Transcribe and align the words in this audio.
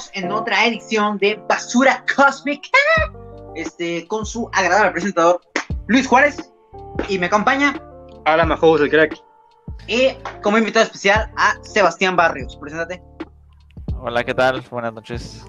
estamos 0.00 0.10
en 0.14 0.32
otra 0.32 0.66
edición 0.66 1.18
de 1.18 1.36
Basura 1.48 2.04
Cósmica. 2.14 2.68
Este, 3.54 4.06
con 4.06 4.24
su 4.24 4.48
agradable 4.52 4.92
presentador 4.92 5.40
Luis 5.88 6.06
Juárez. 6.06 6.52
Y 7.08 7.18
me 7.18 7.26
acompaña. 7.26 7.80
Hola, 8.26 8.46
Majos, 8.46 8.80
el 8.80 8.90
crack. 8.90 9.20
Y 9.86 10.12
como 10.42 10.58
invitado 10.58 10.84
especial 10.84 11.30
a 11.36 11.56
Sebastián 11.62 12.16
Barrios. 12.16 12.56
Preséntate. 12.56 13.02
Hola, 14.00 14.24
¿qué 14.24 14.34
tal? 14.34 14.62
Buenas 14.70 14.94
noches. 14.94 15.44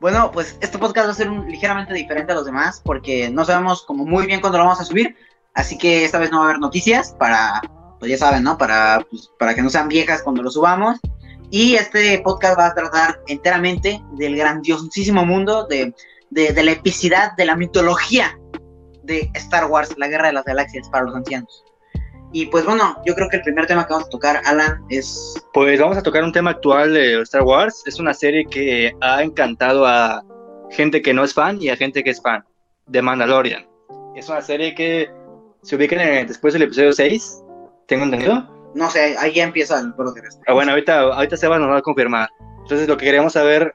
Bueno, 0.00 0.30
pues 0.32 0.56
este 0.60 0.78
podcast 0.78 1.08
va 1.08 1.12
a 1.12 1.14
ser 1.14 1.28
un, 1.28 1.46
ligeramente 1.50 1.94
diferente 1.94 2.32
a 2.32 2.36
los 2.36 2.46
demás 2.46 2.80
porque 2.84 3.30
no 3.30 3.44
sabemos 3.44 3.82
como 3.82 4.04
muy 4.04 4.26
bien 4.26 4.40
cuándo 4.40 4.58
lo 4.58 4.64
vamos 4.64 4.80
a 4.80 4.84
subir. 4.84 5.16
Así 5.54 5.76
que 5.76 6.04
esta 6.04 6.18
vez 6.18 6.30
no 6.30 6.38
va 6.38 6.44
a 6.44 6.48
haber 6.48 6.60
noticias 6.60 7.14
para, 7.18 7.60
pues 7.98 8.10
ya 8.10 8.16
saben, 8.16 8.44
¿no? 8.44 8.56
Para, 8.56 9.04
pues, 9.10 9.30
para 9.38 9.54
que 9.54 9.62
no 9.62 9.68
sean 9.68 9.88
viejas 9.88 10.22
cuando 10.22 10.42
lo 10.42 10.50
subamos. 10.50 10.98
Y 11.54 11.74
este 11.74 12.18
podcast 12.24 12.58
va 12.58 12.68
a 12.68 12.74
tratar 12.74 13.20
enteramente 13.26 14.02
del 14.12 14.36
grandiosísimo 14.36 15.26
mundo, 15.26 15.66
de, 15.68 15.94
de, 16.30 16.52
de 16.54 16.62
la 16.62 16.72
epicidad, 16.72 17.32
de 17.36 17.44
la 17.44 17.56
mitología 17.56 18.38
de 19.02 19.30
Star 19.34 19.66
Wars, 19.66 19.92
la 19.98 20.08
guerra 20.08 20.28
de 20.28 20.32
las 20.32 20.44
galaxias 20.46 20.88
para 20.88 21.04
los 21.04 21.14
ancianos. 21.14 21.62
Y 22.32 22.46
pues 22.46 22.64
bueno, 22.64 22.96
yo 23.04 23.14
creo 23.14 23.28
que 23.28 23.36
el 23.36 23.42
primer 23.42 23.66
tema 23.66 23.86
que 23.86 23.92
vamos 23.92 24.08
a 24.08 24.10
tocar, 24.10 24.40
Alan, 24.46 24.82
es... 24.88 25.34
Pues 25.52 25.78
vamos 25.78 25.98
a 25.98 26.02
tocar 26.02 26.24
un 26.24 26.32
tema 26.32 26.52
actual 26.52 26.94
de 26.94 27.20
Star 27.20 27.42
Wars. 27.42 27.82
Es 27.84 28.00
una 28.00 28.14
serie 28.14 28.46
que 28.46 28.96
ha 29.02 29.22
encantado 29.22 29.86
a 29.86 30.24
gente 30.70 31.02
que 31.02 31.12
no 31.12 31.22
es 31.22 31.34
fan 31.34 31.60
y 31.60 31.68
a 31.68 31.76
gente 31.76 32.02
que 32.02 32.08
es 32.08 32.22
fan 32.22 32.42
de 32.86 33.02
Mandalorian. 33.02 33.66
Es 34.16 34.30
una 34.30 34.40
serie 34.40 34.74
que 34.74 35.10
se 35.62 35.76
ubica 35.76 35.96
en 35.96 36.00
el- 36.20 36.26
después 36.26 36.54
del 36.54 36.62
episodio 36.62 36.94
6, 36.94 37.42
tengo 37.86 38.04
entendido. 38.04 38.48
No 38.74 38.90
sé, 38.90 39.16
ahí 39.18 39.32
ya 39.34 39.44
empieza 39.44 39.78
el 39.78 39.92
brother 39.92 40.24
este. 40.24 40.42
Ah, 40.46 40.54
bueno, 40.54 40.72
ahorita, 40.72 41.00
ahorita 41.00 41.36
Sebas 41.36 41.60
nos 41.60 41.70
va 41.70 41.78
a 41.78 41.82
confirmar. 41.82 42.28
Entonces, 42.62 42.88
lo 42.88 42.96
que 42.96 43.04
queremos 43.04 43.34
saber, 43.34 43.74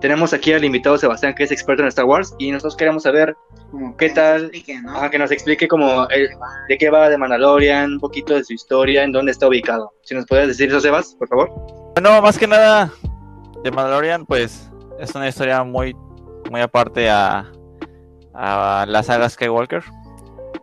tenemos 0.00 0.32
aquí 0.34 0.52
al 0.52 0.64
invitado 0.64 0.98
Sebastián, 0.98 1.34
que 1.34 1.44
es 1.44 1.52
experto 1.52 1.82
en 1.82 1.88
Star 1.88 2.04
Wars, 2.04 2.34
y 2.38 2.50
nosotros 2.50 2.76
queremos 2.76 3.04
saber 3.04 3.34
Como 3.70 3.96
¿qué 3.96 4.08
que 4.08 4.14
tal? 4.14 4.42
nos 4.42 4.50
explique, 4.52 4.82
¿no? 4.82 4.96
ajá, 4.96 5.10
que 5.10 5.18
nos 5.18 5.30
explique 5.30 5.68
como 5.68 6.06
el- 6.10 6.28
de 6.68 6.76
qué 6.78 6.90
va 6.90 7.08
de 7.08 7.16
Mandalorian, 7.16 7.92
un 7.94 8.00
poquito 8.00 8.34
de 8.34 8.44
su 8.44 8.52
historia, 8.52 9.04
en 9.04 9.12
dónde 9.12 9.32
está 9.32 9.48
ubicado. 9.48 9.92
Si 10.02 10.14
nos 10.14 10.26
puedes 10.26 10.48
decir 10.48 10.68
eso, 10.68 10.80
Sebas, 10.80 11.14
por 11.18 11.28
favor. 11.28 11.50
Bueno, 11.94 12.20
más 12.20 12.36
que 12.38 12.46
nada, 12.46 12.90
de 13.64 13.70
Mandalorian, 13.70 14.26
pues 14.26 14.70
es 15.00 15.14
una 15.14 15.28
historia 15.28 15.64
muy, 15.64 15.96
muy 16.50 16.60
aparte 16.60 17.08
a, 17.08 17.50
a 18.34 18.84
la 18.86 19.02
saga 19.02 19.30
Skywalker. 19.30 19.82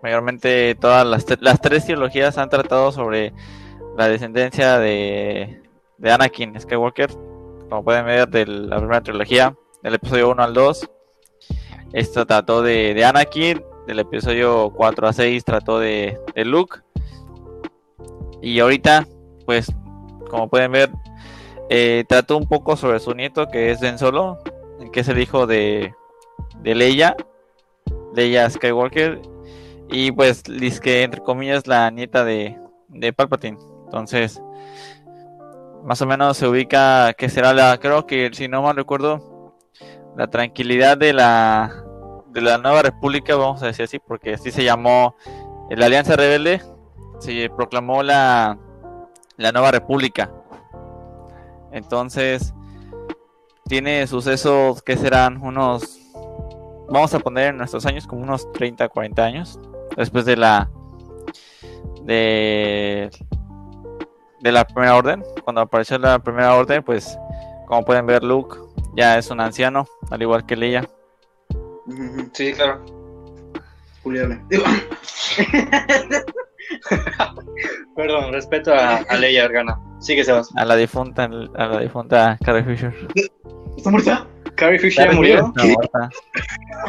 Mayormente 0.04 0.76
todas 0.76 1.06
las, 1.08 1.26
las 1.42 1.60
tres 1.62 1.86
trilogías 1.86 2.38
han 2.38 2.50
tratado 2.50 2.92
sobre 2.92 3.34
la 3.98 4.08
descendencia 4.08 4.80
de, 4.80 5.62
de 5.98 6.12
Anakin 6.12 6.60
Skywalker. 6.60 7.12
Como 7.70 7.84
pueden 7.84 8.06
ver, 8.06 8.28
de 8.30 8.46
la 8.46 8.78
primera 8.78 9.02
trilogía, 9.02 9.56
del 9.82 9.96
episodio 9.96 10.30
1 10.32 10.44
al 10.44 10.54
2. 10.54 10.90
Esto 11.94 12.26
trató 12.26 12.62
de, 12.62 12.94
de 12.94 13.06
Anakin, 13.06 13.64
del 13.88 14.00
episodio 14.00 14.72
4 14.76 15.08
a 15.08 15.14
6 15.14 15.46
trató 15.46 15.80
de, 15.80 16.18
de 16.36 16.46
Luke. 16.46 16.80
Y 18.42 18.60
ahorita, 18.60 19.08
pues, 19.46 19.72
como 20.30 20.50
pueden 20.50 20.72
ver, 20.72 20.90
eh, 21.70 22.04
trató 22.08 22.38
un 22.38 22.48
poco 22.48 22.76
sobre 22.76 23.00
su 23.00 23.14
nieto, 23.14 23.48
que 23.48 23.72
es 23.72 23.80
Ben 23.80 23.98
Solo, 23.98 24.40
que 24.92 25.00
es 25.00 25.08
el 25.08 25.20
hijo 25.20 25.48
de, 25.48 25.94
de 26.60 26.76
Leia, 26.76 27.16
Leia 28.14 28.50
Skywalker, 28.50 29.22
y 29.90 30.12
pues, 30.12 30.44
que 30.82 31.04
entre 31.04 31.22
comillas 31.22 31.68
la 31.68 31.90
nieta 31.92 32.26
de, 32.26 32.58
de 32.90 33.14
Palpatine. 33.14 33.58
Entonces, 33.94 34.42
más 35.84 36.02
o 36.02 36.08
menos 36.08 36.36
se 36.36 36.48
ubica 36.48 37.14
que 37.14 37.30
será 37.30 37.54
la, 37.54 37.78
creo 37.78 38.08
que 38.08 38.32
si 38.34 38.48
no 38.48 38.64
mal 38.64 38.76
recuerdo, 38.76 39.54
la 40.18 40.26
tranquilidad 40.32 40.98
de 40.98 41.14
la 41.14 41.72
de 42.30 42.42
la 42.42 42.58
nueva 42.58 42.82
república, 42.82 43.36
vamos 43.36 43.62
a 43.62 43.68
decir 43.68 43.86
así, 43.86 44.00
porque 44.00 44.34
así 44.34 44.50
se 44.50 44.64
llamó 44.64 45.16
la 45.70 45.86
Alianza 45.86 46.16
Rebelde, 46.16 46.60
se 47.20 47.52
proclamó 47.56 48.02
la, 48.02 48.58
la 49.38 49.52
nueva 49.52 49.70
república. 49.70 50.32
Entonces, 51.72 52.52
tiene 53.66 54.08
sucesos 54.08 54.82
que 54.82 54.98
serán 54.98 55.40
unos, 55.40 56.00
vamos 56.90 57.14
a 57.14 57.20
poner 57.20 57.50
en 57.50 57.58
nuestros 57.58 57.86
años 57.86 58.08
como 58.08 58.24
unos 58.24 58.52
30, 58.54 58.90
40 58.90 59.24
años, 59.24 59.60
después 59.96 60.26
de 60.26 60.38
la, 60.38 60.72
de, 62.02 63.12
de 64.44 64.52
la 64.52 64.66
primera 64.66 64.96
orden. 64.96 65.24
Cuando 65.44 65.62
apareció 65.62 65.98
la 65.98 66.20
primera 66.20 66.54
orden, 66.54 66.84
pues, 66.84 67.18
como 67.66 67.84
pueden 67.86 68.06
ver, 68.06 68.24
Luke 68.24 68.58
ya 68.96 69.18
es 69.18 69.32
un 69.32 69.40
anciano, 69.40 69.88
al 70.12 70.22
igual 70.22 70.46
que 70.46 70.56
Leia. 70.56 70.88
Sí, 72.34 72.54
claro. 72.54 72.84
Digo, 74.50 74.66
Perdón, 77.96 78.34
respeto 78.34 78.74
a, 78.74 78.98
a 78.98 79.16
Leia 79.16 79.46
Organa. 79.46 79.80
Sigue, 80.00 80.26
Sebas. 80.26 80.50
A 80.58 80.66
la 80.66 80.76
difunta, 80.76 81.24
a 81.24 81.68
la 81.68 81.80
difunta 81.80 82.38
Carrie 82.44 82.64
Fisher. 82.64 82.94
¿Está 83.78 83.90
muerta? 83.90 84.28
Carrie 84.56 84.80
Fisher 84.80 85.06
Carrie 85.06 85.18
murió. 85.18 85.54
Está 85.56 85.64
muerta. 85.64 86.10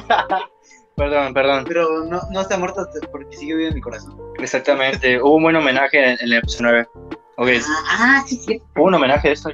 Perdón, 0.97 1.35
perdón. 1.35 1.65
Pero 1.67 2.05
no, 2.05 2.21
no 2.31 2.41
está 2.41 2.57
muerta 2.57 2.89
porque 3.11 3.37
sigue 3.37 3.55
vivo 3.57 3.69
en 3.69 3.75
mi 3.75 3.81
corazón. 3.81 4.17
Exactamente. 4.39 5.21
Hubo 5.21 5.37
un 5.37 5.43
buen 5.45 5.57
homenaje 5.57 5.99
en, 5.99 6.11
en 6.11 6.19
el 6.21 6.35
episodio 6.35 6.87
9. 6.95 7.24
Ok, 7.37 7.49
Ah, 7.49 7.97
ah, 7.99 8.25
sí, 8.27 8.37
sí, 8.37 8.63
un 8.77 8.95
homenaje 8.95 9.29
a 9.29 9.33
esto. 9.33 9.51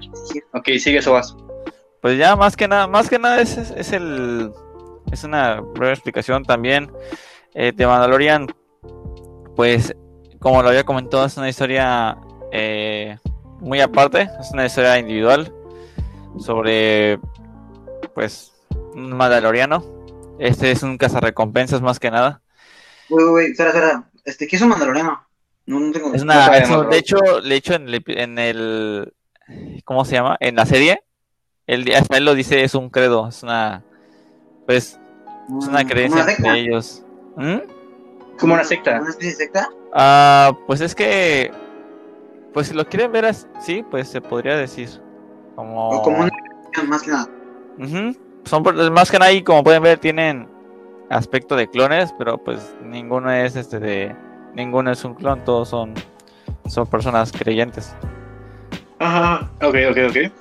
Ok, 0.53 0.69
sigue, 0.79 1.01
Sebas. 1.01 1.35
Pues 2.03 2.19
ya 2.19 2.37
más 2.37 2.57
que 2.57 2.69
nada, 2.69 2.87
más 2.87 3.09
que 3.09 3.19
nada 3.19 3.41
es, 3.41 3.57
es, 3.57 3.71
es 3.71 3.93
el 3.93 4.53
es 5.13 5.25
una 5.25 5.61
breve 5.61 5.93
explicación 5.93 6.45
también 6.45 6.91
eh, 7.55 7.73
de 7.75 7.87
Mandalorian. 7.87 8.47
Pues 9.57 9.95
como 10.39 10.63
lo 10.63 10.69
había 10.69 10.85
comentado 10.85 11.25
es 11.27 11.37
una 11.37 11.49
historia 11.49 12.17
eh, 12.53 13.19
muy 13.61 13.81
aparte, 13.81 14.31
es 14.41 14.51
una 14.53 14.67
historia 14.67 14.99
individual 14.99 15.53
sobre 16.39 17.19
pues 18.15 18.53
un 18.95 19.17
Mandaloriano. 19.17 19.85
Este 20.39 20.71
es 20.71 20.83
un 20.83 20.97
cazarrecompensas 20.97 21.83
más 21.83 21.99
que 22.01 22.11
nada. 22.11 22.41
Güey, 23.11 23.25
güey, 23.25 23.33
güey, 23.33 23.51
espera, 23.51 23.71
espera. 23.71 24.11
Este, 24.25 24.47
¿qué 24.47 24.57
es 24.57 24.63
un 24.63 24.69
mandaloriano? 24.69 25.27
No, 25.71 25.79
no 25.79 25.93
tengo. 25.93 26.13
Es 26.13 26.23
una, 26.23 26.51
de 26.51 26.99
hecho, 26.99 27.17
de 27.43 27.55
hecho 27.55 27.75
en 27.75 27.89
el, 27.89 28.03
en 28.09 28.39
el 28.39 29.13
¿cómo 29.85 30.05
se 30.05 30.17
llama? 30.17 30.37
En 30.41 30.57
la 30.57 30.67
serie, 30.67 31.03
él, 31.69 31.89
hasta 31.97 32.17
él 32.17 32.25
lo 32.25 32.35
dice, 32.35 32.65
es 32.65 32.75
un 32.75 32.91
credo, 32.91 33.29
es 33.29 33.45
una 33.45 33.85
pues 34.67 34.99
es 35.61 35.67
una 35.69 35.85
creencia 35.85 36.25
secta? 36.25 36.53
de 36.53 36.59
ellos. 36.59 37.05
¿Mm? 37.37 37.59
Como 38.39 38.55
una 38.55 38.65
secta. 38.65 39.01
¿Una 39.01 39.11
especie 39.11 39.31
de 39.31 39.37
secta? 39.37 39.69
Ah, 39.93 40.53
pues 40.67 40.81
es 40.81 40.95
que, 40.95 41.53
pues 42.53 42.67
si 42.67 42.75
lo 42.75 42.85
quieren 42.87 43.13
ver 43.13 43.27
así, 43.27 43.85
pues 43.89 44.09
se 44.09 44.21
podría 44.21 44.57
decir. 44.57 44.89
Como, 45.55 45.91
O 45.91 46.03
como 46.03 46.19
una 46.19 46.31
más 46.89 47.03
que 47.03 47.11
nada. 47.11 47.29
Ujú. 47.79 48.17
Son 48.45 48.63
por- 48.65 48.91
más 48.91 49.09
que 49.11 49.19
nada 49.21 49.31
y 49.33 49.43
como 49.45 49.63
pueden 49.63 49.83
ver 49.85 49.99
tienen 49.99 50.49
aspecto 51.11 51.55
de 51.55 51.69
clones, 51.69 52.13
pero 52.19 52.39
pues 52.39 52.75
ninguno 52.83 53.31
es 53.31 53.55
este 53.55 53.79
de, 53.79 54.17
ninguno 54.55 54.91
es 54.91 55.05
un 55.05 55.15
clon, 55.15 55.45
todos 55.45 55.69
son, 55.69 55.95
son 56.67 56.87
personas 56.87 57.33
creyentes. 57.33 57.95
Ajá. 58.99 59.51
Ok, 59.63 59.77
ok, 59.91 59.99
ok. 60.11 60.33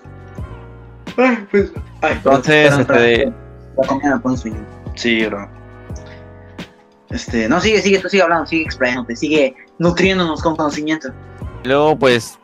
Ay, 1.17 1.47
pues. 1.51 1.71
Ay, 2.01 2.13
Entonces, 2.13 2.77
este. 2.77 3.33
La 3.77 3.87
comida. 3.87 4.21
Sí, 4.95 5.25
bro. 5.25 5.49
Este, 7.09 7.49
no, 7.49 7.59
sigue, 7.59 7.81
sigue, 7.81 7.99
tú 7.99 8.09
sigue 8.09 8.21
hablando, 8.21 8.45
sigue 8.45 8.63
explayándote, 8.63 9.15
sigue 9.15 9.55
nutriéndonos 9.79 10.43
con 10.43 10.55
conocimiento. 10.55 11.09
luego 11.63 11.97
pues, 11.97 12.37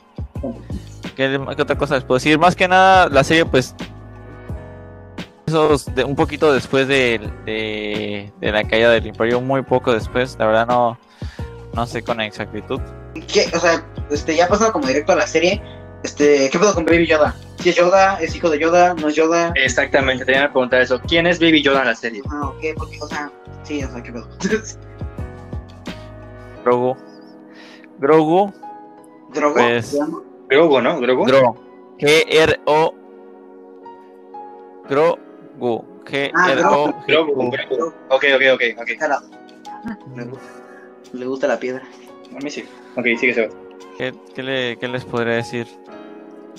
¿qué, 1.16 1.40
qué 1.56 1.62
otra 1.62 1.78
cosa 1.78 1.96
les 1.96 2.04
puedo 2.04 2.16
decir? 2.16 2.40
Más 2.40 2.56
que 2.56 2.68
nada, 2.68 3.08
la 3.10 3.24
serie 3.24 3.46
pues, 3.46 3.76
esos 5.46 5.94
de, 5.94 6.04
un 6.04 6.16
poquito 6.16 6.52
después 6.52 6.88
de, 6.88 7.30
de, 7.46 8.34
de 8.42 8.52
la 8.52 8.64
caída 8.64 8.90
del 8.90 9.06
imperio, 9.06 9.40
muy 9.40 9.62
poco 9.62 9.94
después, 9.94 10.36
la 10.40 10.48
verdad 10.48 10.68
no, 10.68 10.98
no 11.75 11.86
sé 11.86 12.01
con 12.01 12.22
exactitud. 12.22 12.80
¿Qué? 13.31 13.45
O 13.54 13.60
sea, 13.60 13.86
este, 14.10 14.36
ya 14.36 14.48
pasando 14.48 14.74
como 14.74 14.88
directo 14.88 15.12
a 15.12 15.16
la 15.16 15.27
serie, 15.27 15.62
este, 16.04 16.50
¿qué 16.50 16.57
pedo 16.57 16.74
con 16.74 16.86
Baby 16.86 17.06
Yoda? 17.06 17.36
Si 17.60 17.69
es 17.69 17.75
Yoda, 17.75 18.18
es 18.22 18.36
hijo 18.36 18.50
de 18.50 18.60
Yoda, 18.60 18.94
no 18.94 19.10
es 19.10 19.16
Yoda. 19.16 19.51
Exactamente, 19.56 20.25
te 20.25 20.31
iba 20.33 20.45
a 20.45 20.51
preguntar 20.51 20.81
eso. 20.81 21.00
¿Quién 21.07 21.27
es 21.27 21.39
Baby 21.39 21.62
Yoda 21.62 21.81
en 21.81 21.88
la 21.88 21.95
serie? 21.95 22.22
Ah, 22.31 22.48
ok, 22.48 22.63
porque, 22.77 22.98
o 23.01 23.07
sea, 23.07 23.30
sí, 23.63 23.83
o 23.83 23.92
sea, 23.92 24.01
¿qué 24.01 24.12
pedo? 24.12 24.27
Grogu. 26.63 26.95
Grogu. 28.00 28.54
¿Drogo? 29.33 29.56
Pues- 29.56 29.88
¿Se 29.88 29.98
llama? 29.98 30.22
Grogu, 30.50 30.81
¿no? 30.81 31.00
Grogu. 31.00 31.25
Gro. 31.25 31.56
G-R-O. 32.00 32.94
Grogu. 34.89 35.86
Ah, 36.36 36.45
G-R-O. 36.48 36.94
Grogu, 37.07 37.36
Grogu. 37.36 37.94
Ok, 38.10 38.24
ok, 38.36 38.42
ok, 38.54 38.62
ok. 38.81 38.89
Cara. 39.00 39.19
Le 41.13 41.25
gusta, 41.25 41.48
la 41.48 41.60
piedra. 41.60 41.84
A 42.36 42.40
mí 42.44 42.50
sí. 42.50 42.63
Ok, 42.96 43.06
sigue, 43.19 43.34
Sebas. 43.34 43.54
¿Qué, 43.98 44.13
qué 44.34 44.44
le- 44.44 44.78
qué 44.78 44.88
les 44.88 45.06
podría 45.06 45.36
decir? 45.36 45.68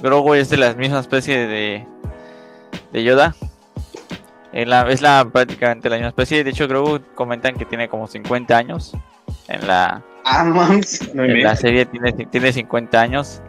Grogu 0.03 0.35
es 0.35 0.49
de 0.51 0.57
la 0.57 0.75
misma 0.75 1.01
especie 1.01 1.47
de, 1.47 1.87
de 2.93 3.05
Yoda. 3.05 3.35
Es 4.53 4.67
la, 4.67 4.89
es 4.91 5.03
la 5.03 5.29
prácticamente 5.31 5.91
la 5.91 5.97
misma 5.97 6.09
especie. 6.09 6.43
De 6.45 6.51
hecho, 6.51 6.67
que 6.69 7.03
comentan 7.15 7.57
que 7.57 7.65
tiene 7.67 7.89
como 7.89 8.07
50 8.07 8.57
años. 8.57 8.93
En 9.49 9.67
la, 9.67 10.03
Ah, 10.25 10.45
en 11.15 11.43
la 11.43 11.55
serie 11.57 11.87
tiene, 11.87 12.13
tiene 12.13 12.53
50 12.53 13.01
años. 13.01 13.41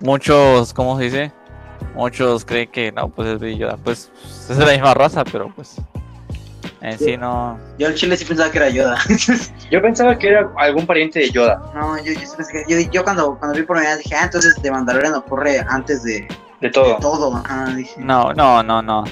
Muchos, 0.00 0.72
¿cómo 0.72 0.96
se 0.98 1.04
dice? 1.04 1.32
Muchos 1.94 2.44
creen 2.44 2.70
que 2.70 2.92
no, 2.92 3.08
pues 3.08 3.28
es 3.28 3.38
Baby 3.40 3.58
Yoda. 3.58 3.76
Pues 3.76 4.10
es 4.48 4.56
de 4.56 4.64
la 4.64 4.72
misma 4.72 4.94
raza, 4.94 5.24
pero 5.24 5.52
pues 5.54 5.76
en 6.84 6.98
sí 6.98 7.16
no. 7.16 7.58
Yo 7.78 7.88
el 7.88 7.94
chile 7.94 8.16
sí 8.16 8.24
pensaba 8.24 8.50
que 8.50 8.58
era 8.58 8.68
Yoda. 8.68 8.98
Yo 9.70 9.80
pensaba 9.82 10.16
que 10.18 10.28
era 10.28 10.48
algún 10.58 10.86
pariente 10.86 11.18
de 11.20 11.30
Yoda. 11.30 11.60
no, 11.74 11.96
yo, 11.98 12.12
yo, 12.12 12.20
sí 12.20 12.26
pensé 12.36 12.52
que- 12.52 12.64
yo, 12.84 12.90
yo 12.92 13.02
cuando, 13.04 13.38
cuando 13.38 13.56
vi 13.58 13.64
por 13.64 13.76
primera 13.76 13.96
vez 13.96 14.04
dije, 14.04 14.14
ah, 14.16 14.24
entonces 14.24 14.54
de 14.62 14.70
Mandalorian 14.70 15.14
ocurre 15.14 15.64
antes 15.68 16.02
de, 16.04 16.20
De 16.20 16.28
de 16.60 16.70
todo. 16.70 16.96
todo. 16.98 17.42
Ah, 17.48 17.72
dije. 17.74 17.94
No, 18.00 18.32
no, 18.34 18.62
no, 18.62 18.82
no. 18.82 19.04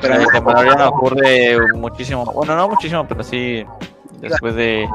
Pero 0.00 0.14
Pero 0.14 0.14
no, 0.14 0.30
de 0.32 0.40
Mandalorian 0.40 0.80
ocurre 0.88 1.58
muchísimo. 1.74 2.24
Bueno, 2.26 2.56
no 2.56 2.68
muchísimo, 2.68 3.06
pero 3.06 3.22
sí 3.22 3.64
después 4.20 4.54
de, 4.54 4.88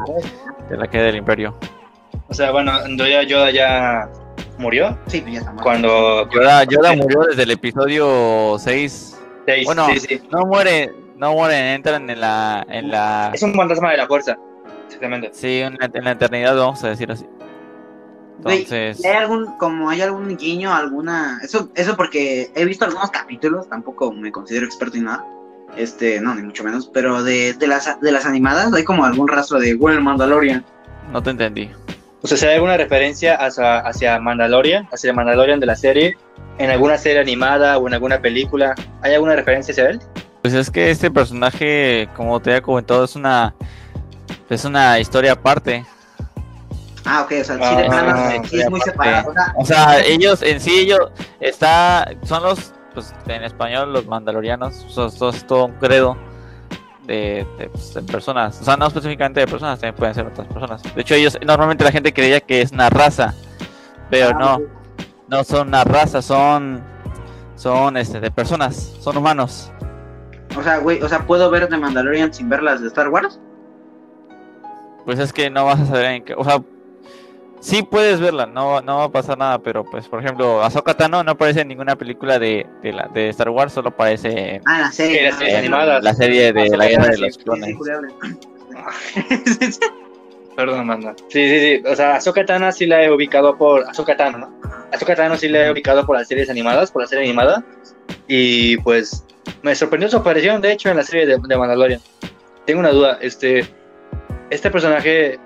de 0.69 0.77
la 0.77 0.87
caída 0.87 1.05
del 1.05 1.17
Imperio. 1.17 1.55
O 2.29 2.33
sea, 2.33 2.51
bueno, 2.51 2.71
ya 2.97 3.23
Yoda 3.23 3.51
ya 3.51 4.09
murió. 4.57 4.97
sí, 5.07 5.21
pues 5.21 5.33
ya 5.33 5.39
está 5.39 5.51
muerto. 5.51 5.63
Cuando. 5.63 6.29
Yoda, 6.29 6.63
Yoda 6.63 6.95
murió 6.95 7.21
desde 7.29 7.43
el 7.43 7.51
episodio 7.51 8.55
6. 8.57 9.19
Seis, 9.45 9.65
Bueno, 9.65 9.87
sí, 9.87 9.99
sí. 9.99 10.21
No 10.31 10.45
muere, 10.45 10.93
no 11.15 11.33
muere, 11.33 11.73
entran 11.73 12.09
en 12.09 12.19
la, 12.19 12.65
en 12.69 12.89
la, 12.89 13.31
Es 13.33 13.43
un 13.43 13.53
fantasma 13.53 13.91
de 13.91 13.97
la 13.97 14.07
fuerza. 14.07 14.37
Exactamente. 14.85 15.29
sí, 15.33 15.59
en 15.59 15.77
la, 15.79 15.89
en 15.93 16.03
la 16.03 16.11
eternidad, 16.11 16.55
vamos 16.55 16.83
a 16.83 16.89
decir 16.89 17.11
así. 17.11 17.25
Entonces, 18.37 19.03
¿Hay 19.05 19.11
algún, 19.11 19.57
como 19.57 19.89
hay 19.89 20.01
algún 20.01 20.35
guiño, 20.35 20.73
alguna... 20.73 21.39
Eso, 21.41 21.69
eso 21.75 21.95
porque 21.95 22.51
he 22.55 22.65
visto 22.65 22.83
algunos 22.85 23.09
capítulos, 23.11 23.69
tampoco 23.69 24.11
me 24.11 24.31
considero 24.31 24.65
experto 24.65 24.97
en 24.97 25.05
nada. 25.05 25.25
Este, 25.77 26.19
no, 26.19 26.35
ni 26.35 26.41
mucho 26.41 26.63
menos. 26.63 26.89
Pero 26.93 27.23
de, 27.23 27.53
de, 27.53 27.67
las, 27.67 27.99
de 28.01 28.11
las 28.11 28.25
animadas 28.25 28.73
hay 28.73 28.83
como 28.83 29.05
algún 29.05 29.27
rastro 29.27 29.59
de 29.59 29.75
Well 29.75 30.01
Mandalorian. 30.01 30.65
no 31.11 31.23
te 31.23 31.29
entendí. 31.29 31.69
O 32.21 32.27
sea, 32.27 32.37
si 32.37 32.45
hay 32.45 32.55
alguna 32.55 32.77
referencia 32.77 33.35
hacia, 33.35 33.79
hacia 33.79 34.19
Mandalorian, 34.19 34.87
hacia 34.91 35.09
el 35.09 35.15
Mandalorian 35.15 35.59
de 35.59 35.65
la 35.65 35.75
serie, 35.75 36.17
en 36.57 36.69
alguna 36.69 36.97
serie 36.97 37.19
animada 37.19 37.77
o 37.77 37.87
en 37.87 37.93
alguna 37.93 38.21
película, 38.21 38.75
¿hay 39.01 39.13
alguna 39.13 39.35
referencia 39.35 39.71
hacia 39.71 39.89
él? 39.89 39.99
Pues 40.43 40.53
es 40.53 40.69
que 40.69 40.91
este 40.91 41.09
personaje, 41.09 42.07
como 42.15 42.39
te 42.39 42.51
había 42.51 42.61
comentado, 42.61 43.05
es 43.05 43.15
una, 43.15 43.55
es 44.49 44.65
una 44.65 44.99
historia 44.99 45.31
aparte. 45.31 45.85
Ah, 47.05 47.21
ok, 47.21 47.31
o 47.41 47.43
sea, 47.43 47.55
sí, 47.69 47.75
de 47.75 47.83
plano, 47.85 48.13
ah, 48.13 48.33
sí 48.49 48.59
es 48.61 48.69
muy 48.69 48.79
separado. 48.81 49.31
O 49.31 49.33
sea, 49.33 49.53
O 49.55 49.65
sea, 49.65 49.99
ellos 50.01 50.41
en 50.41 50.59
sí, 50.59 50.79
ellos 50.79 50.99
está, 51.39 52.09
son 52.23 52.43
los, 52.43 52.73
pues 52.93 53.13
en 53.27 53.43
español 53.43 53.91
los 53.93 54.05
mandalorianos, 54.05 54.85
son, 54.89 55.11
son- 55.11 55.33
todo 55.47 55.65
un 55.65 55.73
credo 55.73 56.17
de, 57.05 57.45
de, 57.57 57.69
pues, 57.69 57.93
de 57.93 58.01
personas, 58.03 58.59
o 58.61 58.63
sea, 58.65 58.77
no 58.77 58.87
específicamente 58.87 59.41
de 59.41 59.47
personas, 59.47 59.79
también 59.79 59.95
pueden 59.95 60.13
ser 60.15 60.27
otras 60.27 60.47
personas. 60.47 60.81
De 60.83 61.01
hecho, 61.01 61.15
ellos, 61.15 61.37
normalmente 61.45 61.83
la 61.83 61.91
gente 61.91 62.13
creía 62.13 62.39
que 62.41 62.61
es 62.61 62.71
una 62.71 62.89
raza, 62.89 63.33
pero 64.09 64.29
ah, 64.29 64.33
no, 64.39 64.59
no 65.29 65.43
son 65.43 65.69
una 65.69 65.83
raza, 65.83 66.21
son, 66.21 66.81
son, 67.57 67.97
este, 67.97 68.21
de 68.21 68.31
personas, 68.31 68.93
son 69.01 69.17
humanos. 69.17 69.72
O 70.57 70.63
sea, 70.63 70.77
güey, 70.77 71.01
o 71.01 71.09
sea, 71.09 71.25
¿puedo 71.25 71.49
ver 71.49 71.67
de 71.69 71.77
Mandalorian 71.77 72.33
sin 72.33 72.49
ver 72.49 72.63
las 72.63 72.81
de 72.81 72.87
Star 72.87 73.09
Wars? 73.09 73.39
Pues 75.05 75.19
es 75.19 75.33
que 75.33 75.49
no 75.49 75.65
vas 75.65 75.79
a 75.81 75.85
saber 75.85 76.05
en 76.05 76.23
qué, 76.23 76.33
o 76.33 76.43
sea, 76.43 76.61
sí 77.59 77.83
puedes 77.83 78.19
verla, 78.19 78.45
no, 78.45 78.81
no 78.81 78.97
va 78.99 79.03
a 79.05 79.11
pasar 79.11 79.37
nada, 79.37 79.59
pero 79.59 79.83
pues, 79.83 80.07
por 80.07 80.23
ejemplo, 80.23 80.63
Ahsoka 80.63 80.93
Tano 80.93 81.23
no 81.23 81.31
aparece 81.31 81.61
en 81.61 81.67
ninguna 81.69 81.95
película 81.95 82.39
de, 82.39 82.65
de, 82.81 82.93
la, 82.93 83.07
de 83.13 83.29
Star 83.29 83.49
Wars, 83.49 83.73
solo 83.73 83.89
aparece 83.89 84.55
en, 84.55 84.61
Ah, 84.65 84.75
en 84.77 84.81
la 84.81 84.91
serie. 84.91 85.27
En 85.27 85.55
animadas. 85.57 86.03
la 86.03 86.13
serie 86.13 86.53
de 86.53 86.61
Ahsoka 86.61 86.77
la 86.77 86.87
guerra 86.87 87.07
de 87.07 87.17
los 87.17 87.37
clones. 87.37 87.75
Perdón, 90.55 90.81
Amanda. 90.81 91.15
Sí, 91.29 91.49
sí, 91.49 91.59
sí. 91.59 91.83
O 91.87 91.95
sea, 91.95 92.15
Ahsoka 92.17 92.45
Tano 92.45 92.71
sí 92.71 92.85
la 92.85 93.03
he 93.03 93.11
ubicado 93.11 93.57
por. 93.57 93.83
Ahsoka 93.89 94.15
Tano, 94.15 94.37
¿no? 94.37 94.53
Ahsoka 94.91 95.15
Tano 95.15 95.35
sí 95.35 95.49
la 95.49 95.65
he 95.65 95.71
ubicado 95.71 96.05
por 96.05 96.15
las 96.17 96.27
series 96.27 96.47
animadas, 96.49 96.91
por 96.91 97.01
la 97.01 97.07
serie 97.07 97.25
animada. 97.25 97.63
Y 98.27 98.77
pues 98.77 99.25
me 99.61 99.75
sorprendió 99.75 100.09
su 100.09 100.17
aparición, 100.17 100.61
de 100.61 100.71
hecho, 100.71 100.89
en 100.89 100.97
la 100.97 101.03
serie 101.03 101.25
de, 101.25 101.37
de 101.37 101.57
Mandalorian. 101.57 102.01
Tengo 102.65 102.79
una 102.79 102.89
duda, 102.89 103.17
este. 103.21 103.67
Este 104.49 104.69
personaje 104.69 105.39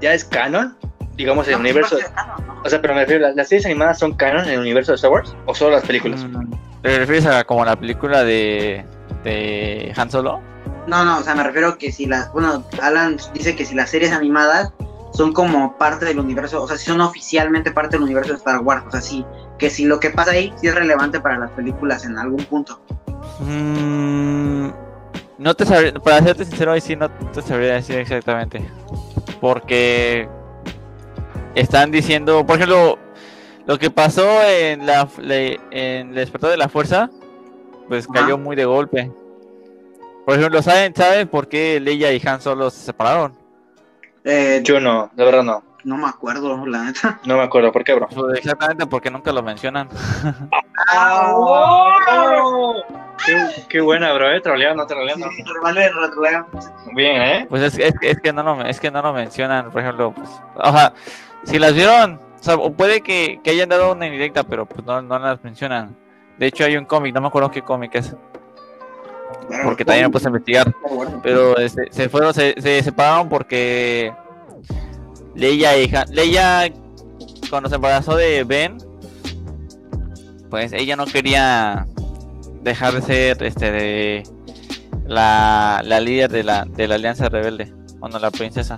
ya 0.00 0.14
es 0.14 0.24
canon, 0.24 0.76
digamos, 1.16 1.46
en 1.48 1.54
el 1.54 1.60
universo. 1.60 1.98
no. 2.46 2.62
O 2.64 2.68
sea, 2.68 2.80
pero 2.80 2.94
me 2.94 3.00
refiero, 3.00 3.26
¿las, 3.26 3.36
las 3.36 3.48
series 3.48 3.66
animadas 3.66 3.98
son 3.98 4.14
canon 4.14 4.44
en 4.46 4.54
el 4.54 4.60
universo 4.60 4.92
de 4.92 4.96
Star 4.96 5.10
Wars? 5.10 5.34
¿O 5.46 5.54
solo 5.54 5.72
las 5.72 5.84
películas? 5.84 6.24
Mm, 6.24 6.52
¿Te 6.82 6.98
refieres 6.98 7.26
a 7.26 7.44
como 7.44 7.64
la 7.64 7.76
película 7.76 8.24
de, 8.24 8.84
de 9.24 9.92
Han 9.96 10.10
Solo? 10.10 10.40
No, 10.86 11.04
no, 11.04 11.18
o 11.18 11.22
sea, 11.22 11.34
me 11.34 11.42
refiero 11.42 11.76
que 11.76 11.92
si 11.92 12.06
las, 12.06 12.32
bueno, 12.32 12.64
Alan 12.80 13.18
dice 13.34 13.54
que 13.54 13.64
si 13.64 13.74
las 13.74 13.90
series 13.90 14.12
animadas 14.12 14.72
son 15.12 15.32
como 15.32 15.76
parte 15.76 16.04
del 16.04 16.18
universo, 16.18 16.62
o 16.62 16.68
sea, 16.68 16.76
si 16.76 16.86
son 16.86 17.00
oficialmente 17.00 17.70
parte 17.72 17.96
del 17.96 18.04
universo 18.04 18.32
de 18.32 18.38
Star 18.38 18.60
Wars, 18.60 18.84
o 18.86 18.90
sea, 18.90 19.00
sí, 19.00 19.24
que 19.58 19.70
si 19.70 19.84
lo 19.84 20.00
que 20.00 20.10
pasa 20.10 20.32
ahí 20.32 20.52
sí 20.56 20.68
es 20.68 20.74
relevante 20.74 21.20
para 21.20 21.38
las 21.38 21.50
películas 21.52 22.04
en 22.04 22.18
algún 22.18 22.44
punto. 22.44 22.80
Mm, 23.40 24.68
no 25.38 25.54
te 25.54 25.64
sabría, 25.64 25.94
para 25.94 26.22
serte 26.22 26.44
sincero, 26.44 26.72
ahí 26.72 26.80
sí 26.80 26.96
no 26.96 27.10
te 27.10 27.42
sabría 27.42 27.74
decir 27.74 27.98
exactamente. 27.98 28.62
Porque 29.40 30.28
están 31.54 31.90
diciendo, 31.90 32.44
por 32.44 32.56
ejemplo, 32.56 32.98
lo 33.66 33.78
que 33.78 33.90
pasó 33.90 34.42
en 34.42 34.86
la 34.86 35.08
en 35.20 36.08
el 36.08 36.14
despertar 36.14 36.50
de 36.50 36.56
la 36.56 36.68
fuerza, 36.68 37.10
pues 37.88 38.06
Ajá. 38.08 38.20
cayó 38.22 38.38
muy 38.38 38.56
de 38.56 38.64
golpe. 38.64 39.10
Por 40.24 40.36
ejemplo, 40.36 40.60
¿saben, 40.62 40.94
¿saben 40.94 41.28
por 41.28 41.48
qué 41.48 41.80
Leia 41.80 42.12
y 42.12 42.20
Han 42.26 42.40
Solo 42.40 42.70
se 42.70 42.80
separaron? 42.80 43.32
Eh, 44.30 44.60
Yo 44.62 44.78
no, 44.78 45.10
de 45.14 45.24
verdad 45.24 45.42
no. 45.42 45.62
no 45.84 45.96
me 45.96 46.06
acuerdo, 46.06 46.66
la 46.66 46.84
neta. 46.84 47.18
No 47.24 47.38
me 47.38 47.42
acuerdo. 47.42 47.72
¿Por 47.72 47.82
qué, 47.82 47.94
bro? 47.94 48.08
Pues 48.14 48.38
exactamente 48.38 48.86
porque 48.86 49.10
nunca 49.10 49.32
lo 49.32 49.42
mencionan. 49.42 49.88
Qué, 53.26 53.34
qué 53.68 53.80
buena, 53.80 54.12
bro, 54.12 54.30
eh. 54.30 54.40
Troleando, 54.40 54.86
troleando. 54.86 55.26
Vale, 55.62 55.90
vale, 55.90 56.44
Bien, 56.94 57.20
¿eh? 57.20 57.46
Pues 57.48 57.62
es, 57.62 57.78
es, 57.78 57.94
es 58.00 58.20
que 58.20 58.32
no 58.32 58.42
lo, 58.42 58.62
es 58.64 58.78
que 58.78 58.90
no 58.90 59.02
lo 59.02 59.12
mencionan, 59.12 59.70
por 59.70 59.82
ejemplo, 59.82 60.12
pues, 60.12 60.28
o 60.54 60.72
sea, 60.72 60.92
si 61.42 61.58
las 61.58 61.74
vieron, 61.74 62.14
o 62.14 62.42
sea, 62.42 62.56
puede 62.56 63.00
que, 63.00 63.40
que 63.42 63.50
hayan 63.50 63.68
dado 63.68 63.92
una 63.92 64.06
indirecta, 64.06 64.44
pero 64.44 64.66
pues 64.66 64.86
no, 64.86 65.02
no 65.02 65.18
las 65.18 65.42
mencionan. 65.42 65.96
De 66.38 66.46
hecho 66.46 66.64
hay 66.64 66.76
un 66.76 66.84
cómic, 66.84 67.12
no 67.12 67.20
me 67.20 67.26
acuerdo 67.26 67.50
qué 67.50 67.62
cómic 67.62 67.96
es, 67.96 68.14
porque 69.64 69.84
también 69.84 70.06
me 70.06 70.10
puse 70.12 70.26
a 70.26 70.30
investigar, 70.30 70.72
pero 71.22 71.56
este, 71.56 71.88
se 71.90 72.08
fueron, 72.08 72.32
se, 72.32 72.54
se 72.60 72.82
separaron 72.82 73.28
porque 73.28 74.12
Leia 75.38 75.78
y 75.78 75.94
Han- 75.94 76.10
Leia 76.12 76.70
cuando 77.48 77.68
se 77.70 77.76
embarazó 77.76 78.14
de 78.16 78.44
Ben, 78.44 78.76
pues 80.50 80.72
ella 80.72 80.96
no 80.96 81.06
quería 81.06 81.86
dejar 82.62 82.94
de 82.94 83.02
ser 83.02 83.42
este 83.42 83.70
de 83.70 84.22
la, 85.06 85.82
la 85.84 86.00
líder 86.00 86.30
de 86.30 86.42
la, 86.44 86.64
de 86.64 86.88
la 86.88 86.96
alianza 86.96 87.28
rebelde, 87.28 87.72
bueno 87.98 88.18
la 88.18 88.30
princesa. 88.30 88.76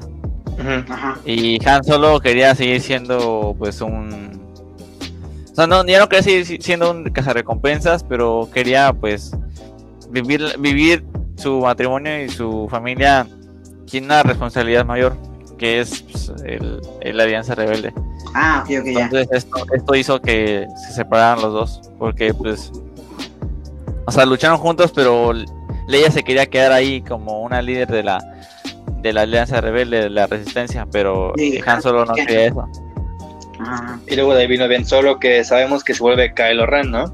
Ajá. 0.89 1.19
Y 1.25 1.59
Han 1.67 1.83
Solo 1.85 2.21
quería 2.21 2.55
seguir 2.55 2.81
siendo 2.83 3.55
pues 3.59 3.81
un 3.81 4.31
o 5.53 5.55
sea, 5.55 5.67
no, 5.67 5.85
ya 5.87 5.99
no 5.99 6.09
quería 6.09 6.23
seguir 6.23 6.47
si- 6.47 6.59
siendo 6.61 6.91
un 6.91 7.05
cazarrecompensas, 7.05 8.05
pero 8.05 8.49
quería 8.53 8.93
pues 8.93 9.33
vivir 10.11 10.45
vivir 10.59 11.05
su 11.37 11.61
matrimonio 11.61 12.23
y 12.25 12.29
su 12.29 12.69
familia 12.71 13.27
sin 13.87 14.05
una 14.05 14.23
responsabilidad 14.23 14.85
mayor, 14.85 15.17
que 15.61 15.81
es 15.81 16.03
pues, 16.03 16.33
el, 16.47 17.21
alianza 17.21 17.55
rebelde. 17.55 17.93
Ah, 18.35 18.65
ok, 18.65 18.81
ok, 18.81 18.87
ya. 18.87 19.05
Entonces 19.05 19.29
esto, 19.31 19.67
esto 19.75 19.95
hizo 19.95 20.21
que 20.21 20.67
se 20.87 20.95
separaran 20.95 21.43
los 21.43 21.53
dos, 21.53 21.93
porque 21.99 22.33
pues, 22.33 22.73
o 24.07 24.11
sea, 24.11 24.25
lucharon 24.25 24.57
juntos, 24.57 24.91
pero 24.95 25.35
Leia 25.87 26.11
se 26.11 26.23
quería 26.23 26.47
quedar 26.47 26.73
ahí 26.73 27.03
como 27.03 27.43
una 27.43 27.61
líder 27.61 27.89
de 27.89 28.03
la 28.03 28.25
de 29.03 29.13
la 29.13 29.23
alianza 29.23 29.61
rebelde, 29.61 30.05
de 30.05 30.11
la 30.11 30.27
resistencia, 30.27 30.87
pero 30.91 31.35
Sí, 31.37 31.61
Han 31.65 31.83
Solo 31.83 32.07
no 32.07 32.15
quería 32.15 32.47
eso. 32.47 32.67
Ajá. 33.59 34.01
Y 34.07 34.15
luego 34.17 34.35
de 34.35 34.43
ahí 34.43 34.47
vino 34.47 34.67
Ben 34.67 34.87
Solo, 34.87 35.19
que 35.19 35.45
sabemos 35.45 35.85
que 35.85 35.93
se 35.93 36.03
vuelve 36.03 36.33
Kylo 36.33 36.65
Ren, 36.65 36.91
¿no? 36.91 37.13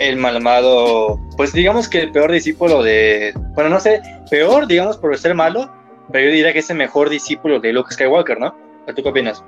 El 0.00 0.16
malvado, 0.16 1.20
pues 1.36 1.52
digamos 1.52 1.86
que 1.86 2.00
el 2.00 2.10
peor 2.10 2.32
discípulo 2.32 2.82
de. 2.82 3.34
Bueno, 3.54 3.68
no 3.68 3.78
sé, 3.78 4.00
peor, 4.30 4.66
digamos, 4.66 4.96
por 4.96 5.16
ser 5.18 5.34
malo, 5.34 5.70
pero 6.12 6.24
yo 6.26 6.32
diría 6.32 6.52
que 6.52 6.60
es 6.60 6.70
el 6.70 6.76
mejor 6.76 7.08
discípulo 7.08 7.60
de 7.60 7.72
Luke 7.72 7.92
Skywalker, 7.92 8.38
¿no? 8.38 8.54
¿Tú 8.94 9.02
qué 9.02 9.08
opinas? 9.08 9.44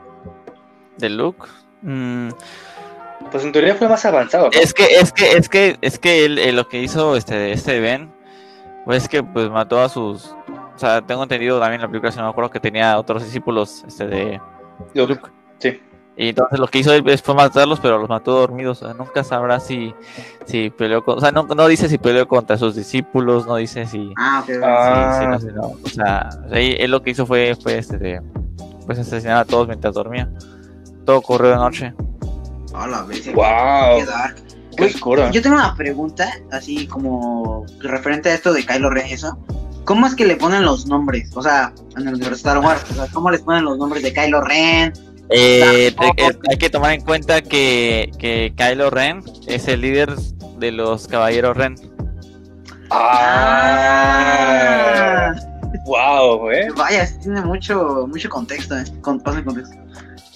De 0.99 1.09
Luke. 1.11 1.47
Mm, 1.83 2.29
Pues 3.31 3.45
en 3.45 3.53
teoría 3.53 3.75
fue 3.75 3.89
más 3.89 4.05
avanzado, 4.05 4.51
¿no? 4.51 4.61
Es 4.61 4.73
que, 4.75 4.85
es 4.85 5.13
que, 5.13 5.33
es 5.33 5.49
que, 5.49 5.77
es 5.81 5.99
que 5.99 6.25
él, 6.25 6.39
eh, 6.39 6.53
lo 6.53 6.69
que 6.69 6.81
hizo 6.81 7.17
este, 7.17 7.53
este 7.53 7.81
Ben, 7.81 8.13
pues 8.85 9.09
que 9.09 9.23
pues 9.23 9.49
mató 9.51 9.81
a 9.81 9.89
sus, 9.89 10.27
o 10.75 10.79
sea, 10.79 11.01
tengo 11.03 11.23
entendido 11.23 11.59
también 11.59 11.77
en 11.77 11.83
la 11.83 11.89
película, 11.89 12.13
si 12.13 12.19
no 12.19 12.25
me 12.25 12.31
acuerdo 12.31 12.51
que 12.51 12.61
tenía 12.61 12.99
otros 12.99 13.25
discípulos, 13.25 13.85
este 13.87 14.07
de 14.07 14.41
Luke. 14.95 15.15
Luke. 15.15 15.31
Sí. 15.59 15.81
Y 16.17 16.29
entonces 16.29 16.59
lo 16.59 16.67
que 16.67 16.81
hizo 16.81 16.93
él 16.93 17.19
fue 17.19 17.35
matarlos, 17.35 17.81
pero 17.81 17.99
los 17.99 18.09
mató 18.09 18.33
dormidos. 18.33 18.83
O 18.83 18.87
sea, 18.87 18.95
nunca 18.95 19.25
sabrá 19.25 19.61
si, 19.61 19.95
si 20.45 20.71
peleó 20.71 21.03
con, 21.03 21.19
o 21.19 21.21
sea, 21.21 21.33
no, 21.33 21.45
no 21.45 21.67
dice 21.67 21.89
si 21.89 21.97
peleó 21.97 22.29
contra 22.29 22.59
sus 22.59 22.77
discípulos, 22.77 23.47
no 23.47 23.57
dice 23.57 23.87
si, 23.87 24.13
Ah, 24.19 24.45
ok. 24.45 24.55
Ah. 24.63 25.15
sí, 25.19 25.25
sí, 25.25 25.31
no 25.31 25.41
sé, 25.41 25.53
no. 25.53 25.77
O 25.83 25.89
sea, 25.89 26.29
ahí 26.51 26.77
él 26.79 26.91
lo 26.91 27.03
que 27.03 27.11
hizo 27.11 27.25
fue, 27.25 27.57
fue 27.61 27.79
este 27.79 27.97
de, 27.97 28.21
pues 28.87 28.99
asesinar 28.99 29.39
a 29.39 29.45
todos 29.45 29.67
mientras 29.67 29.95
dormía. 29.95 30.31
Todo 31.07 31.17
ocurrió 31.17 31.51
de 31.51 31.57
noche. 31.57 31.95
Hola, 32.75 33.03
bestia. 33.03 33.33
Wow. 33.33 33.99
Qué 33.99 34.07
dark. 34.07 34.37
Qué 34.77 34.85
oscuro. 34.85 35.31
Yo 35.31 35.43
tengo 35.43 35.57
una 35.57 35.75
pregunta, 35.75 36.31
así 36.51 36.87
como 36.87 37.67
referente 37.81 38.31
a 38.31 38.35
esto 38.35 38.53
de 38.53 38.65
Kylo 38.65 38.91
Ren 38.91 39.07
y 39.09 39.13
eso. 39.13 39.39
¿Cómo 39.85 40.07
es 40.07 40.15
que 40.15 40.25
le 40.25 40.37
ponen 40.37 40.65
los 40.65 40.87
nombres? 40.87 41.31
O 41.35 41.43
sea, 41.43 41.73
en 41.97 42.03
el 42.07 42.15
universo 42.15 42.31
de 42.31 42.37
Star 42.37 42.59
Wars, 42.59 42.85
o 42.91 42.95
sea, 42.95 43.07
¿cómo 43.13 43.31
les 43.31 43.43
ponen 43.43 43.65
los 43.65 43.79
nombres 43.79 44.03
de 44.03 44.13
Kylo 44.13 44.41
Ren? 44.41 44.93
Eh, 45.31 45.89
eh, 45.89 46.39
hay 46.51 46.57
que 46.59 46.69
tomar 46.71 46.93
en 46.93 47.01
cuenta 47.03 47.41
que, 47.43 48.11
que 48.19 48.53
Kylo 48.57 48.91
Ren 48.91 49.23
es 49.47 49.67
el 49.69 49.81
líder 49.81 50.15
de 50.59 50.73
los 50.73 51.07
caballeros 51.09 51.57
Ren. 51.57 51.75
Ah. 54.03 55.33
Wow, 55.85 56.51
eh. 56.51 56.69
Vaya, 56.77 57.09
tiene 57.23 57.41
mucho, 57.43 58.07
mucho 58.09 58.29
contexto, 58.29 58.77
eh. 58.79 58.85
Con, 59.01 59.21
pasa 59.21 59.39
en 59.39 59.45
contexto. 59.45 59.77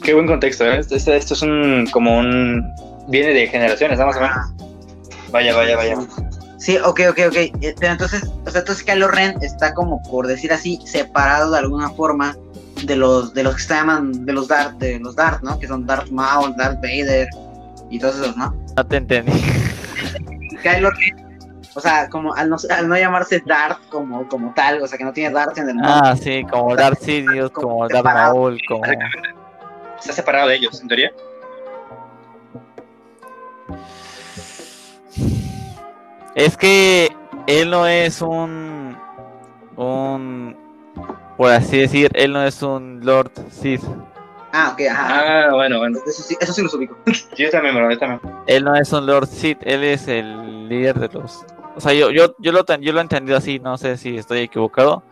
Qué 0.02 0.14
buen 0.14 0.26
contexto, 0.26 0.64
¿eh? 0.64 0.78
Esto, 0.78 0.96
esto- 0.96 1.12
esto 1.12 1.34
es 1.34 1.42
un 1.42 1.86
como 1.92 2.18
un 2.18 2.62
viene 3.08 3.32
de 3.32 3.46
generaciones, 3.48 3.98
¿no? 3.98 4.06
más 4.06 4.16
o 4.16 4.20
menos. 4.20 4.36
Ah, 4.36 4.48
Vaya, 5.30 5.54
vaya, 5.56 5.76
vaya. 5.76 5.96
Sí, 6.58 6.76
ok, 6.78 7.00
ok, 7.10 7.18
ok. 7.28 7.36
Eh, 7.36 7.74
Pero 7.78 7.92
entonces, 7.92 8.22
o 8.46 8.50
sea, 8.50 8.60
entonces 8.60 8.82
Kylo 8.84 9.08
Ren 9.08 9.36
está 9.42 9.74
como, 9.74 10.02
por 10.04 10.26
decir 10.26 10.52
así, 10.52 10.78
separado 10.84 11.50
de 11.52 11.58
alguna 11.58 11.90
forma 11.90 12.36
de 12.86 12.96
los, 12.96 13.34
de 13.34 13.42
los 13.42 13.56
que 13.56 13.62
se 13.62 13.74
llaman, 13.74 14.24
de 14.24 14.32
los 14.32 14.48
Darth, 14.48 14.78
de 14.78 14.98
los 14.98 15.16
Darth, 15.16 15.42
¿no? 15.42 15.58
Que 15.58 15.66
son 15.66 15.86
Darth 15.86 16.10
Maul, 16.10 16.54
Darth 16.56 16.80
Vader 16.80 17.28
y 17.90 17.98
todos 17.98 18.16
esos, 18.16 18.36
¿no? 18.36 18.54
No 18.76 18.86
te 18.86 18.96
entendí. 18.96 19.32
Kylo 20.62 20.90
Ren, 20.90 21.26
o 21.74 21.80
sea, 21.80 22.08
como 22.08 22.34
al 22.34 22.48
no, 22.48 22.56
al 22.70 22.88
no 22.88 22.96
llamarse 22.96 23.42
Darth 23.44 23.88
como, 23.90 24.26
como 24.28 24.54
tal, 24.54 24.80
o 24.82 24.86
sea, 24.86 24.96
que 24.96 25.04
no 25.04 25.12
tiene 25.12 25.34
Darth 25.34 25.58
en 25.58 25.68
el 25.68 25.76
nombre. 25.76 25.92
Ah, 25.94 26.16
sí, 26.16 26.44
como 26.50 26.74
Darth 26.74 27.00
Sidious, 27.00 27.50
como 27.50 27.86
Darth. 27.88 28.04
Maul, 28.04 28.58
como... 28.66 28.82
Está 29.98 30.12
separado 30.12 30.48
de 30.48 30.56
ellos, 30.56 30.80
en 30.80 30.88
teoría. 30.88 31.12
Es 36.34 36.56
que 36.56 37.14
él 37.46 37.70
no 37.70 37.86
es 37.86 38.20
un... 38.22 38.96
un... 39.76 40.65
Por 41.36 41.50
así 41.50 41.78
decir, 41.78 42.10
él 42.14 42.32
no 42.32 42.42
es 42.42 42.62
un 42.62 43.00
Lord 43.04 43.30
Sith. 43.50 43.82
Ah, 44.52 44.70
ok, 44.72 44.80
ajá. 44.90 45.48
Ah, 45.48 45.54
bueno, 45.54 45.78
bueno. 45.78 45.98
Eso 46.06 46.22
sí, 46.22 46.36
eso 46.40 46.52
sí 46.52 46.62
los 46.62 46.72
ubico. 46.72 46.96
Yo 47.36 47.50
también, 47.50 47.74
bro, 47.74 47.90
yo 47.90 47.98
también. 47.98 48.20
Él 48.46 48.64
no 48.64 48.74
es 48.74 48.90
un 48.92 49.04
Lord 49.04 49.26
Sith, 49.26 49.58
él 49.62 49.84
es 49.84 50.08
el 50.08 50.68
líder 50.68 50.98
de 50.98 51.08
los... 51.08 51.44
O 51.76 51.80
sea, 51.80 51.92
yo, 51.92 52.10
yo, 52.10 52.34
yo, 52.38 52.52
lo, 52.52 52.64
yo 52.64 52.92
lo 52.92 52.98
he 53.00 53.02
entendido 53.02 53.36
así, 53.36 53.58
no 53.58 53.76
sé 53.76 53.98
si 53.98 54.16
estoy 54.16 54.38
equivocado, 54.40 55.02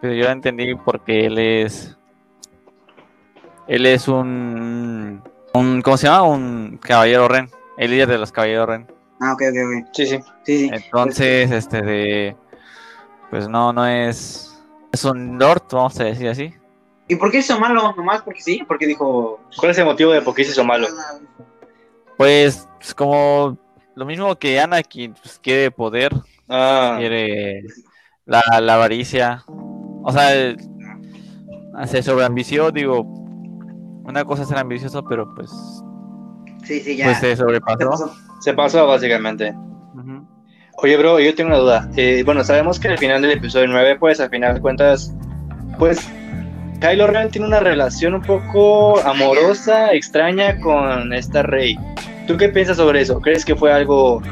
pero 0.00 0.14
yo 0.14 0.26
lo 0.26 0.30
entendí 0.30 0.72
porque 0.76 1.26
él 1.26 1.38
es... 1.38 1.96
Él 3.66 3.86
es 3.86 4.06
un... 4.06 5.20
un 5.52 5.82
¿Cómo 5.82 5.96
se 5.96 6.06
llama? 6.06 6.22
Un 6.22 6.78
caballero 6.80 7.26
Ren, 7.26 7.50
el 7.76 7.90
líder 7.90 8.08
de 8.08 8.18
los 8.18 8.30
caballeros 8.30 8.68
Ren. 8.68 8.86
Ah, 9.20 9.32
ok, 9.32 9.42
ok, 9.50 9.56
ok. 9.66 9.88
Sí, 9.92 10.06
sí. 10.06 10.20
Sí, 10.44 10.58
sí. 10.58 10.70
Entonces, 10.72 11.50
este 11.50 11.82
de... 11.82 12.36
Pues 13.30 13.48
no, 13.48 13.72
no 13.72 13.84
es... 13.84 14.49
Es 14.92 15.04
un 15.04 15.38
Lord, 15.38 15.62
vamos 15.72 15.98
a 16.00 16.04
decir 16.04 16.28
así. 16.28 16.52
¿Y 17.08 17.16
por 17.16 17.30
qué 17.30 17.38
hizo 17.38 17.58
malo? 17.58 17.92
Nomás 17.96 18.22
porque 18.22 18.40
sí, 18.40 18.62
porque 18.66 18.86
dijo. 18.86 19.40
¿Cuál 19.58 19.72
es 19.72 19.78
el 19.78 19.84
motivo 19.84 20.12
de 20.12 20.22
por 20.22 20.34
qué 20.34 20.44
se 20.44 20.52
hizo 20.52 20.64
malo? 20.64 20.86
Pues, 22.16 22.68
pues, 22.78 22.94
como 22.94 23.56
lo 23.94 24.04
mismo 24.06 24.36
que 24.36 24.60
Anakin, 24.60 25.14
pues 25.14 25.38
quiere 25.42 25.70
poder, 25.70 26.12
Ah, 26.48 26.96
quiere 26.98 27.64
la, 28.26 28.42
la 28.60 28.74
avaricia. 28.74 29.44
O 30.02 30.12
sea, 30.12 30.34
el- 30.34 30.56
se 31.86 32.02
sobreambició, 32.02 32.70
digo, 32.70 33.00
una 34.04 34.24
cosa 34.24 34.42
es 34.42 34.48
ser 34.48 34.58
ambicioso, 34.58 35.02
pero 35.04 35.32
pues, 35.34 35.50
Sí, 36.64 36.80
sí, 36.80 36.96
ya. 36.96 37.06
pues 37.06 37.18
se 37.18 37.30
Se 37.30 37.36
sobrepasó. 37.36 37.78
pasó. 37.90 38.14
se 38.40 38.52
pasó 38.54 38.86
básicamente. 38.86 39.54
Ujú. 39.94 40.26
Oye, 40.82 40.96
bro, 40.96 41.20
yo 41.20 41.34
tengo 41.34 41.48
una 41.48 41.58
duda. 41.58 41.88
Eh, 41.96 42.22
bueno, 42.24 42.42
sabemos 42.42 42.80
que 42.80 42.88
al 42.88 42.98
final 42.98 43.20
del 43.20 43.32
episodio 43.32 43.66
9, 43.68 43.96
pues 43.98 44.18
al 44.18 44.30
final 44.30 44.54
de 44.54 44.60
cuentas, 44.60 45.14
pues 45.78 46.08
Kylo 46.80 47.06
Ren 47.06 47.30
tiene 47.30 47.46
una 47.46 47.60
relación 47.60 48.14
un 48.14 48.22
poco 48.22 48.98
amorosa, 49.00 49.92
extraña 49.92 50.58
con 50.60 51.12
esta 51.12 51.42
Rey. 51.42 51.78
¿Tú 52.26 52.38
qué 52.38 52.48
piensas 52.48 52.78
sobre 52.78 53.02
eso? 53.02 53.20
¿Crees 53.20 53.44
que 53.44 53.54
fue 53.54 53.70
algo 53.70 54.22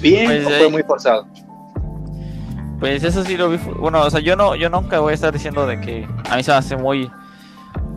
bien 0.00 0.26
Pues, 0.26 0.46
o 0.46 0.48
fue 0.48 0.66
eh, 0.66 0.70
muy 0.70 0.82
forzado? 0.82 1.26
Pues 2.80 3.04
eso 3.04 3.22
sí 3.22 3.36
lo 3.36 3.50
vi. 3.50 3.58
Bueno, 3.78 4.00
o 4.00 4.10
sea, 4.10 4.20
yo 4.20 4.34
no, 4.34 4.54
yo 4.54 4.70
nunca 4.70 5.00
voy 5.00 5.10
a 5.10 5.14
estar 5.14 5.32
diciendo 5.32 5.66
de 5.66 5.78
que 5.78 6.08
a 6.30 6.36
mí 6.36 6.42
se 6.42 6.52
me 6.52 6.56
hace 6.56 6.76
muy, 6.78 7.10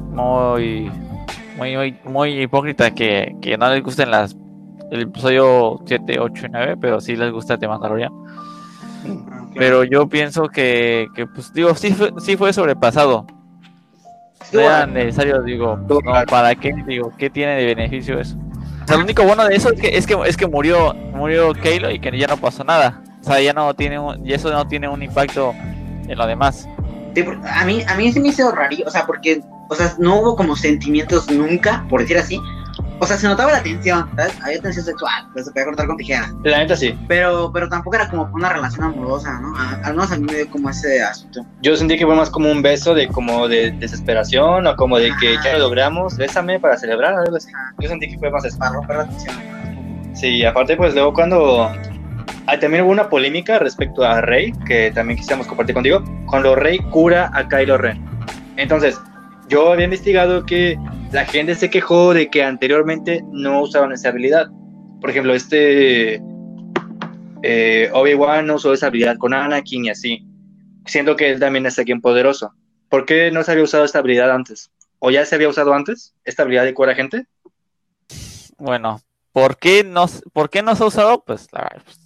muy, 0.09 0.91
muy, 1.57 1.77
muy, 1.77 1.97
muy 2.03 2.41
hipócrita 2.41 2.91
que, 2.91 3.37
que 3.41 3.57
no 3.57 3.69
les 3.69 3.81
gusten 3.81 4.11
las 4.11 4.35
el 4.91 5.01
episodio 5.03 5.79
7, 5.85 6.19
8 6.19 6.45
y 6.45 6.49
9, 6.49 6.77
pero 6.79 6.99
sí 6.99 7.15
les 7.15 7.31
gusta 7.31 7.57
The 7.57 7.67
Mandalorian. 7.67 8.11
Ah, 9.31 9.43
ok. 9.43 9.55
Pero 9.55 9.83
yo 9.85 10.07
pienso 10.07 10.49
que, 10.49 11.07
que 11.15 11.25
pues 11.25 11.53
digo, 11.53 11.73
sí 11.75 11.93
fue, 11.93 12.11
sí 12.19 12.35
fue 12.35 12.51
sobrepasado. 12.53 13.25
No 14.51 14.59
era 14.59 14.85
necesario, 14.85 15.41
digo, 15.43 15.77
no. 15.77 15.99
¿para 16.29 16.53
qué? 16.55 16.73
Digo, 16.85 17.13
¿qué 17.17 17.29
tiene 17.29 17.55
de 17.55 17.65
beneficio 17.67 18.19
eso? 18.19 18.35
O 18.83 18.87
sea, 18.87 18.97
lo 18.97 19.03
único 19.03 19.23
bueno 19.23 19.45
de 19.47 19.55
eso 19.55 19.71
es 19.71 19.79
que 19.79 19.97
es 19.97 20.05
que, 20.05 20.17
es 20.25 20.35
que 20.35 20.47
murió, 20.47 20.93
murió 20.93 21.53
Kylo 21.53 21.89
y 21.89 21.99
que 21.99 22.17
ya 22.17 22.27
no 22.27 22.35
pasó 22.35 22.65
nada. 22.65 23.01
O 23.21 23.23
sea, 23.23 23.39
ya 23.39 23.53
no 23.53 23.73
tiene 23.73 23.97
un, 23.97 24.27
y 24.27 24.33
eso 24.33 24.51
no 24.51 24.67
tiene 24.67 24.89
un 24.89 25.01
impacto 25.01 25.53
en 26.07 26.17
lo 26.17 26.27
demás. 26.27 26.67
Sí, 27.15 27.23
a 27.45 27.65
mí, 27.65 27.81
a 27.87 27.95
mí 27.95 28.11
se 28.11 28.19
me 28.19 28.29
hizo 28.29 28.51
rarísimo, 28.51 28.89
o 28.89 28.91
sea, 28.91 29.05
porque, 29.05 29.41
o 29.69 29.75
sea, 29.75 29.95
no 29.99 30.19
hubo 30.19 30.35
como 30.35 30.57
sentimientos 30.57 31.29
nunca, 31.29 31.85
por 31.89 32.01
decir 32.01 32.17
así. 32.17 32.41
O 33.03 33.07
sea, 33.07 33.17
se 33.17 33.27
notaba 33.27 33.51
la 33.51 33.63
tensión, 33.63 34.07
¿sabes? 34.15 34.37
Había 34.43 34.61
tensión 34.61 34.85
sexual, 34.85 35.27
pues 35.33 35.45
se 35.45 35.51
podía 35.51 35.65
cortar 35.65 35.87
con 35.87 35.97
tijeras. 35.97 36.31
La 36.43 36.59
neta 36.59 36.75
sí. 36.75 36.95
Pero, 37.07 37.51
pero 37.51 37.67
tampoco 37.67 37.95
era 37.95 38.07
como 38.07 38.29
una 38.31 38.49
relación 38.49 38.85
amorosa, 38.85 39.39
¿no? 39.41 39.57
A- 39.57 39.79
al 39.83 39.93
menos 39.95 40.11
a 40.11 40.17
mí 40.17 40.25
me 40.27 40.35
dio 40.35 40.49
como 40.51 40.69
ese 40.69 41.01
asunto. 41.01 41.43
Yo 41.63 41.75
sentí 41.75 41.97
que 41.97 42.05
fue 42.05 42.15
más 42.15 42.29
como 42.29 42.51
un 42.51 42.61
beso 42.61 42.93
de 42.93 43.07
como 43.07 43.47
de 43.47 43.71
desesperación 43.71 44.67
o 44.67 44.75
como 44.75 44.99
de 44.99 45.11
que 45.19 45.35
ya 45.43 45.53
lo 45.53 45.59
logramos, 45.59 46.15
bésame 46.15 46.59
para 46.59 46.77
celebrar, 46.77 47.15
algo 47.15 47.35
así. 47.37 47.49
Yo 47.79 47.89
sentí 47.89 48.07
que 48.07 48.19
fue 48.19 48.29
más. 48.29 48.55
Para 48.55 48.71
romper 48.73 48.97
la 48.97 49.07
tensión. 49.07 49.35
Sí, 50.13 50.45
aparte 50.45 50.77
pues 50.77 50.93
luego 50.93 51.11
cuando 51.13 51.63
ah, 52.45 52.59
también 52.59 52.83
hubo 52.83 52.91
una 52.91 53.09
polémica 53.09 53.57
respecto 53.57 54.03
a 54.03 54.21
Rey, 54.21 54.53
que 54.67 54.91
también 54.91 55.17
quisiéramos 55.17 55.47
compartir 55.47 55.73
contigo, 55.73 56.03
cuando 56.27 56.53
Rey 56.55 56.77
cura 56.91 57.31
a 57.33 57.47
Kylo 57.47 57.79
Ren. 57.79 58.03
Entonces, 58.57 58.99
yo 59.47 59.71
había 59.73 59.85
investigado 59.85 60.45
que 60.45 60.77
la 61.11 61.25
gente 61.25 61.55
se 61.55 61.69
quejó 61.69 62.13
de 62.13 62.29
que 62.29 62.43
anteriormente 62.43 63.21
no 63.31 63.61
usaban 63.61 63.91
esa 63.91 64.09
habilidad. 64.09 64.47
Por 65.01 65.09
ejemplo, 65.09 65.33
este 65.33 66.21
eh, 67.43 67.89
Obi-Wan 67.93 68.45
no 68.47 68.55
usó 68.55 68.73
esa 68.73 68.87
habilidad 68.87 69.17
con 69.17 69.33
Anakin 69.33 69.85
y 69.85 69.89
así, 69.89 70.25
siendo 70.85 71.15
que 71.15 71.29
él 71.31 71.39
también 71.39 71.65
es 71.65 71.77
alguien 71.79 72.01
poderoso. 72.01 72.53
¿Por 72.89 73.05
qué 73.05 73.31
no 73.31 73.43
se 73.43 73.51
había 73.51 73.63
usado 73.63 73.83
esta 73.83 73.99
habilidad 73.99 74.31
antes? 74.31 74.71
¿O 74.99 75.11
ya 75.11 75.25
se 75.25 75.35
había 75.35 75.49
usado 75.49 75.73
antes 75.73 76.13
esta 76.23 76.43
habilidad 76.43 76.63
de 76.63 76.73
curar 76.73 76.93
a 76.93 76.95
gente? 76.95 77.25
Bueno, 78.57 79.01
¿por 79.31 79.57
qué 79.57 79.83
no, 79.83 80.05
¿por 80.33 80.49
qué 80.49 80.61
no 80.61 80.75
se 80.75 80.83
ha 80.83 80.87
usado? 80.87 81.23
Pues, 81.25 81.47
la 81.51 81.61
verdad, 81.63 81.81
pues, 81.83 81.99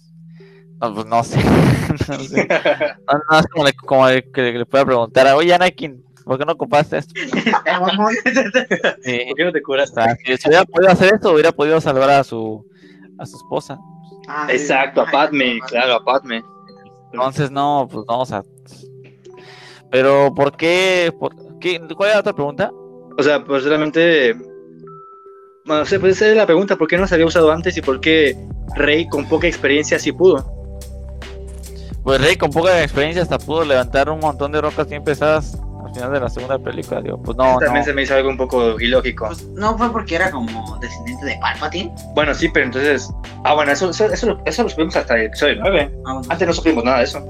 no, 0.80 0.94
pues, 0.94 1.06
no 1.06 1.22
sé. 1.24 1.38
no, 2.08 2.18
sé. 2.20 2.48
No, 3.12 3.20
no 3.30 3.38
es 3.38 3.46
como, 3.48 3.64
le, 3.64 3.72
como 3.74 4.08
le- 4.08 4.30
que 4.30 4.42
le 4.42 4.66
pueda 4.66 4.84
preguntar, 4.84 5.26
oye 5.34 5.52
Anakin, 5.54 6.02
¿por 6.26 6.38
qué 6.38 6.44
no 6.44 6.52
ocupaste 6.52 6.98
esto? 6.98 7.14
Sí, 9.02 9.20
¿Por 9.28 9.36
qué 9.36 9.44
no 9.44 9.52
te 9.52 9.60
o 9.60 9.62
curaste? 9.62 10.02
sea, 10.02 10.16
si, 10.36 10.48
hubiera 10.48 10.64
podido 10.64 10.90
hacer 10.90 11.14
esto, 11.14 11.32
hubiera 11.32 11.52
podido 11.52 11.80
salvar 11.80 12.10
a 12.10 12.24
su, 12.24 12.66
a 13.18 13.24
su 13.24 13.36
esposa. 13.36 13.78
Ah, 14.26 14.46
sí. 14.48 14.56
Exacto, 14.56 15.02
a 15.02 15.06
Padme, 15.06 15.60
claro, 15.68 15.94
a 15.94 16.04
Padme. 16.04 16.42
Entonces, 17.12 17.50
no, 17.50 17.88
pues 17.90 18.04
no, 18.08 18.20
o 18.20 18.26
sea. 18.26 18.42
Pero, 19.90 20.34
¿por 20.34 20.56
qué? 20.56 21.14
¿Por 21.18 21.58
qué? 21.60 21.80
¿Cuál 21.96 22.08
era 22.08 22.16
la 22.16 22.20
otra 22.20 22.34
pregunta? 22.34 22.72
O 23.16 23.22
sea, 23.22 23.44
pues 23.44 23.64
realmente. 23.64 24.34
Bueno, 25.64 25.82
o 25.82 25.86
sea, 25.86 26.00
pues 26.00 26.16
esa 26.16 26.28
es 26.28 26.36
la 26.36 26.46
pregunta: 26.46 26.76
¿por 26.76 26.88
qué 26.88 26.98
no 26.98 27.06
se 27.06 27.14
había 27.14 27.26
usado 27.26 27.52
antes 27.52 27.76
y 27.76 27.82
por 27.82 28.00
qué 28.00 28.36
Rey 28.74 29.08
con 29.08 29.28
poca 29.28 29.46
experiencia 29.46 29.98
sí 30.00 30.10
pudo? 30.10 30.44
Pues 32.02 32.20
Rey 32.20 32.36
con 32.36 32.50
poca 32.50 32.82
experiencia 32.82 33.22
hasta 33.22 33.38
pudo 33.38 33.64
levantar 33.64 34.10
un 34.10 34.18
montón 34.18 34.50
de 34.50 34.60
rocas 34.60 34.88
bien 34.88 35.04
pesadas 35.04 35.56
final 35.96 36.12
de 36.12 36.20
la 36.20 36.28
segunda 36.30 36.58
película. 36.58 37.00
Digo, 37.02 37.18
pues 37.18 37.36
no, 37.36 37.58
También 37.58 37.80
no. 37.80 37.84
se 37.84 37.92
me 37.92 38.02
hizo 38.02 38.14
algo 38.14 38.28
un 38.30 38.36
poco 38.36 38.80
ilógico. 38.80 39.26
Pues, 39.26 39.44
no 39.48 39.76
fue 39.76 39.90
porque 39.90 40.14
era 40.16 40.30
como 40.30 40.78
descendiente 40.78 41.24
de 41.26 41.36
Palpatine. 41.40 41.92
Bueno, 42.14 42.34
sí, 42.34 42.48
pero 42.48 42.66
entonces. 42.66 43.10
Ah, 43.44 43.54
bueno, 43.54 43.72
eso, 43.72 43.90
eso, 43.90 44.06
eso, 44.12 44.26
lo- 44.26 44.40
eso 44.44 44.62
lo 44.62 44.68
supimos 44.68 44.94
hasta 44.96 45.14
el 45.16 45.22
episodio 45.26 45.56
9. 45.60 45.90
Ah, 46.06 46.12
bueno. 46.14 46.22
Antes 46.28 46.46
no 46.46 46.52
supimos 46.54 46.84
nada 46.84 46.98
de 46.98 47.04
eso. 47.04 47.26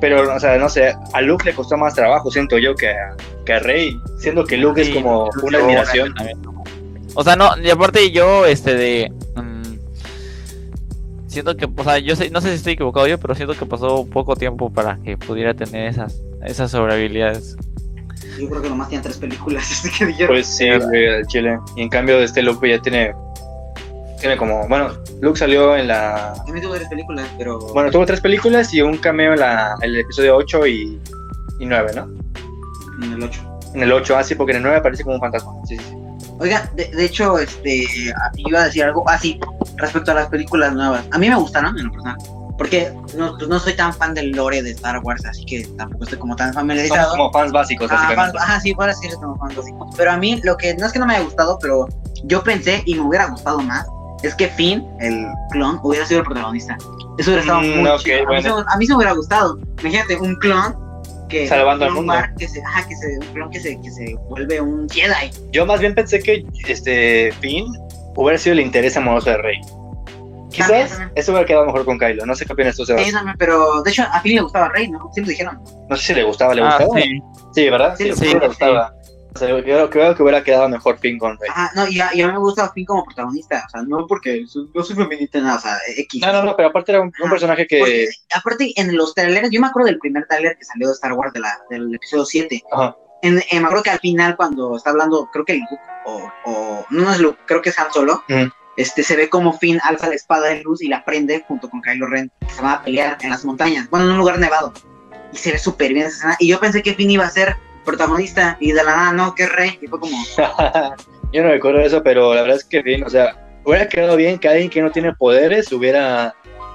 Pero, 0.00 0.34
o 0.34 0.40
sea, 0.40 0.58
no 0.58 0.68
sé, 0.68 0.94
a 1.14 1.20
Luke 1.22 1.44
le 1.46 1.54
costó 1.54 1.76
más 1.78 1.94
trabajo, 1.94 2.30
siento 2.30 2.58
yo, 2.58 2.74
que 2.74 2.90
a, 2.90 3.16
que 3.46 3.52
a 3.54 3.58
Rey, 3.60 3.96
siendo 4.18 4.44
que 4.44 4.56
Luke 4.58 4.80
es 4.82 4.90
como 4.90 5.30
Luke 5.34 5.46
una 5.46 5.58
admiración. 5.58 6.14
también. 6.14 6.38
O 7.14 7.24
sea, 7.24 7.34
no, 7.34 7.50
y 7.62 7.70
aparte 7.70 8.10
yo, 8.10 8.44
este, 8.44 8.74
de... 8.74 9.12
mm, 9.36 9.62
siento 11.28 11.56
que, 11.56 11.66
o 11.74 11.82
sea, 11.84 11.98
yo 11.98 12.14
sé, 12.14 12.28
no 12.30 12.42
sé 12.42 12.48
si 12.50 12.54
estoy 12.56 12.74
equivocado 12.74 13.06
yo, 13.06 13.18
pero 13.18 13.34
siento 13.34 13.54
que 13.54 13.64
pasó 13.64 14.04
poco 14.06 14.36
tiempo 14.36 14.70
para 14.70 14.96
que 14.98 15.16
pudiera 15.16 15.54
tener 15.54 15.86
esas, 15.88 16.20
esas 16.46 16.70
sobrehabilidades. 16.70 17.56
Yo 18.38 18.48
creo 18.50 18.62
que 18.62 18.68
nomás 18.68 18.88
tienen 18.88 19.02
tres 19.02 19.16
películas 19.16 19.68
desde 19.82 19.96
que 19.96 20.06
dijeron. 20.06 20.34
Pues 20.34 20.46
sí, 20.46 20.68
güey, 20.70 21.08
al 21.08 21.26
Chile. 21.26 21.58
Y 21.76 21.82
en 21.82 21.88
cambio, 21.88 22.18
este 22.20 22.42
Luke 22.42 22.68
ya 22.68 22.80
tiene. 22.80 23.14
Tiene 24.20 24.36
como. 24.36 24.66
Bueno, 24.68 24.90
Luke 25.20 25.38
salió 25.38 25.76
en 25.76 25.88
la. 25.88 26.32
También 26.44 26.64
tuvo 26.64 26.74
tres 26.74 26.88
películas, 26.88 27.26
pero. 27.38 27.58
Bueno, 27.74 27.90
tuvo 27.90 28.06
tres 28.06 28.20
películas 28.20 28.72
y 28.74 28.82
un 28.82 28.96
cameo 28.98 29.34
en 29.34 29.40
la, 29.40 29.76
el 29.82 29.96
episodio 29.96 30.36
8 30.36 30.66
y, 30.66 31.00
y 31.60 31.66
9, 31.66 31.90
¿no? 31.94 32.08
En 33.04 33.12
el 33.12 33.22
8. 33.22 33.58
En 33.74 33.82
el 33.82 33.92
8, 33.92 34.16
así, 34.16 34.34
porque 34.34 34.52
en 34.52 34.56
el 34.58 34.62
9 34.62 34.78
aparece 34.78 35.02
como 35.02 35.16
un 35.16 35.20
fantasma. 35.20 35.52
Sí, 35.68 35.76
sí, 35.76 35.84
sí. 35.90 35.94
Oiga, 36.38 36.70
de, 36.74 36.86
de 36.88 37.04
hecho, 37.04 37.38
este. 37.38 37.84
a- 38.10 38.30
Iba 38.36 38.62
a 38.62 38.64
decir 38.66 38.84
algo 38.84 39.08
así 39.08 39.38
respecto 39.76 40.10
a 40.12 40.14
las 40.14 40.28
películas 40.28 40.74
nuevas. 40.74 41.04
A 41.10 41.18
mí 41.18 41.28
me 41.28 41.36
gustaron, 41.36 41.78
en 41.78 41.84
lo 41.86 41.92
personal. 41.92 42.16
Porque 42.58 42.92
no, 43.16 43.36
pues 43.36 43.48
no 43.48 43.58
soy 43.60 43.74
tan 43.74 43.92
fan 43.92 44.14
del 44.14 44.30
lore 44.30 44.62
de 44.62 44.70
Star 44.70 44.98
Wars, 45.02 45.24
así 45.26 45.44
que 45.44 45.66
tampoco 45.76 46.04
estoy 46.04 46.18
como 46.18 46.34
tan 46.36 46.48
Somos 46.54 46.62
familiarizado. 46.62 47.10
como 47.10 47.30
fans 47.32 47.52
básicos, 47.52 47.90
Ah, 47.90 47.94
básicamente. 47.96 48.38
fan- 48.38 48.48
ajá, 48.48 48.60
sí, 48.60 48.74
puedo 48.74 48.88
decir 48.88 49.10
como 49.14 49.36
fan 49.36 49.54
básico. 49.54 49.90
Pero 49.96 50.10
a 50.12 50.16
mí, 50.16 50.40
lo 50.42 50.56
que 50.56 50.74
no 50.74 50.86
es 50.86 50.92
que 50.92 50.98
no 50.98 51.06
me 51.06 51.14
haya 51.16 51.24
gustado, 51.24 51.58
pero 51.60 51.86
yo 52.24 52.42
pensé 52.42 52.82
y 52.86 52.94
me 52.94 53.02
hubiera 53.02 53.26
gustado 53.26 53.58
más, 53.60 53.86
es 54.22 54.34
que 54.34 54.48
Finn, 54.48 54.86
el 55.00 55.26
clon, 55.50 55.78
hubiera 55.82 56.06
sido 56.06 56.20
el 56.20 56.26
protagonista. 56.26 56.76
Eso 57.18 57.30
hubiera 57.30 57.40
estado 57.42 57.60
Mm, 57.60 57.80
muy 57.80 57.98
chido. 57.98 58.28
A, 58.28 58.32
mí 58.32 58.42
se- 58.42 58.48
a 58.48 58.76
mí 58.78 58.86
se 58.86 58.92
me 58.92 58.96
hubiera 58.96 59.12
gustado. 59.12 59.58
Imagínate, 59.80 60.16
un 60.16 60.34
clon 60.36 60.74
que. 61.28 61.46
Salvando 61.48 61.84
al 61.84 61.90
un 61.90 61.96
mundo. 61.98 62.14
Mark 62.14 62.34
que 62.38 62.48
se, 62.48 62.62
ajá, 62.62 62.86
que 62.88 62.96
se, 62.96 63.18
un 63.18 63.26
clon 63.34 63.50
que 63.50 63.60
se, 63.60 63.80
que 63.80 63.90
se 63.90 64.14
vuelve 64.30 64.60
un 64.62 64.88
Jedi. 64.88 65.30
Yo 65.52 65.66
más 65.66 65.80
bien 65.80 65.94
pensé 65.94 66.20
que 66.20 66.44
este 66.66 67.32
Finn 67.40 67.66
hubiera 68.16 68.38
sido 68.38 68.54
el 68.54 68.60
interés 68.60 68.96
amoroso 68.96 69.28
de 69.30 69.36
Rey. 69.38 69.60
Quizás 70.56 70.68
También, 70.68 70.88
también. 70.88 71.12
eso 71.14 71.32
hubiera 71.32 71.46
quedado 71.46 71.66
mejor 71.66 71.84
con 71.84 71.98
Kylo. 71.98 72.26
No 72.26 72.34
sé 72.34 72.46
qué 72.46 72.52
opinas 72.54 72.76
tú, 72.76 72.84
Sebas. 72.86 73.04
Sí, 73.04 73.12
también, 73.12 73.36
pero 73.38 73.82
de 73.82 73.90
hecho 73.90 74.02
a 74.10 74.20
Finn 74.20 74.36
le 74.36 74.40
gustaba 74.42 74.68
Rey, 74.68 74.88
¿no? 74.90 75.10
Siempre 75.12 75.32
dijeron. 75.32 75.60
No 75.88 75.96
sé 75.96 76.02
si 76.02 76.14
le 76.14 76.22
gustaba, 76.24 76.54
¿le 76.54 76.62
Ah, 76.62 76.78
gustaba? 76.78 77.00
sí. 77.00 77.20
Sí, 77.54 77.70
¿verdad? 77.70 77.94
Sí, 77.96 78.04
Sí, 78.04 78.12
sí, 78.14 78.24
le 78.34 78.40
sí. 78.40 78.46
gustaba. 78.46 78.92
O 79.34 79.38
sea, 79.38 79.48
yo 79.50 79.62
creo, 79.62 79.90
creo 79.90 80.14
que 80.14 80.22
hubiera 80.22 80.42
quedado 80.42 80.66
mejor 80.68 80.98
Finn 80.98 81.18
con 81.18 81.38
Rey. 81.38 81.50
Ajá, 81.50 81.70
no, 81.74 81.86
y 81.86 82.00
a, 82.00 82.08
y 82.14 82.22
a 82.22 82.26
mí 82.26 82.32
me 82.32 82.38
gusta 82.38 82.72
Finn 82.72 82.86
como 82.86 83.04
protagonista. 83.04 83.64
O 83.66 83.70
sea, 83.70 83.82
no 83.82 84.06
porque 84.06 84.46
su- 84.46 84.70
no 84.74 84.82
soy 84.82 84.96
feminista, 84.96 85.40
nada, 85.40 85.56
o 85.56 85.60
sea, 85.60 85.76
X. 85.94 86.22
No, 86.22 86.32
no, 86.32 86.42
no, 86.42 86.56
pero 86.56 86.68
aparte 86.70 86.92
era 86.92 87.02
un, 87.02 87.12
personaje 87.30 87.66
que. 87.66 87.78
Porque, 87.80 88.08
aparte, 88.34 88.72
en 88.76 88.96
los 88.96 89.14
trailers, 89.14 89.50
yo 89.50 89.60
me 89.60 89.66
acuerdo 89.66 89.88
del 89.88 89.98
primer 89.98 90.26
trailer 90.26 90.56
que 90.58 90.64
salió 90.64 90.86
de 90.88 90.94
Star 90.94 91.12
Wars 91.12 91.34
de 91.34 91.40
la, 91.40 91.52
del 91.68 91.94
episodio 91.94 92.24
7. 92.24 92.62
Ajá. 92.72 92.96
En, 93.22 93.38
eh, 93.38 93.44
me 93.60 93.64
acuerdo 93.64 93.82
que 93.82 93.90
al 93.90 93.98
final, 93.98 94.36
cuando 94.36 94.76
está 94.76 94.88
hablando, 94.90 95.28
creo 95.32 95.44
que 95.44 95.54
Luke, 95.54 95.76
o, 96.06 96.30
o 96.44 96.86
no, 96.90 97.02
no 97.04 97.12
es 97.12 97.18
Luke, 97.18 97.38
creo 97.46 97.60
que 97.60 97.70
es 97.70 97.78
Han 97.78 97.92
Solo, 97.92 98.22
Ujú. 98.28 98.50
Este, 98.76 99.02
se 99.02 99.16
ve 99.16 99.28
como 99.28 99.52
Finn 99.52 99.80
alza 99.82 100.08
la 100.08 100.14
espada 100.14 100.48
de 100.48 100.62
luz 100.62 100.82
y 100.82 100.88
la 100.88 101.04
prende 101.04 101.44
junto 101.46 101.68
con 101.70 101.80
Kylo 101.82 102.06
Ren, 102.06 102.30
se 102.54 102.62
van 102.62 102.74
a 102.74 102.82
pelear 102.82 103.16
en 103.20 103.30
las 103.30 103.44
montañas, 103.44 103.88
bueno, 103.90 104.06
en 104.06 104.12
un 104.12 104.18
lugar 104.18 104.38
nevado. 104.38 104.72
Y 105.32 105.36
se 105.36 105.52
ve 105.52 105.58
súper 105.58 105.92
bien 105.92 106.06
esa 106.06 106.16
escena. 106.16 106.36
Y 106.38 106.48
yo 106.48 106.60
pensé 106.60 106.82
que 106.82 106.94
Finn 106.94 107.10
iba 107.10 107.24
a 107.24 107.30
ser 107.30 107.56
protagonista, 107.84 108.56
y 108.60 108.72
de 108.72 108.84
la 108.84 108.96
nada, 108.96 109.12
no, 109.12 109.34
que 109.34 109.46
Rey. 109.46 109.78
Y 109.80 109.86
fue 109.86 110.00
como, 110.00 110.16
Yo 111.32 111.42
no 111.42 111.48
recuerdo 111.48 111.80
eso, 111.80 112.02
pero 112.02 112.34
la 112.34 112.42
verdad 112.42 112.58
es 112.58 112.64
que 112.64 112.82
Finn, 112.82 113.04
o 113.04 113.10
sea, 113.10 113.36
hubiera 113.64 113.88
quedado 113.88 114.16
bien 114.16 114.38
que 114.38 114.48
alguien 114.48 114.70
que 114.70 114.82
no 114.82 114.90
tiene 114.90 115.12
poderes 115.14 115.72
hubiera 115.72 116.34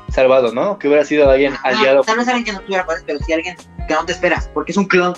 salvado, 0.09 0.53
¿no? 0.53 0.77
Que 0.77 0.87
hubiera 0.87 1.05
sido 1.05 1.29
alguien 1.29 1.53
ah, 1.63 1.69
aliado. 1.69 2.01
tal 2.01 2.17
vez 2.17 2.27
alguien 2.27 2.45
que 2.45 2.51
no 2.51 2.61
tuviera 2.61 2.85
poderes, 2.85 3.03
pero 3.05 3.19
sí 3.19 3.33
alguien 3.33 3.55
que 3.87 3.93
no 3.93 4.05
te 4.05 4.11
esperas, 4.11 4.49
porque 4.53 4.71
es 4.71 4.77
un 4.77 4.85
clon. 4.85 5.13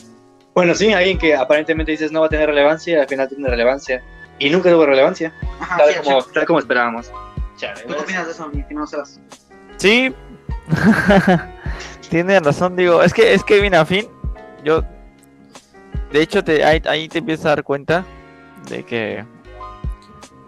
Bueno, 0.53 0.75
sí, 0.75 0.93
alguien 0.93 1.17
que 1.17 1.35
aparentemente 1.35 1.91
dices 1.91 2.11
no 2.11 2.21
va 2.21 2.27
a 2.27 2.29
tener 2.29 2.47
relevancia 2.47 2.97
y 2.97 2.99
al 2.99 3.07
final 3.07 3.27
tiene 3.27 3.49
relevancia. 3.49 4.03
Y 4.39 4.49
nunca 4.49 4.69
tuvo 4.69 4.85
relevancia, 4.85 5.33
Ajá, 5.63 5.77
tal, 5.77 5.93
sí, 5.93 5.99
como, 6.03 6.21
sí. 6.21 6.29
tal 6.33 6.45
como 6.45 6.59
esperábamos. 6.59 7.11
Chale, 7.57 7.81
¿Tú 7.81 7.93
qué 7.93 7.99
opinas 7.99 8.25
de 8.25 8.31
eso, 8.31 8.47
mi 8.49 8.61
estimado 8.61 8.87
Sebas? 8.87 9.19
Sí. 9.77 10.13
Tiene 12.09 12.39
razón, 12.39 12.75
digo, 12.75 13.01
es 13.01 13.13
que 13.13 13.33
es 13.33 13.43
que 13.43 13.65
a 13.75 13.85
fin, 13.85 14.07
yo 14.63 14.83
de 16.11 16.21
hecho 16.21 16.43
te 16.43 16.63
ahí, 16.63 16.81
ahí 16.85 17.07
te 17.07 17.19
empiezas 17.19 17.47
a 17.47 17.49
dar 17.49 17.63
cuenta 17.63 18.05
de 18.69 18.83
que 18.83 19.25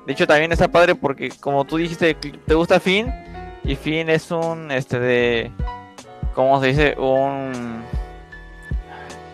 de 0.05 0.13
hecho 0.13 0.27
también 0.27 0.51
está 0.51 0.67
padre 0.67 0.93
porque 0.93 1.29
como 1.39 1.65
tú 1.65 1.77
dijiste 1.77 2.13
te 2.13 2.53
gusta 2.53 2.79
Finn 2.79 3.11
y 3.63 3.75
Finn 3.75 4.09
es 4.09 4.29
un 4.29 4.69
este 4.69 4.99
de 4.99 5.51
¿cómo 6.35 6.61
se 6.61 6.67
dice? 6.67 6.95
un 6.99 7.83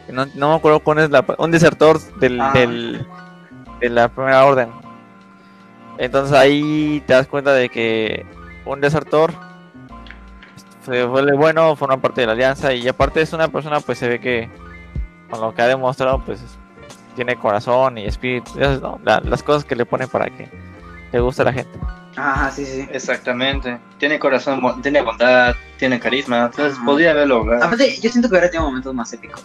no, 0.09 0.25
no 0.35 0.49
me 0.49 0.55
acuerdo 0.55 0.79
cuál 0.79 0.99
es 0.99 1.09
la 1.09 1.25
un 1.37 1.51
desertor 1.51 1.99
del, 2.19 2.39
Ah. 2.39 2.51
del 2.53 3.05
de 3.81 3.89
la 3.89 4.07
primera 4.09 4.45
orden. 4.45 4.69
Entonces 6.01 6.35
ahí 6.35 7.03
te 7.05 7.13
das 7.13 7.27
cuenta 7.27 7.53
de 7.53 7.69
que 7.69 8.25
un 8.65 8.81
desertor 8.81 9.31
se 10.83 11.05
vuelve 11.05 11.33
bueno, 11.37 11.75
forma 11.75 11.97
parte 11.97 12.21
de 12.21 12.27
la 12.27 12.33
alianza 12.33 12.73
y 12.73 12.87
aparte 12.87 13.21
es 13.21 13.33
una 13.33 13.47
persona 13.49 13.79
pues 13.81 13.99
se 13.99 14.07
ve 14.09 14.19
que 14.19 14.49
con 15.29 15.39
lo 15.41 15.53
que 15.53 15.61
ha 15.61 15.67
demostrado 15.67 16.19
pues 16.25 16.41
tiene 17.15 17.35
corazón 17.35 17.99
y 17.99 18.05
espíritu, 18.05 18.59
esas, 18.59 18.81
¿no? 18.81 18.99
La- 19.03 19.19
las 19.19 19.43
cosas 19.43 19.63
que 19.63 19.75
le 19.75 19.85
ponen 19.85 20.07
para 20.09 20.25
que 20.29 20.49
le 21.11 21.19
guste 21.19 21.43
a 21.43 21.45
la 21.45 21.53
gente. 21.53 21.77
Ajá, 22.15 22.49
sí, 22.49 22.65
sí. 22.65 22.87
Exactamente. 22.91 23.77
Tiene 23.99 24.17
corazón, 24.17 24.81
tiene 24.81 25.01
bondad, 25.01 25.53
tiene 25.77 25.99
carisma. 25.99 26.45
Entonces 26.45 26.73
Ajá. 26.77 26.85
podría 26.85 27.11
haberlo 27.11 27.39
logrado. 27.39 27.63
Aparte, 27.63 27.99
yo 28.01 28.09
siento 28.09 28.27
que 28.29 28.35
ahora 28.37 28.49
tiene 28.49 28.65
momentos 28.65 28.93
más 28.95 29.13
épicos. 29.13 29.43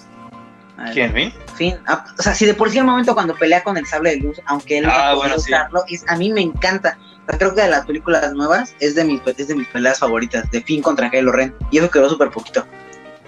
Ver, 0.77 0.93
¿Quién, 0.93 1.13
Finn? 1.13 1.33
Fin. 1.57 1.77
Ah, 1.87 2.05
O 2.19 2.23
sea, 2.23 2.35
si 2.35 2.45
de 2.47 2.55
por 2.55 2.71
sí 2.71 2.79
el 2.79 2.85
momento 2.85 3.15
cuando 3.15 3.35
pelea 3.35 3.63
con 3.63 3.77
el 3.79 3.87
sable 3.87 4.11
de 4.11 4.17
luz, 4.19 4.41
aunque 4.47 4.79
él 4.79 4.85
no 4.87 4.91
Ah, 4.93 5.13
puede 5.15 5.17
bueno, 5.17 5.35
sí. 5.39 5.51
usarlo, 5.53 5.85
es- 5.89 6.05
a 6.09 6.17
mí 6.17 6.31
me 6.33 6.43
encanta. 6.43 6.99
O 7.27 7.31
sea, 7.31 7.39
creo 7.39 7.55
que 7.55 7.63
de 7.63 7.69
las 7.71 7.87
películas 7.87 8.33
nuevas 8.35 8.75
es 8.81 8.95
de 8.95 9.05
mis, 9.05 9.21
es 9.27 9.49
de 9.49 9.55
mis 9.55 9.67
peleas 9.69 9.99
favoritas, 9.99 10.51
de 10.51 10.61
Finn 10.63 10.83
contra 10.83 11.11
Kylo 11.11 11.33
Ren. 11.33 11.55
Y 11.71 11.79
eso 11.79 11.91
quedó 11.91 12.09
súper 12.09 12.31
poquito. 12.31 12.67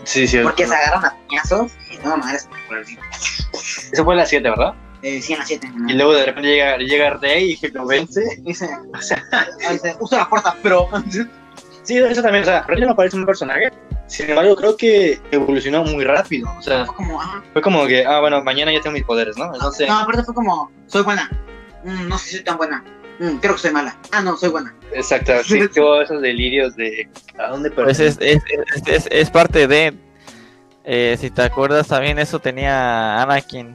Sí, 0.05 0.27
sí. 0.29 0.39
Porque 0.43 0.67
se 0.67 0.75
agarran 0.75 1.05
a 1.07 1.17
piñazos 1.29 1.73
y 1.91 1.97
no, 2.07 2.17
madre, 2.17 2.37
es 2.37 2.43
espectacular, 2.43 2.85
sí. 2.87 2.99
Eso 3.93 4.05
fue 4.05 4.15
la 4.15 4.25
7, 4.27 4.49
¿verdad? 4.51 4.75
Eh, 5.03 5.21
sí, 5.23 5.33
en 5.33 5.39
la 5.41 5.45
7. 5.47 5.71
Y 5.89 5.93
luego 5.95 6.13
de 6.15 6.25
repente 6.27 6.49
llega, 6.51 6.77
llega 6.79 7.11
Rey 7.15 7.59
y 7.61 7.67
lo 7.69 7.87
vence. 7.87 8.23
Dice, 8.41 8.69
o 8.95 9.01
sea, 9.01 9.23
usa 10.01 10.19
la 10.19 10.27
fuerza, 10.27 10.55
pero. 10.63 10.89
Sí, 11.85 11.97
eso 11.97 12.21
también. 12.21 12.43
O 12.43 12.47
sea, 12.47 12.63
Rey 12.65 12.83
no 12.83 12.95
parece 12.95 13.17
un 13.17 13.25
personaje. 13.25 13.71
Sin 14.09 14.29
embargo, 14.31 14.57
creo 14.57 14.77
que 14.77 15.21
evolucionó 15.31 15.85
muy 15.85 16.03
rápido. 16.05 16.51
O 16.59 16.63
sea, 16.63 16.85
Fue 16.87 16.95
como, 16.97 17.21
ah, 17.21 17.43
fue 17.53 17.63
como 17.63 17.87
que, 17.87 18.05
ah, 18.05 18.21
bueno, 18.21 18.43
mañana 18.43 18.73
ya 18.73 18.81
tengo 18.81 18.95
mis 18.95 19.05
poderes, 19.05 19.37
¿no? 19.37 19.53
Entonces, 19.55 19.87
No, 19.89 19.99
aparte 19.99 20.25
fue 20.25 20.35
como, 20.35 20.71
soy 20.87 21.03
buena. 21.03 21.31
Mm, 21.85 22.09
no 22.09 22.19
sé 22.19 22.25
si 22.31 22.35
soy 22.37 22.45
tan 22.45 22.57
buena. 22.57 22.83
Mm, 23.21 23.37
creo 23.37 23.55
que 23.55 23.61
soy 23.61 23.71
mala. 23.71 23.97
Ah, 24.11 24.21
no, 24.23 24.37
soy 24.37 24.49
buena. 24.49 24.75
exacto. 24.93 25.33
Sí, 25.45 25.61
tuvo 25.69 26.01
esos 26.03 26.21
delirios 26.23 26.75
de 26.77 27.09
a 27.39 27.49
dónde 27.49 27.71
Pues 27.71 28.01
es, 28.01 28.17
es, 28.21 28.39
es, 28.77 28.83
es- 28.87 29.09
es 29.11 29.31
parte 29.31 29.69
de 29.69 29.95
eh, 30.85 31.17
si 31.21 31.29
te 31.31 31.43
acuerdas 31.43 31.87
también 31.89 32.19
eso 32.19 32.39
tenía 32.39 33.21
Anakin. 33.23 33.75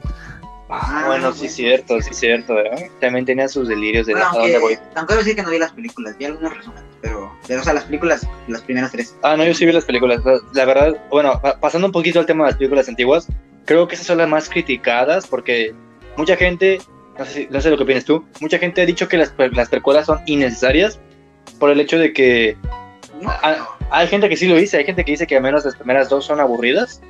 Ah, 0.70 1.04
bueno, 1.06 1.32
sí, 1.32 1.48
cierto, 1.48 2.00
sí, 2.00 2.14
cierto. 2.14 2.58
¿eh? 2.58 2.90
También 3.00 3.24
tenía 3.26 3.48
sus 3.48 3.68
delirios 3.68 4.06
de 4.06 4.14
Bueno, 4.14 4.28
a 4.30 4.32
dónde 4.38 4.58
voy. 4.58 4.74
aunque, 4.74 4.88
aunque 4.98 5.12
debo 5.14 5.22
decir 5.22 5.36
que 5.36 5.42
no 5.42 5.50
vi 5.50 5.58
las 5.58 5.72
películas, 5.72 6.16
vi 6.16 6.24
algunos 6.24 6.56
resúmenes, 6.56 6.84
pero, 7.02 7.32
pero, 7.46 7.60
o 7.60 7.64
sea, 7.64 7.74
las 7.74 7.84
películas, 7.84 8.26
las 8.48 8.62
primeras 8.62 8.90
tres. 8.90 9.14
Ah, 9.22 9.36
no, 9.36 9.44
yo 9.44 9.52
sí 9.54 9.66
vi 9.66 9.72
las 9.72 9.84
películas. 9.84 10.20
La- 10.54 10.64
verdad, 10.64 10.96
bueno, 11.10 11.38
pa- 11.42 11.60
pasando 11.60 11.86
un 11.86 11.92
poquito 11.92 12.18
al 12.18 12.26
tema 12.26 12.44
de 12.44 12.50
las 12.52 12.58
películas 12.58 12.88
antiguas, 12.88 13.28
creo 13.66 13.86
que 13.86 13.94
esas 13.94 14.06
son 14.06 14.18
las 14.18 14.28
más 14.28 14.48
criticadas 14.48 15.26
porque 15.26 15.74
mucha 16.16 16.34
gente, 16.36 16.80
no 17.18 17.24
sé, 17.26 17.46
no 17.50 17.60
sé 17.60 17.68
lo 17.70 17.76
que 17.76 17.82
opinas 17.82 18.04
tú, 18.06 18.24
mucha 18.40 18.58
gente 18.58 18.80
ha 18.80 18.86
dicho 18.86 19.06
que 19.06 19.18
las, 19.18 19.34
las 19.52 19.68
precuelas 19.68 20.06
son 20.06 20.20
innecesarias 20.26 20.98
por 21.58 21.70
el 21.70 21.78
hecho 21.80 21.98
de 21.98 22.12
que 22.14 22.56
No, 23.20 23.30
Ah, 23.30 23.68
hay 23.90 24.08
gente 24.08 24.28
que 24.30 24.36
sí 24.36 24.48
lo 24.48 24.56
dice, 24.56 24.78
hay 24.78 24.84
gente 24.84 25.04
que 25.04 25.12
dice 25.12 25.26
que 25.26 25.36
al 25.36 25.42
menos 25.42 25.64
las 25.64 25.76
primeras 25.76 26.08
dos 26.08 26.24
son 26.24 26.40
aburridas 26.40 27.00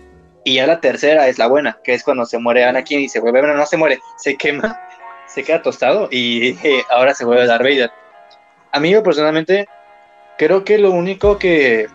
y 0.44 0.54
ya 0.54 0.66
la 0.66 0.80
tercera 0.80 1.26
es 1.28 1.38
la 1.38 1.46
buena, 1.46 1.78
que 1.82 1.94
es 1.94 2.04
cuando 2.04 2.26
se 2.26 2.38
muere 2.38 2.64
Anakin 2.64 3.00
y 3.00 3.08
se 3.08 3.20
vuelve, 3.20 3.40
bueno, 3.40 3.54
no 3.56 3.66
se 3.66 3.76
muere, 3.76 4.00
se 4.18 4.36
quema, 4.36 4.78
se 5.26 5.42
queda 5.42 5.62
tostado 5.62 6.08
y 6.10 6.50
eh, 6.62 6.84
ahora 6.90 7.14
se 7.14 7.24
vuelve 7.24 7.46
Darth 7.46 7.62
Vader. 7.62 7.90
A 8.72 8.80
mí 8.80 8.90
yo 8.90 9.02
personalmente 9.02 9.66
creo 10.38 10.64
que 10.64 10.78
lo 10.78 10.90
único 10.90 11.38
que 11.38 11.88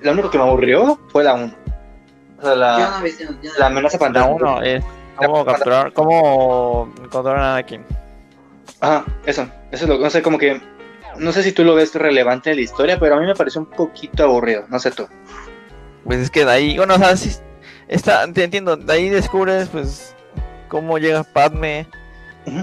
lo 0.00 0.12
único 0.12 0.30
que 0.30 0.38
me 0.38 0.44
aburrió 0.44 0.98
fue 1.08 1.24
la 1.24 1.34
1. 1.34 1.54
O 2.38 2.42
sea, 2.42 2.54
la, 2.54 2.78
no 3.00 3.00
no- 3.00 3.40
la 3.58 3.66
amenaza 3.66 3.96
La 3.96 4.04
fantasma. 4.04 4.30
uno 4.30 4.62
es 4.62 4.84
cómo 5.16 5.44
capturar, 5.44 5.92
cómo 5.92 6.92
encontrar 7.02 7.38
a 7.38 7.52
Anakin. 7.54 7.84
Ajá, 8.80 9.04
eso, 9.24 9.48
eso 9.70 9.84
es 9.84 9.88
lo 9.88 9.98
no 9.98 10.10
sé, 10.10 10.22
como 10.22 10.38
que 10.38 10.60
no 11.16 11.32
sé 11.32 11.42
si 11.42 11.52
tú 11.52 11.64
lo 11.64 11.74
ves 11.74 11.94
relevante 11.94 12.50
en 12.50 12.56
la 12.56 12.62
historia, 12.62 12.98
pero 13.00 13.16
a 13.16 13.20
mí 13.20 13.26
me 13.26 13.34
pareció 13.34 13.60
un 13.62 13.66
poquito 13.70 14.24
aburrido, 14.24 14.64
no 14.68 14.78
sé 14.78 14.90
tú. 14.90 15.08
Pues 16.04 16.18
es 16.20 16.30
que 16.30 16.44
de 16.44 16.50
ahí, 16.52 16.76
bueno, 16.76 16.94
o 16.94 16.98
sea, 16.98 17.16
sí, 17.16 17.30
está, 17.88 18.30
te 18.32 18.44
entiendo, 18.44 18.76
de 18.76 18.92
ahí 18.92 19.08
descubres 19.08 19.68
pues 19.68 20.14
cómo 20.68 20.98
llega 20.98 21.22
Padme, 21.24 21.86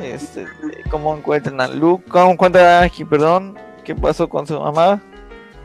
este, 0.01 0.45
cómo 0.89 1.15
encuentran 1.15 1.59
a 1.61 1.67
Luke, 1.67 2.05
cómo 2.09 2.31
encuentran 2.31 2.65
a 2.65 2.77
Anakin, 2.79 3.07
perdón, 3.07 3.59
qué 3.83 3.95
pasó 3.95 4.27
con 4.29 4.47
su 4.47 4.59
mamá. 4.59 5.01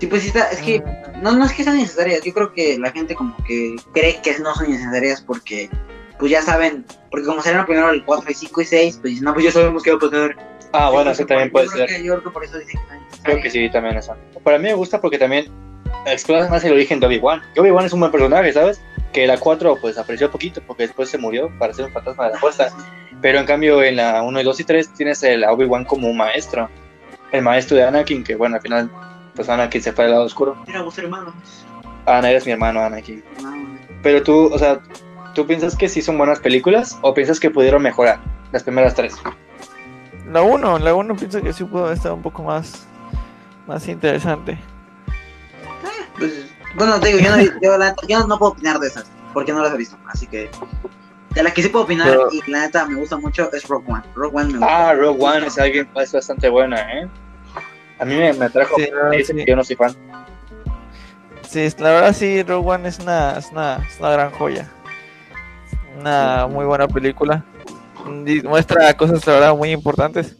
Sí, 0.01 0.07
pues 0.07 0.25
está, 0.27 0.51
es 0.51 0.61
que 0.61 0.83
no, 1.23 1.33
no 1.33 1.45
es 1.45 1.53
que 1.53 1.65
sean 1.65 1.77
necesarias, 1.77 2.23
yo 2.23 2.33
creo 2.33 2.53
que 2.53 2.79
la 2.79 2.91
gente 2.93 3.15
como 3.15 3.37
que 3.45 3.75
cree 3.93 4.21
que 4.23 4.39
no 4.39 4.55
son 4.55 4.71
necesarias 4.71 5.21
porque 5.21 5.69
pues 6.19 6.31
ya 6.33 6.43
saben, 6.43 6.85
porque 7.11 7.27
como 7.27 7.41
salieron 7.43 7.67
primero 7.67 7.91
el 7.91 8.05
4 8.05 8.31
y 8.31 8.35
5 8.35 8.61
y 8.61 8.65
6, 8.65 8.99
pues 9.03 9.23
no, 9.23 9.33
pues 9.35 9.47
ya 9.47 9.53
sabemos 9.53 9.83
qué 9.83 9.93
va 9.93 9.97
a 9.97 10.01
pasar. 10.01 10.37
Ah, 10.73 10.91
bueno, 10.91 11.11
eso 11.13 11.25
creo 11.25 11.39
también 11.39 11.51
puede 11.53 11.69
ser. 11.69 11.89
que- 11.89 12.03
yo 12.05 12.13
creo 12.15 12.25
que 12.25 12.31
por 12.31 12.45
eso 12.45 12.59
dicen 12.59 12.81
que 12.89 12.95
no 12.95 13.01
es 13.01 13.21
Creo 13.23 13.37
que 13.37 13.43
necesaria. 13.45 13.69
sí, 13.69 13.73
también 13.73 13.97
eso. 13.97 14.15
Para 14.45 14.59
mí 14.59 14.65
me 14.65 14.75
gusta 14.75 15.01
porque 15.01 15.17
también 15.19 15.47
explora 16.07 16.49
más 16.49 16.63
el 16.65 16.73
origen 16.73 17.01
de 17.01 17.07
Obi-Wan. 17.07 17.41
Que 17.55 17.61
Obi-Wan 17.61 17.87
es 17.87 17.93
un 17.93 18.01
buen 18.01 18.13
personaje, 18.13 18.53
¿sabes? 18.53 18.81
Que 19.13 19.27
la 19.27 19.39
4 19.39 19.79
pues 19.81 19.99
apareció 19.99 20.31
poquito 20.31 20.61
porque 20.67 20.85
después 20.85 21.09
se 21.09 21.19
murió 21.19 21.51
para 21.59 21.73
ser 21.73 21.87
un 21.87 21.93
fantasma 21.93 22.27
de 22.27 22.33
la 22.33 22.39
fuerza. 22.39 22.69
Pero 23.21 23.39
en 23.39 23.47
cambio 23.47 23.83
en 23.83 23.97
la 23.97 24.23
1 24.23 24.41
y 24.41 24.45
2 24.45 24.61
y 24.61 24.65
3 24.65 24.95
tienes 24.95 25.23
el 25.23 25.45
Obi-Wan 25.45 25.85
como 25.85 26.09
un 26.09 26.17
maestro. 26.17 26.69
El 27.33 27.43
maestro 27.43 27.77
de 27.77 27.85
Anakin, 27.85 28.25
que 28.25 28.37
bueno, 28.37 28.57
al 28.57 28.63
final 28.63 28.91
pues 29.35 29.49
Anakin 29.49 29.83
se 29.83 29.93
fue 29.93 30.05
al 30.05 30.13
lado 30.13 30.25
oscuro. 30.25 30.57
Mira, 30.67 30.83
vos 30.83 30.97
hermano. 30.99 31.33
Ana, 32.07 32.31
eres 32.31 32.47
mi 32.47 32.53
hermano 32.53 32.81
Anakin. 32.81 33.23
No, 33.43 33.79
Pero 34.03 34.23
tú, 34.23 34.51
o 34.53 34.59
sea, 34.59 34.81
¿tú 35.35 35.47
piensas 35.47 35.77
que 35.77 35.89
sí 35.89 36.03
son 36.03 36.19
buenas 36.19 36.41
películas 36.41 36.99
o 37.03 37.15
piensas 37.15 37.39
que 37.39 37.51
pudieron 37.51 37.83
mejorar 37.83 38.21
las 38.53 38.63
primeras 38.63 38.95
tres? 38.95 39.15
La 40.31 40.43
1, 40.43 40.79
la 40.79 40.95
1 40.95 41.17
pienso 41.17 41.41
que 41.43 41.53
sí 41.53 41.65
pudo 41.65 41.91
estar 41.93 42.13
un 42.13 42.23
poco 42.23 42.43
más, 42.43 42.87
más 43.67 43.87
interesante. 43.89 44.59
pues, 46.19 46.47
bueno, 46.77 47.01
te 47.01 47.09
digo, 47.09 47.19
yo 47.21 47.37
no, 47.37 47.43
yo, 47.63 47.79
la 47.79 47.95
yo 48.07 48.27
no 48.27 48.39
puedo 48.39 48.53
opinar 48.53 48.79
de 48.79 48.89
esas, 48.89 49.07
porque 49.33 49.53
no 49.53 49.63
las 49.63 49.73
he 49.75 49.77
visto, 49.77 49.97
así 50.07 50.27
que... 50.27 50.51
De 51.35 51.43
la 51.43 51.53
que 51.53 51.63
sí 51.63 51.69
puedo 51.69 51.85
opinar 51.85 52.09
Pero- 52.09 52.29
y 52.33 52.51
la 52.51 52.61
neta 52.63 52.87
me 52.87 52.97
gusta 52.97 53.17
mucho 53.19 53.53
es 53.53 53.69
Rogue 53.69 53.85
One. 53.87 54.03
Rogue 54.15 54.35
One 54.37 54.47
me 54.55 54.59
gusta. 54.59 54.89
Ah, 54.89 54.95
Rogue 54.95 55.23
One 55.23 55.47
es 55.47 55.59
alguien 55.59 55.89
es 55.95 56.13
bastante 56.13 56.49
buena, 56.49 56.81
¿eh? 56.81 57.07
A 58.01 58.05
mí 58.05 58.17
me, 58.17 58.33
me 58.33 58.47
atrajo. 58.47 58.77
Sí, 58.77 59.35
que 59.35 59.45
yo 59.47 59.55
no 59.55 59.63
soy 59.63 59.77
fan. 59.77 59.95
Sí, 61.49 61.69
la 61.79 61.91
verdad 61.91 62.13
sí, 62.15 62.43
Rogue 62.43 62.69
One 62.71 62.89
es 62.89 62.99
una, 62.99 63.39
es 63.39 63.51
una, 63.53 63.77
es 63.87 63.99
una 64.01 64.11
gran 64.11 64.31
joya. 64.33 64.69
Una 66.01 66.47
muy 66.47 66.65
buena 66.65 66.89
película. 66.89 67.45
Y 68.27 68.41
muestra 68.43 68.97
cosas, 68.97 69.25
la 69.27 69.35
verdad, 69.35 69.57
muy 69.57 69.71
importantes. 69.71 70.35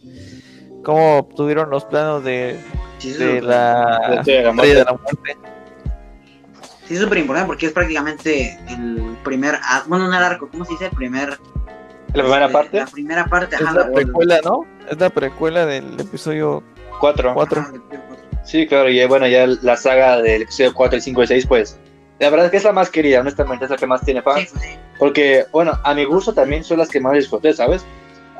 Cómo 0.83 1.17
obtuvieron 1.19 1.69
los 1.69 1.85
planos 1.85 2.23
de, 2.23 2.59
Sí, 2.97 3.13
de 3.13 3.41
la 3.41 3.99
De 4.07 4.15
la 4.15 4.15
Estrella 4.21 4.39
de 4.39 4.83
la 4.85 4.93
Muerte. 4.93 5.37
Sí, 6.89 6.95
es 6.95 6.99
súper 6.99 7.19
importante 7.19 7.47
porque 7.47 7.67
es 7.67 7.71
prácticamente 7.71 8.59
el 8.67 9.15
primer... 9.23 9.55
Bueno, 9.87 10.09
no 10.09 10.17
el 10.17 10.23
arco, 10.23 10.49
¿cómo 10.51 10.65
se 10.65 10.73
dice? 10.73 10.85
El 10.87 10.91
primer... 10.91 11.39
La 12.13 12.23
primera 12.23 12.45
este, 12.47 12.53
parte, 12.53 12.77
La 12.79 12.85
primera 12.87 13.25
parte, 13.25 13.55
Es 13.55 13.61
ajá. 13.61 13.73
la 13.73 13.85
la- 13.87 13.91
precuela, 13.93 14.39
¿no? 14.43 14.65
Es 14.89 14.99
la 14.99 15.09
precuela 15.09 15.65
del 15.65 15.97
episodio 15.99 16.63
cuatro. 16.99 17.33
4. 17.35 17.61
ajá, 17.61 17.69
el 17.69 17.75
episodio 17.77 18.01
cuatro. 18.07 18.25
Sí, 18.43 18.67
claro, 18.67 18.89
y 18.89 19.05
bueno, 19.05 19.27
ya 19.27 19.45
la 19.45 19.77
saga 19.77 20.19
del 20.21 20.41
episodio 20.41 20.73
4, 20.73 20.95
el 20.97 21.01
5 21.03 21.23
y 21.23 21.27
6, 21.27 21.45
pues. 21.45 21.77
La 22.17 22.29
verdad 22.31 22.47
es 22.47 22.51
que 22.51 22.57
es 22.57 22.63
la 22.63 22.71
más 22.73 22.89
querida, 22.89 23.21
honestamente, 23.21 23.65
es 23.65 23.71
la 23.71 23.77
que 23.77 23.85
más 23.87 24.01
tiene 24.03 24.21
fans. 24.23 24.41
Sí, 24.41 24.47
pues 24.51 24.63
sí. 24.63 24.69
Porque, 24.97 25.45
bueno, 25.51 25.79
a 25.83 25.93
mi 25.93 26.03
gusto 26.05 26.33
también 26.33 26.63
son 26.63 26.79
las 26.79 26.89
que 26.89 26.99
más 26.99 27.13
disfruté, 27.13 27.53
¿sabes? 27.53 27.85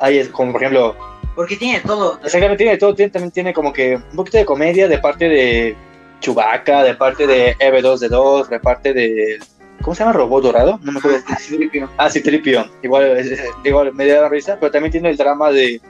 Ahí 0.00 0.18
es 0.18 0.28
como, 0.28 0.50
por 0.52 0.62
ejemplo, 0.62 0.96
Porque 1.36 1.56
tiene 1.56 1.80
todo. 1.80 2.18
exactamente 2.24 2.56
tiene 2.64 2.76
todo, 2.76 2.94
tiene, 2.94 3.10
también 3.12 3.30
tiene 3.30 3.54
como 3.54 3.72
que 3.72 3.96
un 3.96 4.16
poquito 4.16 4.36
de 4.38 4.44
comedia 4.44 4.88
de 4.88 4.98
parte 4.98 5.28
de 5.28 5.76
Chewbacca, 6.20 6.82
de 6.84 6.94
parte 6.94 7.26
de 7.26 7.56
EV2D2, 7.58 8.48
de 8.48 8.60
parte 8.60 8.92
de. 8.92 9.38
¿Cómo 9.82 9.94
se 9.94 10.00
llama? 10.00 10.12
¿Robot 10.12 10.44
Dorado? 10.44 10.78
No 10.82 10.92
me 10.92 10.98
acuerdo. 10.98 11.18
Ah, 11.26 11.36
sí, 11.36 11.56
Tripio. 11.56 11.90
Ah, 11.96 12.10
sí, 12.10 12.22
Tripio. 12.22 12.70
Igual, 12.82 13.16
igual 13.64 13.94
me 13.94 14.06
da 14.06 14.28
risa, 14.28 14.58
pero 14.60 14.70
también 14.70 14.92
tiene 14.92 15.10
el 15.10 15.16
drama 15.16 15.50
de, 15.50 15.80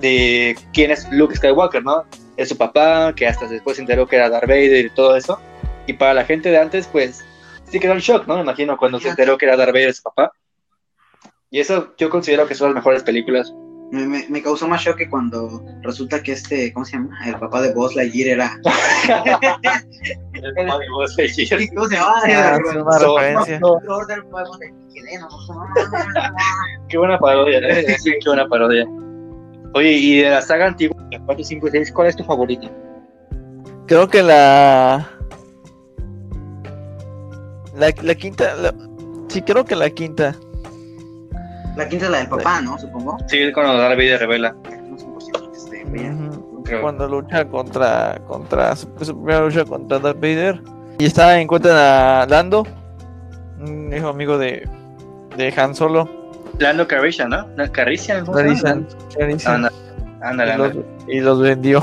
de 0.00 0.56
quién 0.72 0.90
es 0.90 1.10
Luke 1.10 1.34
Skywalker, 1.34 1.82
¿no? 1.82 2.04
Es 2.36 2.50
su 2.50 2.58
papá, 2.58 3.14
que 3.14 3.26
hasta 3.26 3.46
después 3.46 3.76
se 3.76 3.82
enteró 3.82 4.06
que 4.06 4.16
era 4.16 4.28
Darth 4.28 4.46
Vader 4.46 4.84
y 4.84 4.90
todo 4.90 5.16
eso. 5.16 5.40
Y 5.86 5.94
para 5.94 6.12
la 6.12 6.24
gente 6.24 6.50
de 6.50 6.58
antes, 6.58 6.86
pues, 6.86 7.24
sí 7.70 7.80
quedó 7.80 7.92
en 7.92 8.00
shock, 8.00 8.26
¿no? 8.26 8.36
Me 8.36 8.42
imagino 8.42 8.76
cuando 8.76 9.00
se 9.00 9.08
enteró 9.08 9.38
que 9.38 9.46
era 9.46 9.56
Darth 9.56 9.72
Vader 9.72 9.94
su 9.94 10.02
papá. 10.02 10.32
Y 11.50 11.60
eso 11.60 11.94
yo 11.96 12.10
considero 12.10 12.46
que 12.46 12.54
son 12.54 12.68
las 12.68 12.74
mejores 12.76 13.02
películas. 13.02 13.52
Me, 13.92 14.04
me, 14.06 14.26
me 14.28 14.42
causó 14.42 14.66
más 14.66 14.82
shock 14.82 14.96
que 14.96 15.08
cuando 15.08 15.62
resulta 15.82 16.20
que 16.22 16.32
este, 16.32 16.72
¿cómo 16.72 16.84
se 16.84 16.92
llama? 16.96 17.16
El 17.24 17.36
papá 17.38 17.62
de 17.62 17.72
Buzz 17.72 17.94
Lightyear 17.94 18.28
era. 18.30 18.60
¿Cómo 21.74 21.86
se 21.88 21.96
llama? 21.96 22.14
Ah, 22.16 22.28
Era- 22.28 22.56
es 22.56 22.74
una 22.76 22.92
So- 22.98 23.18
referencia. 23.18 23.54
De 23.54 23.60
no 23.60 23.80
no. 25.20 25.28
Qué 26.88 26.98
buena 26.98 27.18
parodia, 27.18 27.58
¿eh? 27.60 27.96
Sí, 28.02 28.12
qué 28.22 28.28
buena 28.28 28.46
parodia. 28.48 28.86
Oye, 29.74 29.92
y 29.92 30.18
de 30.22 30.30
la 30.30 30.42
saga 30.42 30.66
antigua, 30.66 30.96
la 31.12 31.20
4, 31.20 31.44
5 31.44 31.68
y 31.68 31.70
6, 31.70 31.92
¿cuál 31.92 32.08
es 32.08 32.16
tu 32.16 32.24
favorito? 32.24 32.68
Creo 33.86 34.08
que 34.08 34.22
la. 34.22 35.06
La, 37.76 37.92
la 38.02 38.14
quinta. 38.14 38.54
la- 38.56 38.74
sí, 39.28 39.42
creo 39.42 39.64
que 39.64 39.76
la 39.76 39.90
quinta. 39.90 40.34
La 41.76 41.88
quinta 41.88 42.06
es 42.06 42.10
la 42.10 42.18
del 42.18 42.28
papá, 42.28 42.60
¿no? 42.62 42.78
Supongo. 42.78 43.18
Sí, 43.28 43.52
cuando 43.52 43.76
Darth 43.76 43.96
Vader 43.96 44.18
revela. 44.20 44.52
No 44.52 45.92
veía. 45.92 46.10
Ujú. 46.12 46.62
Creo. 46.64 46.82
Cuando 46.82 47.06
lucha 47.08 47.44
contra. 47.46 48.18
contra 48.26 48.74
su, 48.74 48.88
su 49.02 49.14
primera 49.16 49.40
lucha 49.44 49.64
contra 49.64 49.98
Darth 49.98 50.16
Vader. 50.20 50.60
Y 50.98 51.04
está 51.04 51.38
encuentran 51.40 51.76
a 51.76 52.26
Lando. 52.26 52.66
Un 53.60 53.92
hijo 53.94 54.08
amigo 54.08 54.38
de. 54.38 54.68
de 55.36 55.54
Han 55.56 55.74
Solo. 55.74 56.08
Lando 56.58 56.88
Calrissian, 56.88 57.28
¿no? 57.30 57.46
Clarisan, 57.70 58.24
Clarisan, 59.14 59.66
Anda, 59.66 59.72
ándale, 60.22 60.50
y, 60.50 60.54
ándale. 60.54 60.74
los, 60.74 60.84
y 61.08 61.20
los 61.20 61.40
vendió. 61.42 61.82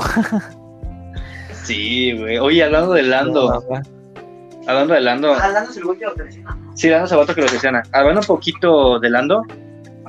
Sí, 1.62 2.12
güey. 2.18 2.38
Oye, 2.38 2.62
hablando 2.64 2.92
de 2.92 3.02
Lando, 3.04 3.62
hablando 4.66 4.94
de 4.94 5.00
Lando, 5.00 5.32
Ah, 5.34 5.48
Lando 5.48 5.70
es 5.70 5.76
el 5.76 5.84
güey 5.84 5.98
que 5.98 6.04
lo 6.06 6.14
traiciona. 6.14 6.58
sí, 6.74 6.88
Lando 6.90 7.06
Sabato 7.06 7.34
que 7.34 7.40
lo 7.40 7.46
asesina. 7.46 7.82
Hablando 7.92 8.20
un 8.20 8.26
poquito 8.26 8.98
de 8.98 9.10
Lando, 9.10 9.42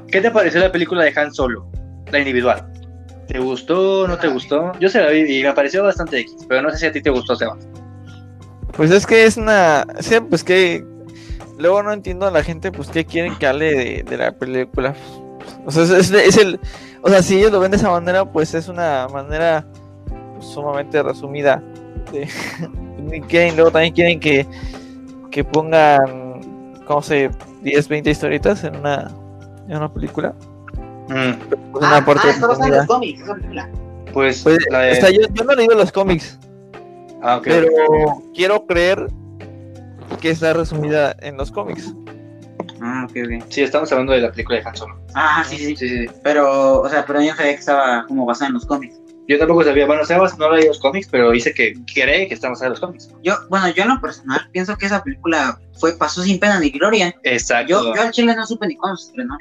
¿qué 0.09 0.21
te 0.21 0.31
pareció 0.31 0.59
la 0.59 0.71
película 0.71 1.03
de 1.03 1.13
Han 1.15 1.33
Solo? 1.33 1.69
La 2.11 2.19
individual. 2.19 2.65
¿Te 3.27 3.39
gustó? 3.39 4.07
¿No 4.07 4.17
te 4.17 4.27
gustó? 4.27 4.71
Yo 4.79 4.89
se 4.89 5.01
la 5.01 5.09
vi 5.09 5.39
y 5.39 5.43
me 5.43 5.53
pareció 5.53 5.83
bastante 5.83 6.19
X, 6.19 6.45
pero 6.47 6.61
no 6.61 6.69
sé 6.71 6.77
si 6.77 6.85
a 6.85 6.91
ti 6.91 7.01
te 7.01 7.09
gustó, 7.09 7.35
Seba. 7.35 7.57
Pues 8.75 8.91
es 8.91 9.05
que 9.05 9.25
es 9.25 9.37
una. 9.37 9.85
Sí, 9.99 10.15
pues 10.29 10.43
que. 10.43 10.85
Luego 11.57 11.81
no 11.81 11.93
entiendo 11.93 12.27
a 12.27 12.31
la 12.31 12.43
gente, 12.43 12.71
pues 12.71 12.89
que 12.89 13.05
quieren 13.05 13.37
que 13.37 13.47
hable 13.47 14.03
de, 14.03 14.17
la 14.17 14.33
película. 14.33 14.93
O 15.65 15.71
sea, 15.71 15.83
es, 15.97 16.37
el. 16.37 16.59
O 17.01 17.09
sea, 17.09 17.23
si 17.23 17.37
ellos 17.37 17.51
lo 17.51 17.59
ven 17.59 17.71
de 17.71 17.77
esa 17.77 17.89
manera, 17.89 18.25
pues 18.25 18.53
es 18.53 18.67
una 18.67 19.07
manera 19.07 19.65
pues, 20.33 20.45
sumamente 20.45 21.01
resumida. 21.01 21.63
De, 22.11 22.27
luego 23.55 23.71
también 23.71 23.93
quieren 23.93 24.19
que, 24.19 24.45
que 25.31 25.43
pongan, 25.43 26.75
¿cómo 26.85 27.01
se 27.01 27.31
10, 27.61 27.87
20 27.87 28.09
historietas 28.09 28.63
en 28.65 28.75
una, 28.75 29.11
en 29.67 29.77
una 29.77 29.91
película. 29.93 30.33
Mm, 31.09 31.33
Pues 31.71 31.83
Ah, 31.85 31.97
una 31.97 32.05
parte 32.05 32.27
ah, 32.31 32.37
los 32.67 32.85
cómics, 32.87 33.21
esa 33.21 33.33
película. 33.35 33.69
pues, 34.13 34.43
Pues, 34.43 34.57
la 34.71 34.79
de... 34.81 34.91
o 34.93 34.95
sea, 34.95 35.09
yo, 35.11 35.21
yo 35.33 35.43
no 35.43 35.51
he 35.53 35.55
leído 35.55 35.75
los 35.75 35.91
cómics, 35.91 36.39
ah, 37.21 37.37
ok. 37.37 37.43
pero 37.43 37.67
quiero 38.33 38.65
creer 38.65 39.07
que 40.21 40.29
está 40.31 40.53
resumida 40.53 41.15
en 41.19 41.37
los 41.37 41.51
cómics. 41.51 41.93
Ah, 42.81 43.07
ok, 43.09 43.17
ok. 43.25 43.45
Sí, 43.49 43.61
estamos 43.61 43.91
hablando 43.91 44.13
de 44.13 44.21
la 44.21 44.31
película 44.31 44.59
de 44.59 44.67
Han 44.67 44.75
Solo. 44.75 44.95
Ah, 45.13 45.43
sí, 45.47 45.57
sí. 45.57 45.75
Sí. 45.75 46.05
Pero, 46.23 46.81
o 46.81 46.89
sea, 46.89 47.05
pero 47.05 47.21
yo 47.21 47.33
sabía 47.35 47.53
que 47.53 47.59
estaba 47.59 48.05
como 48.07 48.25
basada 48.25 48.47
en 48.49 48.53
los 48.55 48.65
cómics. 48.65 48.99
Yo 49.27 49.39
tampoco 49.39 49.63
sabía, 49.63 49.87
bueno, 49.87 50.05
Sebas 50.05 50.37
no 50.37 50.51
leí 50.51 50.67
los 50.67 50.79
cómics, 50.79 51.07
pero 51.09 51.31
dice 51.31 51.53
que 51.53 51.73
cree 51.93 52.27
que 52.27 52.35
estamos 52.35 52.61
en 52.61 52.69
los 52.69 52.79
cómics. 52.79 53.09
Yo, 53.23 53.33
bueno, 53.49 53.69
yo 53.69 53.83
en 53.83 53.89
lo 53.89 53.99
personal 53.99 54.47
pienso 54.51 54.77
que 54.77 54.85
esa 54.85 55.03
película 55.03 55.59
fue, 55.79 55.97
pasó 55.97 56.21
sin 56.21 56.39
pena 56.39 56.59
ni 56.59 56.69
gloria. 56.69 57.15
Exacto. 57.23 57.69
Yo, 57.69 57.95
yo 57.95 58.01
al 58.01 58.11
chile 58.11 58.35
no 58.35 58.45
supe 58.45 58.67
ni 58.67 58.75
cuándo 58.75 58.97
se 58.97 59.07
estrenó, 59.07 59.35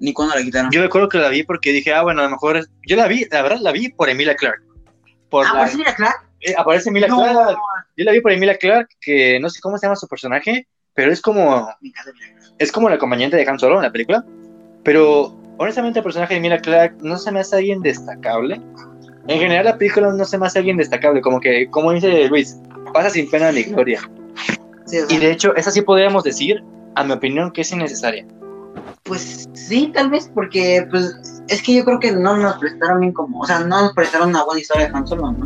ni 0.00 0.12
cuándo 0.12 0.34
la 0.34 0.42
quitaron. 0.42 0.70
Yo 0.72 0.82
recuerdo 0.82 1.08
que 1.08 1.18
la 1.18 1.28
vi 1.28 1.44
porque 1.44 1.72
dije, 1.72 1.94
ah, 1.94 2.02
bueno, 2.02 2.20
a 2.20 2.24
lo 2.24 2.30
mejor 2.30 2.56
es... 2.56 2.68
Yo 2.84 2.96
la 2.96 3.06
vi, 3.06 3.26
la 3.30 3.42
verdad 3.42 3.58
la 3.60 3.70
vi 3.70 3.90
por 3.90 4.08
Emilia 4.08 4.34
Clark. 4.34 4.60
Por 5.30 5.46
ah, 5.46 5.52
la- 5.54 5.76
mira, 5.76 5.94
claro. 5.94 6.16
eh, 6.40 6.54
aparece 6.58 6.88
Emilia 6.88 7.06
No, 7.06 7.22
Clark. 7.22 7.58
Yo 7.96 8.04
la 8.04 8.12
vi 8.12 8.20
por 8.20 8.32
Emilia 8.32 8.56
Clark, 8.58 8.88
que 9.00 9.38
no 9.38 9.50
sé 9.50 9.60
cómo 9.60 9.78
se 9.78 9.86
llama 9.86 9.94
su 9.94 10.08
personaje, 10.08 10.66
pero 10.94 11.12
es 11.12 11.20
como, 11.20 11.70
Emilia 11.80 12.02
es 12.58 12.72
como 12.72 12.88
el 12.88 12.94
acompañante 12.94 13.36
de 13.36 13.48
Han 13.48 13.58
Solo 13.60 13.76
en 13.76 13.82
la 13.82 13.92
película. 13.92 14.24
Pero 14.82 15.38
honestamente 15.58 16.00
el 16.00 16.02
personaje 16.02 16.34
de 16.34 16.38
Emilia 16.38 16.58
Clark 16.60 16.96
no 17.02 17.18
se 17.18 17.30
me 17.30 17.38
hace 17.38 17.54
alguien 17.54 17.82
destacable. 17.82 18.60
En 19.28 19.38
general 19.38 19.66
la 19.66 19.76
película 19.76 20.10
no 20.10 20.24
se 20.24 20.38
me 20.38 20.46
hace 20.46 20.58
alguien 20.58 20.78
destacable, 20.78 21.20
como 21.20 21.38
que, 21.38 21.68
como 21.70 21.92
dice 21.92 22.28
Luis, 22.28 22.58
pasa 22.94 23.10
sin 23.10 23.30
pena 23.30 23.52
ni 23.52 23.62
gloria. 23.62 24.00
Sí, 24.86 24.98
Y 25.10 25.18
de 25.18 25.32
hecho, 25.32 25.54
esa 25.54 25.70
sí 25.70 25.82
podríamos 25.82 26.24
decir, 26.24 26.64
a 26.94 27.04
mi 27.04 27.12
opinión, 27.12 27.52
que 27.52 27.60
es 27.60 27.70
innecesaria. 27.70 28.26
Pues 29.02 29.46
sí, 29.52 29.92
tal 29.94 30.08
vez, 30.10 30.30
porque 30.34 30.86
pues 30.90 31.14
es 31.48 31.62
que 31.62 31.74
yo 31.74 31.84
creo 31.84 32.00
que 32.00 32.12
no 32.12 32.38
nos 32.38 32.56
prestaron 32.56 33.00
bien 33.00 33.12
como, 33.12 33.40
o 33.40 33.46
sea, 33.46 33.60
no 33.60 33.82
nos 33.82 33.92
prestaron 33.92 34.30
una 34.30 34.44
buena 34.44 34.60
historia 34.60 34.88
de 34.88 34.96
Han 34.96 35.06
Solo, 35.06 35.32
¿no? 35.32 35.44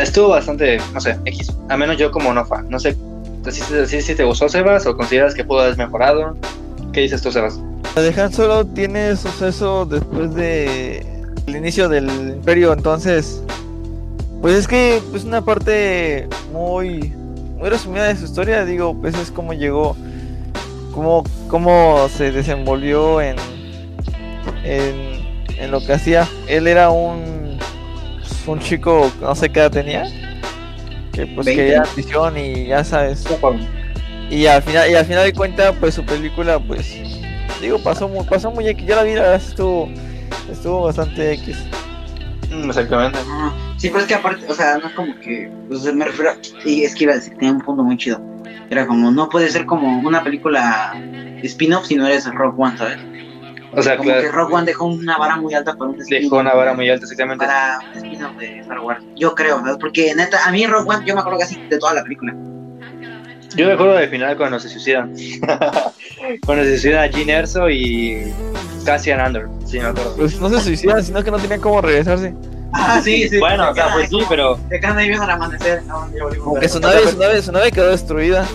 Estuvo 0.00 0.28
bastante, 0.28 0.78
no 0.94 1.00
sé, 1.00 1.18
X. 1.26 1.54
A 1.68 1.76
menos 1.76 1.98
yo 1.98 2.10
como 2.10 2.32
no 2.32 2.44
fan. 2.46 2.70
No 2.70 2.78
sé 2.78 2.96
si, 3.50 3.60
si, 3.86 4.00
si 4.00 4.14
te 4.14 4.24
gustó, 4.24 4.48
Sebas, 4.48 4.86
o 4.86 4.96
consideras 4.96 5.34
que 5.34 5.44
pudo 5.44 5.60
haber 5.60 5.76
mejorado. 5.76 6.36
¿Qué 6.92 7.00
dices 7.00 7.20
tú, 7.20 7.30
Sebas? 7.30 7.60
La 7.96 8.02
de 8.02 8.18
Han 8.18 8.32
Solo 8.32 8.66
tiene 8.66 9.14
suceso 9.16 9.84
después 9.84 10.34
de 10.34 11.19
el 11.46 11.56
inicio 11.56 11.88
del 11.88 12.08
Imperio, 12.08 12.72
entonces 12.72 13.42
Pues 14.40 14.54
es 14.54 14.66
que 14.66 15.02
pues 15.10 15.24
una 15.24 15.42
parte 15.44 16.26
muy 16.52 17.12
muy 17.58 17.68
resumida 17.68 18.04
de 18.04 18.16
su 18.16 18.24
historia, 18.24 18.64
digo, 18.64 18.98
pues 18.98 19.14
es 19.18 19.30
como 19.30 19.52
llegó, 19.52 19.94
cómo, 20.94 21.24
cómo 21.48 22.08
se 22.08 22.32
desenvolvió 22.32 23.20
en, 23.20 23.36
en, 24.64 25.20
en 25.58 25.70
lo 25.70 25.84
que 25.84 25.92
hacía. 25.92 26.26
Él 26.48 26.66
era 26.66 26.88
un, 26.88 27.58
pues, 28.18 28.48
un 28.48 28.60
chico, 28.60 29.12
no 29.20 29.34
sé 29.34 29.50
qué 29.50 29.60
edad 29.60 29.70
tenía, 29.70 30.04
que 31.12 31.26
pues 31.26 31.44
Veinte. 31.44 31.64
quería 31.64 31.82
ambición 31.82 32.38
y 32.38 32.68
ya 32.68 32.82
sabes. 32.82 33.24
Y 34.30 34.46
al 34.46 34.62
final, 34.62 34.90
y 34.90 34.94
al 34.94 35.04
final 35.04 35.24
de 35.24 35.34
cuentas, 35.34 35.74
pues 35.78 35.92
su 35.94 36.02
película, 36.02 36.58
pues, 36.58 36.96
digo, 37.60 37.78
pasó 37.82 38.08
muy, 38.08 38.24
pasó 38.24 38.50
muy 38.50 38.66
X. 38.68 38.86
Yo 38.86 38.96
la 38.96 39.02
vi, 39.02 39.12
la 39.16 39.22
verdad, 39.22 39.42
estuvo, 39.46 39.90
estuvo 40.50 40.84
bastante 40.84 41.32
X. 41.32 41.56
Mm, 42.50 42.68
Exactamente. 42.68 43.18
Ah, 43.28 43.52
Sí, 43.76 43.88
pero 43.88 44.00
es 44.00 44.06
que 44.06 44.14
aparte, 44.14 44.44
o 44.46 44.54
sea, 44.54 44.76
no 44.76 44.88
es 44.88 44.92
como 44.92 45.18
que, 45.20 45.50
pues 45.68 45.82
me 45.94 46.04
refiero, 46.04 46.32
y 46.66 46.84
es 46.84 46.94
que 46.94 47.04
iba 47.04 47.14
a 47.14 47.16
decir, 47.16 47.34
tenía 47.38 47.52
un 47.54 47.62
punto 47.62 47.82
muy 47.82 47.96
chido. 47.96 48.20
Era 48.68 48.86
como, 48.86 49.10
no 49.10 49.28
puede 49.30 49.48
ser 49.48 49.64
como 49.64 50.00
una 50.06 50.22
película 50.22 50.92
spin-off 51.42 51.86
si 51.86 51.96
no 51.96 52.06
eres 52.06 52.26
Rock 52.34 52.58
One, 52.58 52.76
¿sabes? 52.76 52.98
O 53.72 53.82
sea, 53.82 53.96
como 53.96 54.10
que 54.10 54.18
claro, 54.20 54.32
Rock 54.32 54.52
One 54.52 54.66
dejó 54.66 54.84
una 54.84 55.16
vara 55.16 55.36
muy 55.36 55.54
alta 55.54 55.74
para 55.76 55.92
un 55.92 56.00
spin-off. 56.00 56.22
dejó 56.24 56.38
una 56.40 56.52
vara 56.52 56.74
muy 56.74 56.90
alta, 56.90 57.04
exactamente. 57.04 57.46
Para 57.46 57.78
un 57.78 57.96
spin-off 57.96 58.36
de 58.36 58.58
Star 58.58 58.80
Wars. 58.80 59.02
Yo 59.16 59.34
creo, 59.34 59.60
¿sabes? 59.60 59.76
Porque 59.80 60.14
neta, 60.14 60.44
a 60.44 60.50
mí 60.52 60.66
Rock 60.66 60.86
One, 60.86 61.06
yo 61.06 61.14
me 61.14 61.20
acuerdo 61.20 61.38
casi 61.38 61.56
de 61.70 61.78
toda 61.78 61.94
la 61.94 62.02
película. 62.02 62.34
Yo 63.56 63.66
me 63.66 63.72
acuerdo 63.72 63.94
del 63.94 64.08
final 64.08 64.36
cuando 64.36 64.60
se 64.60 64.68
suicidan. 64.68 65.14
cuando 66.46 66.64
se 66.64 66.78
suicidan 66.78 67.12
Gene 67.12 67.32
Erso 67.32 67.68
y 67.68 68.32
Cassian 68.84 69.20
Andor. 69.20 69.48
Sí, 69.64 69.78
me 69.78 69.86
acuerdo. 69.86 70.14
Pues 70.16 70.40
no 70.40 70.48
se 70.48 70.60
suicidan, 70.60 71.04
sino 71.04 71.22
que 71.24 71.30
no 71.30 71.38
tenían 71.38 71.60
cómo 71.60 71.80
regresarse. 71.80 72.32
Ah, 72.72 73.00
sí, 73.02 73.28
sí. 73.28 73.38
Bueno, 73.38 73.70
o 73.70 73.74
sea, 73.74 73.92
pues 73.92 74.08
sí, 74.08 74.18
pero 74.28 74.58
Se 74.68 74.78
quedan 74.78 74.98
ahí 74.98 75.08
viendo 75.08 75.24
el 75.24 75.30
amanecer. 75.30 75.82
No. 75.84 76.08
Que 76.60 76.68
su 76.68 76.78
nave, 76.78 77.06
su 77.08 77.18
nave, 77.18 77.42
su 77.42 77.52
nave 77.52 77.72
quedó 77.72 77.90
destruida. 77.90 78.46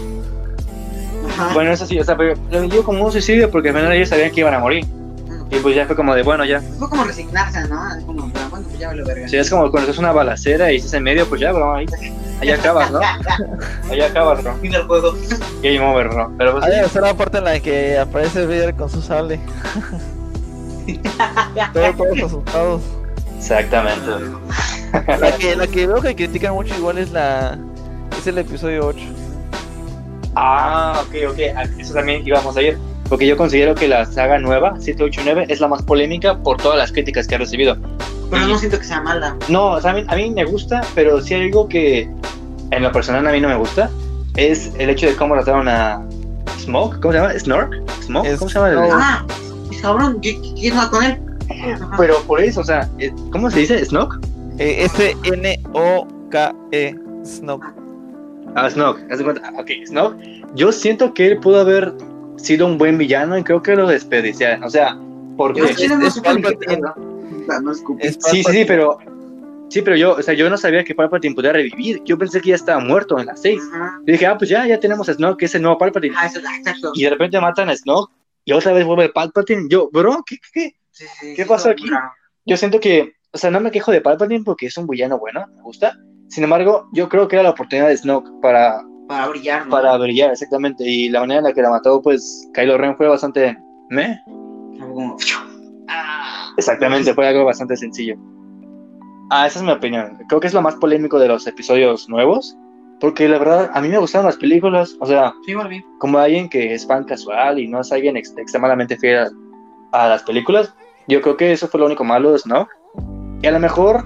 Ajá. 1.28 1.54
bueno, 1.54 1.72
eso 1.72 1.86
sí, 1.86 2.00
o 2.00 2.04
sea, 2.04 2.16
pero 2.16 2.36
lo 2.52 2.62
vendió 2.62 2.84
como 2.84 3.04
un 3.04 3.12
suicidio 3.12 3.50
porque 3.50 3.70
al 3.70 3.76
final 3.76 3.92
ellos 3.92 4.10
sabían 4.10 4.32
que 4.32 4.40
iban 4.40 4.54
a 4.54 4.60
morir. 4.60 4.86
Y 5.56 5.60
pues 5.60 5.76
ya 5.76 5.86
fue 5.86 5.96
como 5.96 6.14
de, 6.14 6.22
bueno, 6.24 6.44
ya. 6.44 6.62
Fue 6.78 6.90
como 6.90 7.06
resignarse, 7.06 7.66
¿no? 7.68 7.96
Es 7.96 8.04
como, 8.04 8.30
pero 8.32 8.50
bueno, 8.50 8.66
pues 8.68 8.80
ya 8.80 8.88
vale 8.90 9.04
verga. 9.04 9.28
Si 9.28 9.38
es 9.38 9.50
como 9.50 9.72
cuando 9.72 9.92
es 9.92 9.98
una 9.98 10.12
balacera 10.12 10.72
y 10.72 10.78
estás 10.78 10.94
en 10.96 11.04
medio, 11.04 11.26
pues 11.28 11.40
ya, 11.40 11.54
bro, 11.54 11.76
ahí, 11.76 11.86
ahí 12.42 12.50
acabas, 12.50 12.92
¿no? 12.92 13.00
Ahí 13.90 14.02
acabas, 14.02 14.44
bro. 14.44 14.56
Fin 14.58 14.72
del 14.72 14.84
juego. 14.84 15.14
Game 15.62 15.80
over, 15.80 16.10
bro. 16.10 16.32
Pero 16.38 16.52
pues, 16.54 16.66
Hay 16.66 16.80
esa 16.84 17.00
la 17.02 17.14
parte 17.14 17.38
en 17.38 17.44
la 17.46 17.60
que 17.60 17.98
aparece 17.98 18.46
Vader 18.46 18.76
con 18.76 18.90
su 18.90 19.02
sable. 19.02 19.40
todos, 21.74 21.96
todos 21.98 22.24
asustados. 22.24 22.82
exactamente. 23.38 24.12
La 25.08 25.32
que, 25.38 25.56
la 25.56 25.68
que 25.68 25.88
veo 25.88 26.02
que 26.02 26.16
critican 26.16 26.54
mucho 26.54 26.76
igual 26.76 26.98
es 26.98 27.12
la 27.12 27.58
es 28.18 28.28
el 28.28 28.38
episodio 28.38 28.88
8. 28.88 29.00
Ah, 30.36 31.02
ok, 31.06 31.32
ok. 31.32 31.40
A 31.56 31.64
Eso 31.80 31.94
también 31.94 32.28
íbamos 32.28 32.58
a 32.58 32.62
ir. 32.62 32.78
Porque 33.10 33.28
yo 33.28 33.38
considero 33.38 33.76
que 33.76 33.88
la 33.88 34.06
saga 34.06 34.40
nueva, 34.40 34.80
789, 34.80 35.46
es 35.50 35.60
la 35.60 35.68
más 35.68 35.84
polémica 35.84 36.38
por 36.42 36.58
todas 36.58 36.78
las 36.78 36.92
críticas 36.92 37.28
que 37.28 37.36
ha 37.36 37.38
recibido. 37.38 37.78
Pero 38.32 38.48
no 38.48 38.58
siento 38.58 38.80
que 38.80 38.84
sea 38.86 39.02
mala. 39.02 39.36
No, 39.48 39.74
o 39.74 39.82
sea, 39.82 39.92
a 39.92 39.94
mí, 39.94 40.04
a 40.08 40.16
mí 40.16 40.32
me 40.32 40.44
gusta, 40.46 40.82
pero 40.96 41.22
sí 41.22 41.36
hay 41.36 41.44
algo 41.44 41.68
que 41.70 42.10
en 42.72 42.82
lo 42.84 42.92
personal 42.92 43.28
a 43.28 43.32
mí 43.32 43.40
no 43.40 43.48
me 43.48 43.56
gusta. 43.58 43.90
Es 44.36 44.72
el 44.80 44.90
hecho 44.90 45.06
de 45.06 45.16
cómo 45.16 45.36
trataron 45.36 45.68
a 45.70 46.02
Smoke. 46.60 47.00
¿Cómo 47.00 47.12
se 47.14 47.20
llama? 47.20 47.34
¿Snork? 47.40 47.76
¿Smoke? 48.02 48.26
Es- 48.28 48.40
¿Cómo 48.40 48.50
se 48.50 48.56
llama? 48.60 48.70
el-. 48.72 48.80
Ah, 48.92 49.24
cabrón, 49.82 50.20
¿qué, 50.22 50.42
qué, 50.42 50.56
qué 50.60 50.72
onda 50.72 50.90
con 50.90 51.04
él? 51.04 51.20
Ajá. 51.80 51.92
Pero 51.98 52.20
por 52.24 52.42
eso, 52.42 52.62
o 52.62 52.64
sea, 52.64 52.90
eh, 52.98 53.14
¿cómo 53.32 53.52
se 53.52 53.60
dice? 53.60 53.86
¿Snoke? 53.86 54.16
Eh, 54.58 54.86
S-N-O-K-E. 55.76 56.96
Snoke. 57.24 57.66
Ah, 58.56 58.70
Snoke. 58.70 59.02
haz 59.12 59.18
de 59.20 59.24
cuenta. 59.24 59.52
Ok, 59.60 59.70
Snoke. 59.88 60.18
Yo 60.56 60.72
siento 60.72 61.14
que 61.14 61.28
él 61.28 61.38
pudo 61.40 61.60
haber 61.62 61.94
sido 62.38 62.66
un 62.68 62.78
buen 62.78 62.98
villano 62.98 63.38
y 63.38 63.44
creo 63.44 63.62
que 63.62 63.76
lo 63.76 63.88
desperdiciaron. 63.88 64.64
O 64.64 64.70
sea, 64.70 64.98
porque... 65.38 65.62
Es- 65.62 65.90
no 65.98 66.08
es 66.08 66.20
Palpatine. 66.20 66.80
No. 66.80 67.72
Es 68.00 68.18
Sí, 68.20 68.44
sí, 68.44 68.66
pero... 68.66 68.98
Sí, 69.70 69.82
pero 69.82 69.96
yo, 69.98 70.14
o 70.14 70.22
sea, 70.22 70.36
yo 70.36 70.48
no 70.50 70.58
sabía 70.58 70.84
que 70.84 70.94
Palpatine 70.94 71.34
podía 71.34 71.52
revivir. 71.52 72.02
Yo 72.06 72.18
pensé 72.18 72.40
que 72.40 72.50
ya 72.50 72.56
estaba 72.56 72.80
muerto 72.80 73.20
en 73.20 73.26
las 73.26 73.42
6. 73.42 73.62
Ajá. 73.74 74.00
Y 74.06 74.12
dije, 74.12 74.28
ah, 74.28 74.38
pues 74.38 74.50
ya, 74.50 74.66
ya 74.68 74.80
tenemos 74.80 75.10
a 75.10 75.14
Snoke, 75.16 75.40
que 75.40 75.46
es 75.46 75.56
el 75.56 75.64
nuevo 75.64 75.78
Palpatine. 75.78 76.16
Ah, 76.18 76.28
eso, 76.28 76.40
exacto. 76.40 76.92
Y 76.94 77.04
de 77.04 77.10
repente 77.10 77.42
matan 77.42 77.70
a 77.70 77.76
Snoke 77.76 78.12
y 78.46 78.52
otra 78.54 78.74
vez 78.74 78.86
vuelve 78.86 79.06
el 79.06 79.12
Palpatine. 79.12 79.68
Yo, 79.68 79.90
bro, 79.92 80.24
¿qué, 80.26 80.38
qué, 80.38 80.50
qué? 80.54 80.76
Sí, 80.92 81.06
sí, 81.20 81.34
¿Qué 81.36 81.46
pasó 81.46 81.72
aquí? 81.72 81.86
Yo 82.46 82.56
siento 82.58 82.80
que, 82.80 83.16
o 83.32 83.38
sea, 83.38 83.50
no 83.50 83.60
me 83.60 83.72
quejo 83.72 83.92
de 83.92 84.02
Palpatine 84.02 84.44
porque 84.46 84.68
es 84.68 84.78
un 84.78 84.88
villano 84.88 85.18
bueno, 85.18 85.46
me 85.56 85.64
gusta. 85.64 85.98
Sin 86.30 86.44
embargo, 86.44 86.88
yo 86.94 87.10
creo 87.10 87.28
que 87.28 87.36
era 87.36 87.44
la 87.44 87.50
oportunidad 87.50 87.88
de 87.88 87.98
Snoke 87.98 88.30
para, 88.42 88.82
Para 89.08 89.28
brillar, 89.28 89.66
¿no? 89.66 89.72
para 89.72 89.98
brillar, 89.98 90.32
exactamente. 90.32 90.84
Y 90.88 91.10
la 91.10 91.20
manera 91.22 91.40
en 91.40 91.44
la 91.46 91.54
que 91.54 91.62
la 91.62 91.70
mató, 91.70 92.02
pues, 92.02 92.50
Kylo 92.54 92.78
Ren 92.78 92.96
fue 92.98 93.08
bastante... 93.08 93.58
¿Me? 93.90 94.20
Como, 94.80 95.16
ah, 95.88 96.52
Exactamente, 96.58 97.14
fue 97.14 97.28
algo 97.28 97.46
bastante 97.46 97.78
sencillo. 97.78 98.16
Ah, 99.30 99.48
esa 99.48 99.60
es 99.60 99.66
mi 99.66 99.72
opinión. 99.72 100.18
Creo 100.28 100.40
que 100.40 100.48
es 100.48 100.54
lo 100.54 100.62
más 100.62 100.76
polémico 100.76 101.20
de 101.20 101.28
los 101.28 101.46
episodios 101.48 102.10
nuevos. 102.10 102.58
Porque 103.00 103.28
la 103.28 103.38
verdad, 103.38 103.72
a 103.74 103.82
mí 103.82 103.90
me 103.90 103.98
gustaron 103.98 104.26
las 104.26 104.38
películas. 104.38 104.96
O 105.00 105.06
sea, 105.06 105.34
Sí, 105.46 105.54
como 106.00 106.18
alguien 106.18 106.48
que 106.50 106.74
es 106.74 106.88
fan 106.88 107.04
casual 107.04 107.60
y 107.60 107.68
no 107.68 107.82
es 107.82 107.92
alguien 107.92 108.16
ex- 108.18 108.34
extremadamente 108.38 108.98
fiel 108.98 109.20
a, 109.92 110.04
a 110.06 110.10
las 110.10 110.24
películas, 110.24 110.74
yo 111.08 111.22
creo 111.22 111.36
que 111.38 111.52
eso 111.52 111.68
fue 111.68 111.80
lo 111.80 111.88
único 111.88 112.04
malo 112.04 112.32
de 112.32 112.40
Snoke. 112.40 112.72
Y 113.42 113.48
a 113.48 113.52
lo 113.52 113.60
mejor 113.60 114.06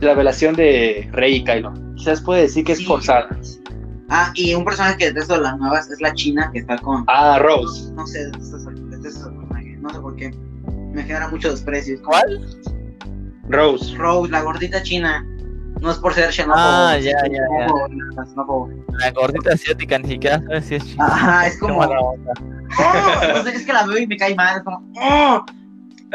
la 0.00 0.14
relación 0.14 0.54
de 0.56 1.08
Rey 1.12 1.36
y 1.36 1.44
Kylo. 1.44 1.72
Quizás 1.96 2.20
puede 2.20 2.42
decir 2.42 2.64
que 2.64 2.72
es 2.72 2.78
Sí. 2.78 2.84
forzada. 2.86 3.28
Ah, 4.10 4.32
y 4.34 4.54
un 4.54 4.64
personaje 4.64 4.96
que 4.96 5.06
detesto 5.06 5.34
de 5.34 5.40
las 5.40 5.58
nuevas 5.58 5.90
es 5.90 6.00
la 6.00 6.14
china 6.14 6.50
que 6.52 6.60
está 6.60 6.78
con. 6.78 7.04
Ah, 7.08 7.38
Rose. 7.40 7.92
No 7.92 8.06
sé, 8.06 8.26
detesto 8.26 8.70
personaje. 9.34 9.76
No 9.80 9.90
sé 9.90 10.00
por 10.00 10.16
qué. 10.16 10.30
Me 10.92 11.02
genera 11.02 11.28
mucho 11.28 11.50
desprecio. 11.50 12.00
¿Cuál? 12.02 12.40
Rose. 13.48 13.94
Rose, 13.96 14.30
la 14.32 14.42
gordita 14.42 14.82
china. 14.82 15.26
No 15.80 15.90
es 15.90 15.98
por 15.98 16.14
ser 16.14 16.32
xenófobo. 16.32 16.58
Ah, 16.58 16.98
ya, 16.98 17.12
ya, 17.24 17.28
ya. 17.30 18.24
xenófobo, 18.24 18.68
no. 18.68 18.84
La 18.98 19.10
gordita 19.12 19.52
asiática, 19.52 19.98
ni 19.98 20.08
siquiera 20.08 20.40
sabes 20.40 20.64
si 20.64 20.74
es 20.76 20.86
china. 20.86 21.06
Ajá, 21.06 21.46
es 21.46 21.58
como. 21.58 21.80
¡Oh! 21.80 22.16
No 23.34 23.42
sé, 23.44 23.54
es 23.54 23.66
que 23.66 23.72
la 23.72 23.86
veo 23.86 23.98
y 23.98 24.06
me 24.06 24.16
cae 24.16 24.34
mal. 24.34 24.56
Es 24.56 24.62
como. 24.62 24.90
¡Oh! 24.96 25.44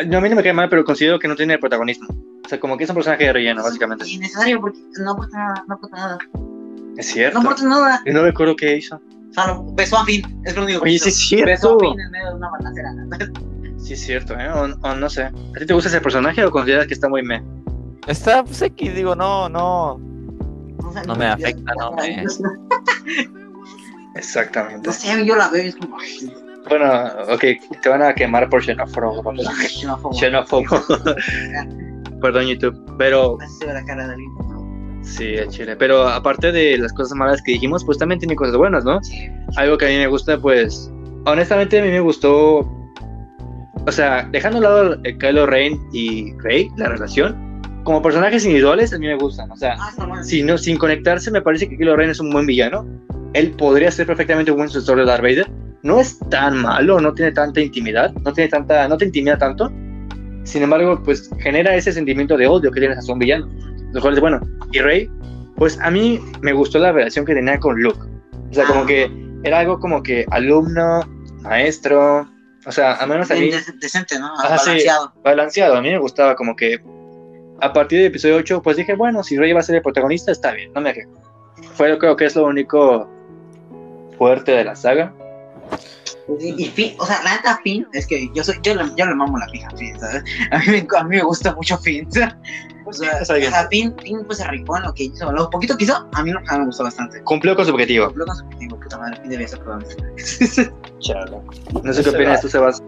No, 0.08 0.18
a 0.18 0.22
mí 0.22 0.30
no 0.30 0.36
me 0.36 0.44
cae 0.44 0.54
mal, 0.54 0.68
pero 0.70 0.84
considero 0.84 1.20
que 1.20 1.28
no 1.28 1.36
tiene 1.36 1.60
protagonismo. 1.60 2.08
O 2.44 2.50
sea, 2.50 2.60
como 2.60 2.76
que 2.76 2.86
es 2.86 2.90
un 2.90 2.96
personaje 2.96 3.26
de 3.26 3.34
relleno, 3.34 3.62
básicamente. 3.64 4.10
Innecesario 4.10 4.60
porque 4.60 4.80
no 5.00 5.12
aporta 5.12 5.38
nada. 5.38 5.64
No 5.68 5.76
aporta 5.76 5.96
nada. 5.96 6.18
Es 6.98 7.08
No 7.08 7.14
cierto. 7.14 7.40
aporta 7.40 7.64
nada. 7.64 8.02
Y 8.06 8.12
no 8.12 8.22
recuerdo 8.24 8.56
qué 8.56 8.78
hizo. 8.78 8.96
O 8.98 9.34
sea, 9.34 9.48
lo- 9.48 9.64
besó 9.74 9.98
a 9.98 10.06
Finn. 10.06 10.22
Es 10.46 10.56
lo 10.56 10.64
único 10.64 10.80
que 10.82 10.86
Oye, 10.90 10.96
hizo. 10.96 11.06
sí 11.06 11.10
es 11.10 11.18
cierto. 11.18 11.46
Besó 11.48 11.76
a 11.76 11.80
Finn 11.80 12.00
en 12.00 12.12
medio 12.12 12.30
de 12.30 12.36
una 12.36 12.50
balacera. 12.52 12.94
Sí, 13.80 13.94
es 13.94 14.02
cierto, 14.02 14.34
¿eh? 14.40 14.50
O, 14.50 14.64
o 14.88 14.96
no 14.96 15.10
sé. 15.10 15.24
¿A 15.24 15.32
ti 15.60 15.66
te 15.66 15.74
gusta 15.74 15.90
ese 15.90 16.00
personaje 16.02 16.44
o 16.46 16.52
consideras 16.52 16.88
que 16.88 16.94
está 16.94 17.10
muy 17.10 17.24
me? 17.24 17.42
Está 18.08 18.44
pues 18.44 18.62
X, 18.62 18.96
digo, 18.96 19.16
no, 19.16 19.50
no. 19.50 19.94
O 20.86 20.92
sea, 20.94 21.04
No 21.04 21.16
me 21.16 21.26
afecta, 21.28 21.74
no 21.80 21.92
me- 21.94 22.24
Exactamente. 24.16 24.88
No 24.88 24.94
sé, 24.94 25.26
yo 25.26 25.36
la 25.36 25.50
veo 25.50 25.64
y 25.64 25.68
es 25.70 25.76
como. 25.76 25.98
ay, 26.00 26.34
Bueno, 26.70 26.86
ok, 27.34 27.44
te 27.82 27.90
van 27.90 28.04
a 28.04 28.14
quemar 28.14 28.50
por 28.50 28.64
xenófobo. 28.64 29.34
xenófobo. 29.68 30.14
Xenófobo. 30.14 30.64
Perdón, 32.22 32.46
YouTube. 32.46 32.96
Pero 32.98 33.38
Así 33.42 33.56
se 33.60 33.66
ve 33.66 33.74
la 33.74 33.84
cara 33.86 34.06
de 34.08 34.14
alguien. 34.14 34.32
Sí, 35.04 35.36
el 35.36 35.50
chile. 35.50 35.76
Pero 35.76 36.08
aparte 36.08 36.52
de 36.52 36.78
las 36.78 36.94
cosas 36.94 37.16
malas 37.18 37.42
que 37.42 37.54
dijimos, 37.54 37.84
pues 37.86 37.98
también 37.98 38.20
tiene 38.20 38.36
cosas 38.36 38.56
buenas, 38.56 38.84
¿no? 38.84 39.02
Sí. 39.04 39.30
Algo 39.56 39.78
que 39.78 39.86
a 39.86 39.90
mí 39.90 39.98
me 39.98 40.08
gusta, 40.08 40.38
pues. 40.40 40.92
Honestamente, 41.26 41.80
a 41.80 41.84
mí 41.84 41.90
me 41.90 42.00
gustó. 42.00 42.60
O 43.86 43.92
sea, 43.92 44.28
dejando 44.32 44.58
a 44.58 44.60
un 44.60 44.64
lado 44.64 44.98
el 45.04 45.18
Kylo 45.18 45.46
Ren 45.46 45.80
y 45.92 46.34
Rey, 46.40 46.70
la 46.78 46.90
relación. 46.90 47.62
Como 47.84 48.02
personajes 48.02 48.46
individuales, 48.46 48.94
a 48.94 48.98
mí 48.98 49.08
me 49.08 49.16
gustan. 49.16 49.52
O 49.52 49.58
sea, 49.58 49.76
Ah, 49.78 50.24
si 50.24 50.42
no, 50.42 50.58
sin 50.58 50.78
conectarse, 50.78 51.30
me 51.32 51.42
parece 51.42 51.68
que 51.68 51.78
Kylo 51.78 51.96
Ren 51.96 52.10
es 52.10 52.20
un 52.20 52.32
buen 52.32 52.46
villano. 52.46 52.86
Él 53.34 53.52
podría 53.52 53.92
ser 53.92 54.08
perfectamente 54.08 54.52
un 54.52 54.58
buen 54.58 54.70
sucesor 54.70 54.98
de 55.00 55.06
Darth 55.06 55.22
Vader. 55.22 55.50
No 55.82 56.00
es 56.00 56.18
tan 56.30 56.58
malo, 56.62 57.02
no 57.02 57.14
tiene 57.14 57.34
tanta 57.34 57.60
intimidad, 57.60 58.14
no 58.24 58.32
tiene 58.32 58.50
tanta, 58.50 58.88
no 58.88 58.98
te 58.98 59.06
intimida 59.06 59.38
tanto. 59.38 59.70
Sin 60.44 60.64
embargo, 60.64 61.02
pues 61.04 61.30
genera 61.40 61.76
ese 61.76 61.92
sentimiento 61.92 62.38
de 62.38 62.48
odio 62.48 62.72
que 62.72 62.80
tienes 62.80 62.98
hacia 62.98 63.14
un 63.14 63.20
villano. 63.20 63.50
Lo 63.94 64.02
cual 64.02 64.16
es 64.16 64.20
bueno. 64.20 64.40
Y 64.72 64.80
Rey, 64.80 65.10
pues 65.56 65.80
a 65.80 65.90
mí 65.90 66.20
me 66.42 66.52
gustó 66.54 66.80
la 66.80 66.92
relación 66.92 67.26
que 67.26 67.34
tenía 67.34 67.60
con 67.60 67.82
Luke. 67.82 68.00
O 68.50 68.54
sea, 68.54 68.66
como 68.66 68.82
Ah. 68.82 68.86
que 68.88 69.10
era 69.44 69.60
algo 69.60 69.80
como 69.80 70.04
que 70.04 70.26
alumno, 70.32 71.02
maestro. 71.42 72.28
O 72.66 72.72
sea, 72.72 72.96
a 72.96 73.06
menos 73.06 73.30
a 73.32 73.36
mí 73.36 73.52
decente, 73.80 74.18
¿no? 74.20 74.28
Ajá, 74.40 74.58
sí. 74.58 74.70
Balanceado. 74.70 75.14
balanceado. 75.24 75.76
A 75.76 75.82
mí 75.82 75.90
me 75.90 76.00
gustaba 76.00 76.36
como 76.36 76.56
que 76.56 76.80
a 77.62 77.72
partir 77.74 78.00
del 78.00 78.08
episodio 78.08 78.38
8, 78.38 78.62
pues 78.62 78.78
dije, 78.78 78.96
bueno, 78.96 79.24
si 79.24 79.38
Rey 79.38 79.54
va 79.54 79.60
a 79.60 79.64
ser 79.64 79.76
el 79.76 79.82
protagonista, 79.82 80.32
está 80.32 80.52
bien, 80.54 80.72
no 80.74 80.82
me 80.82 80.94
quejo. 80.94 81.12
Fue 81.76 81.98
creo 81.98 82.16
que 82.16 82.26
es 82.26 82.36
lo 82.36 82.46
único 82.46 83.08
fuerte 84.18 84.52
de 84.54 84.64
la 84.64 84.76
saga. 84.76 85.14
Y, 86.40 86.64
y 86.64 86.68
Finn, 86.70 86.94
o 87.00 87.06
sea, 87.06 87.22
la 87.24 87.36
neta 87.36 87.60
Finn, 87.64 87.86
es 87.94 88.08
que 88.08 88.30
yo 88.34 88.44
soy, 88.44 88.56
yo 88.64 88.74
le, 88.76 88.86
yo 88.96 89.06
le 89.06 89.14
mamo 89.14 89.38
la 89.38 89.46
pija 89.48 89.68
a 89.68 89.76
Finn, 89.78 90.00
¿sabes? 90.00 90.24
A 90.52 90.60
mí, 90.60 90.66
me, 90.68 90.88
a 90.98 91.04
mí 91.04 91.18
me 91.18 91.24
gusta 91.24 91.54
mucho 91.56 91.78
Finn. 91.78 92.08
O 92.86 92.92
sea, 92.92 93.12
Está 93.20 93.36
bien. 93.36 93.48
o 93.48 93.52
sea, 93.52 93.68
Finn, 93.70 93.96
Finn 94.04 94.26
pues 94.26 94.40
se 94.40 94.48
rifó 94.50 94.76
en 94.76 94.84
lo 94.84 94.94
que 94.94 95.06
hizo. 95.06 95.32
Lo 95.32 95.50
poquito 95.50 95.78
que 95.78 95.86
hizo, 95.86 96.06
a 96.12 96.22
mí, 96.22 96.32
no- 96.32 96.40
a 96.46 96.54
mí 96.54 96.60
me 96.60 96.66
gustó 96.66 96.84
bastante. 96.84 97.24
Cumplió 97.24 97.56
con 97.56 97.66
su 97.66 97.72
objetivo. 97.72 98.08
Cumplió 98.08 98.26
con 98.26 98.36
su 98.36 98.44
objetivo, 98.44 98.78
puta 98.78 98.98
madre, 98.98 99.22
Finn 99.22 99.30
debía 99.30 99.48
ser. 99.48 99.62
Chale. 101.00 101.38
No 101.82 101.94
sé 101.94 102.04
qué 102.04 102.10
opinas 102.10 102.42
tú, 102.42 102.50
Sebas. 102.50 102.84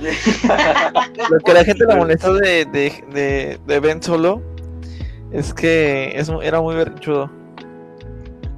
Lo 1.30 1.38
que 1.44 1.52
la 1.52 1.62
gente 1.64 1.84
le 1.86 1.96
molestó 1.96 2.34
de, 2.34 2.64
de, 2.66 3.04
de, 3.12 3.60
de 3.66 3.80
Ben 3.80 4.02
Solo 4.02 4.42
es 5.32 5.52
que 5.52 6.12
es, 6.18 6.30
era 6.42 6.60
muy 6.62 6.74
berrinchudo. 6.74 7.30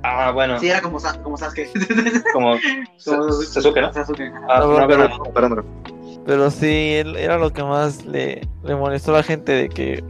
Ah, 0.03 0.31
bueno, 0.33 0.59
Sí, 0.59 0.69
era 0.71 0.81
como, 0.81 0.99
Sa- 0.99 1.21
como 1.23 1.37
Sasuke. 1.37 1.69
como 2.33 2.57
Como- 3.05 3.33
Sasuke, 3.33 3.81
¿no? 3.83 3.93
Sasuke. 3.93 4.33
Ah, 4.49 4.61
No, 4.61 4.81
no, 4.81 4.89
pero- 4.89 6.51
sí, 6.51 6.95
él 6.95 7.17
era 7.17 7.37
lo 7.39 7.53
que 7.53 7.63
más 7.63 8.05
le, 8.05 8.47
le 8.63 8.75
molestó 8.77 9.13
a 9.15 9.19
la 9.19 9.23
gente 9.23 9.53
de 9.53 9.69
que 9.69 10.03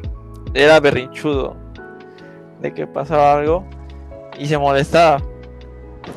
era 0.54 0.78
berrinchudo. 0.80 1.56
De 2.60 2.72
que 2.74 2.86
pasaba 2.86 3.32
algo 3.38 3.64
y 4.38 4.46
se 4.46 4.58
molestaba. 4.58 5.22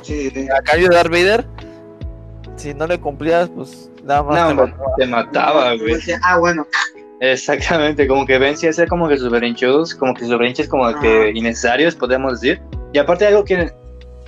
Sí, 0.02 0.30
sí. 0.30 0.48
A 0.50 0.62
cambio 0.62 0.90
de 0.90 0.96
Darth 0.96 1.10
Vader, 1.12 1.46
si 2.58 2.74
no 2.74 2.86
le 2.86 3.00
cumplías, 3.00 3.50
pues 3.50 3.90
nada 4.04 4.24
más 4.24 4.36
No, 4.36 4.46
te 4.48 4.52
hombre, 4.52 4.66
mataba. 4.78 4.96
te 4.98 5.08
mataba, 5.08 5.76
güey. 5.76 5.94
Decía, 5.96 6.20
Ah, 6.24 6.38
bueno. 6.38 6.68
Exactamente, 7.22 8.06
como 8.08 8.26
que 8.26 8.38
Ben 8.38 8.58
sí 8.58 8.68
hacía 8.68 8.86
como 8.88 9.08
que 9.08 9.16
sus 9.18 9.32
berrinchudos, 9.32 9.96
como 9.96 10.14
que 10.14 10.22
sus 10.22 10.32
berrinches 10.32 10.68
como 10.68 10.94
que 11.00 11.32
innecesarios, 11.34 11.96
podemos 11.96 12.42
decir. 12.42 12.62
Y 12.94 13.00
aparte 13.00 13.28
algo 13.28 13.44
que, 13.44 13.72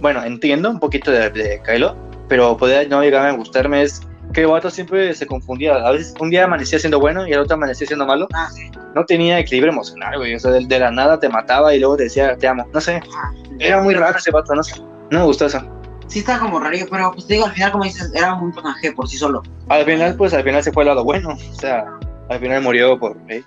bueno, 0.01 0.23
entiendo 0.23 0.69
un 0.69 0.79
poquito 0.79 1.11
de, 1.11 1.29
de 1.29 1.61
Kylo, 1.63 1.95
pero 2.27 2.57
podría 2.57 2.83
no 2.87 3.01
llegar 3.01 3.27
a 3.27 3.31
gustarme 3.31 3.83
es 3.83 4.01
que 4.33 4.41
el 4.41 4.47
vato 4.47 4.69
siempre 4.69 5.13
se 5.13 5.27
confundía. 5.27 5.75
A 5.75 5.91
veces 5.91 6.13
un 6.19 6.29
día 6.29 6.45
amanecía 6.45 6.79
siendo 6.79 6.99
bueno 6.99 7.27
y 7.27 7.31
el 7.31 7.39
otro 7.39 7.55
amanecía 7.55 7.87
siendo 7.87 8.05
malo. 8.05 8.27
Ah, 8.33 8.49
sí. 8.51 8.69
No 8.95 9.05
tenía 9.05 9.39
equilibrio 9.39 9.71
emocional, 9.71 10.17
güey. 10.17 10.35
O 10.35 10.39
sea, 10.39 10.51
de, 10.51 10.65
de 10.65 10.79
la 10.79 10.89
nada 10.91 11.19
te 11.19 11.29
mataba 11.29 11.73
y 11.75 11.79
luego 11.79 11.97
te 11.97 12.03
decía 12.03 12.35
te 12.37 12.47
amo. 12.47 12.67
No 12.73 12.81
sé, 12.81 13.01
Ah, 13.15 13.31
era 13.59 13.81
muy 13.81 13.93
raro 13.93 14.17
ese 14.17 14.31
vato, 14.31 14.55
no 14.55 14.63
sé. 14.63 14.81
No 15.11 15.19
me 15.19 15.25
gustó 15.25 15.45
eso. 15.45 15.61
Sí, 16.07 16.19
está 16.19 16.39
como 16.39 16.59
raro, 16.59 16.77
pero 16.89 17.11
pues 17.13 17.27
te 17.27 17.33
digo, 17.35 17.45
al 17.45 17.51
final, 17.51 17.71
como 17.71 17.83
dices, 17.83 18.11
era 18.13 18.33
un 18.33 18.51
personaje 18.51 18.91
por 18.91 19.07
sí 19.07 19.17
solo. 19.17 19.43
Al 19.69 19.85
final, 19.85 20.15
pues 20.15 20.33
al 20.33 20.43
final 20.43 20.63
se 20.63 20.71
fue 20.71 20.83
al 20.83 20.87
lado 20.89 21.03
bueno. 21.03 21.29
O 21.29 21.53
sea, 21.55 21.85
al 22.29 22.39
final 22.39 22.61
murió 22.61 22.99
por 22.99 23.17
Rey. 23.27 23.43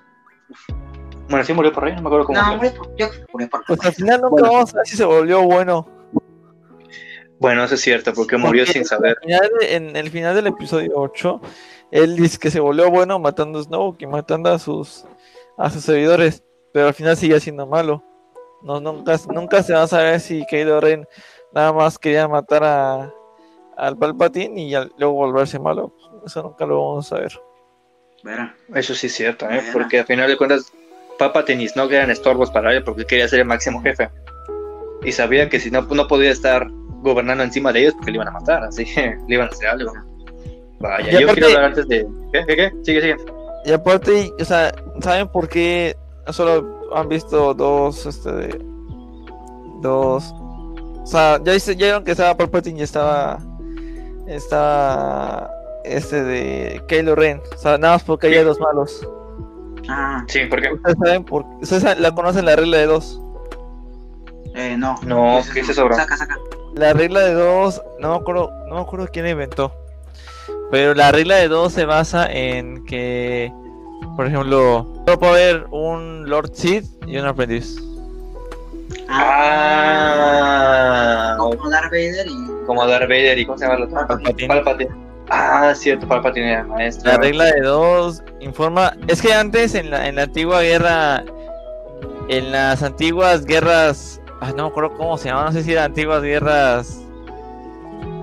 Bueno, 1.28 1.44
sí 1.44 1.52
murió 1.52 1.72
por 1.72 1.84
Rey, 1.84 1.94
no 1.94 2.02
me 2.02 2.08
acuerdo 2.08 2.26
cómo 2.26 2.40
No, 2.40 2.56
murió. 2.56 2.72
pues, 2.74 2.90
yo 2.96 3.10
que 3.10 3.18
murió 3.32 3.48
por 3.50 3.64
Pues 3.66 3.84
al 3.84 3.92
final 3.92 4.20
nunca 4.20 4.30
Bueno. 4.30 4.52
vamos 4.52 4.74
a 4.74 4.78
ver 4.78 4.86
si 4.86 4.96
se 4.96 5.04
volvió 5.04 5.42
bueno. 5.42 5.86
Bueno, 7.38 7.64
eso 7.64 7.74
es 7.74 7.80
cierto, 7.82 8.12
porque 8.14 8.36
murió 8.36 8.64
Porque 8.64 8.72
sin 8.72 8.84
saber. 8.84 9.10
al 9.16 9.22
final 9.22 9.50
de- 9.60 9.74
en 9.76 9.96
el 9.96 10.10
final 10.10 10.34
del 10.34 10.48
episodio 10.48 10.92
8, 10.96 11.40
él 11.90 12.16
dice 12.16 12.38
que 12.38 12.50
se 12.50 12.60
volvió 12.60 12.90
bueno 12.90 13.18
matando 13.18 13.58
a 13.60 13.62
Snoke 13.62 14.02
y 14.02 14.06
matando 14.06 14.50
a 14.50 14.58
sus 14.58 15.04
a 15.56 15.70
sus 15.70 15.82
seguidores, 15.84 16.42
pero 16.72 16.86
al 16.88 16.94
final 16.94 17.16
sigue 17.16 17.38
siendo 17.40 17.66
malo. 17.66 18.02
No, 18.62 18.80
nunca, 18.80 19.16
nunca 19.32 19.62
se 19.62 19.72
va 19.72 19.82
a 19.82 19.88
saber 19.88 20.20
si 20.20 20.44
Kylo 20.46 20.80
Ren 20.80 21.06
nada 21.52 21.72
más 21.72 21.98
quería 21.98 22.26
matar 22.28 22.62
a 22.64 23.12
al 23.76 23.96
Palpatine 23.96 24.60
y 24.60 24.74
al- 24.74 24.92
luego 24.98 25.14
volverse 25.14 25.58
malo. 25.60 25.94
Eso 26.26 26.42
nunca 26.42 26.66
lo 26.66 26.76
vamos 26.80 27.06
a 27.06 27.16
saber. 27.16 27.40
Eso 28.74 28.94
sí 28.94 29.06
es 29.06 29.14
cierto, 29.14 29.48
¿eh? 29.48 29.62
Porque 29.72 30.00
al 30.00 30.06
final 30.06 30.28
de 30.28 30.36
cuentas, 30.36 30.72
Palpatine 31.18 31.62
y 31.64 31.68
Snoke 31.68 31.92
eran 31.92 32.10
estorbos 32.10 32.50
para 32.50 32.72
él 32.72 32.82
porque 32.84 33.04
quería 33.04 33.28
ser 33.28 33.40
el 33.40 33.46
máximo 33.46 33.82
jefe. 33.82 34.08
Y 35.04 35.12
sabía 35.12 35.48
que 35.48 35.60
si 35.60 35.70
no, 35.70 35.82
no 35.82 36.08
podía 36.08 36.30
estar 36.30 36.66
gobernando 37.02 37.44
encima 37.44 37.72
de 37.72 37.80
ellos 37.80 37.94
porque 37.94 38.10
le 38.12 38.16
iban 38.16 38.28
a 38.28 38.32
matar, 38.32 38.64
así 38.64 38.84
que 38.84 39.16
le 39.28 39.34
iban 39.34 39.48
a 39.48 39.50
hacer 39.50 39.68
algo. 39.68 39.92
Vaya, 40.80 41.08
Y 41.08 41.12
yo 41.12 41.18
aparte- 41.26 41.34
quiero 41.40 41.46
hablar 41.48 41.64
antes 41.64 41.88
de. 41.88 42.06
¿Qué? 42.32 42.44
¿Qué? 42.46 42.56
¿Qué? 42.56 42.72
Sigue, 42.84 43.00
sigue. 43.02 43.16
Y 43.64 43.72
aparte, 43.72 44.32
o 44.40 44.44
sea, 44.44 44.72
¿saben 45.00 45.28
por 45.28 45.48
qué 45.48 45.96
solo 46.28 46.78
han 46.94 47.08
visto 47.08 47.52
dos, 47.54 48.06
este, 48.06 48.56
dos, 49.82 50.32
o 50.32 51.02
sea, 51.06 51.40
ya, 51.42 51.56
ya 51.56 51.74
vieron 51.74 52.04
que 52.04 52.12
estaba 52.12 52.36
Palpatine 52.36 52.80
y 52.80 52.82
estaba, 52.82 53.38
estaba, 54.26 55.50
este 55.84 56.22
de 56.22 56.82
Kylo 56.86 57.14
Ren, 57.14 57.40
o 57.54 57.58
sea, 57.58 57.78
nada 57.78 57.94
más 57.94 58.04
porque 58.04 58.28
hay 58.28 58.44
dos 58.44 58.60
malos. 58.60 59.06
Ah, 59.88 60.24
Sí, 60.28 60.44
¿por 60.46 60.60
qué? 60.60 60.72
Ustedes 60.72 60.96
saben 61.02 61.24
por, 61.24 61.44
ustedes 61.60 61.98
la 61.98 62.14
conocen 62.14 62.44
la 62.44 62.56
regla 62.56 62.78
de 62.78 62.86
dos. 62.86 63.20
eh, 64.54 64.76
no. 64.78 64.96
No, 65.04 65.40
¿qué 65.52 65.60
es 65.60 65.68
eso, 65.68 65.84
bro? 65.84 65.94
Saca, 65.96 66.16
saca. 66.16 66.36
La 66.74 66.92
regla 66.92 67.20
de 67.20 67.32
dos, 67.34 67.82
no 68.00 68.10
me 68.10 68.16
acuerdo, 68.16 68.50
no 68.68 68.74
me 68.76 68.80
acuerdo 68.80 69.08
quién 69.12 69.26
inventó. 69.26 69.72
Pero 70.70 70.94
la 70.94 71.10
regla 71.12 71.36
de 71.36 71.48
dos 71.48 71.72
se 71.72 71.84
basa 71.86 72.30
en 72.30 72.84
que, 72.84 73.50
por 74.16 74.26
ejemplo, 74.26 74.86
solo 75.06 75.18
puede 75.18 75.32
haber 75.50 75.66
un 75.70 76.28
Lord 76.28 76.50
Sith 76.54 76.84
y 77.06 77.16
un 77.18 77.26
aprendiz. 77.26 77.76
Ah, 79.98 81.36
Como 81.38 81.70
Darth 81.70 81.90
Vader 81.90 82.26
y. 82.26 82.36
como 82.66 82.86
Darth 82.86 83.08
Vader 83.08 83.38
y 83.38 83.46
¿cómo 83.46 83.58
se 83.58 83.64
llama 83.64 83.76
el 83.78 83.82
otro? 83.84 84.06
Palpatine. 84.06 84.48
Palpatine. 84.48 84.90
Ah, 85.30 85.72
cierto, 85.74 86.06
Palpatine 86.06 86.52
era 86.52 86.60
el 86.60 86.66
maestro. 86.66 87.10
La 87.10 87.18
regla 87.18 87.44
de 87.44 87.60
dos 87.60 88.22
informa. 88.40 88.94
Es 89.06 89.20
que 89.20 89.32
antes 89.32 89.74
en 89.74 89.90
la, 89.90 90.08
en 90.08 90.16
la 90.16 90.22
antigua 90.22 90.62
guerra. 90.62 91.24
En 92.28 92.52
las 92.52 92.82
antiguas 92.82 93.44
guerras. 93.44 94.20
ay, 94.40 94.52
no 94.56 94.64
me 94.64 94.68
acuerdo 94.70 94.94
cómo 94.96 95.16
se 95.16 95.28
llamaban. 95.28 95.52
No 95.52 95.58
sé 95.58 95.64
si 95.64 95.72
eran 95.72 95.86
antiguas 95.86 96.22
guerras. 96.22 97.00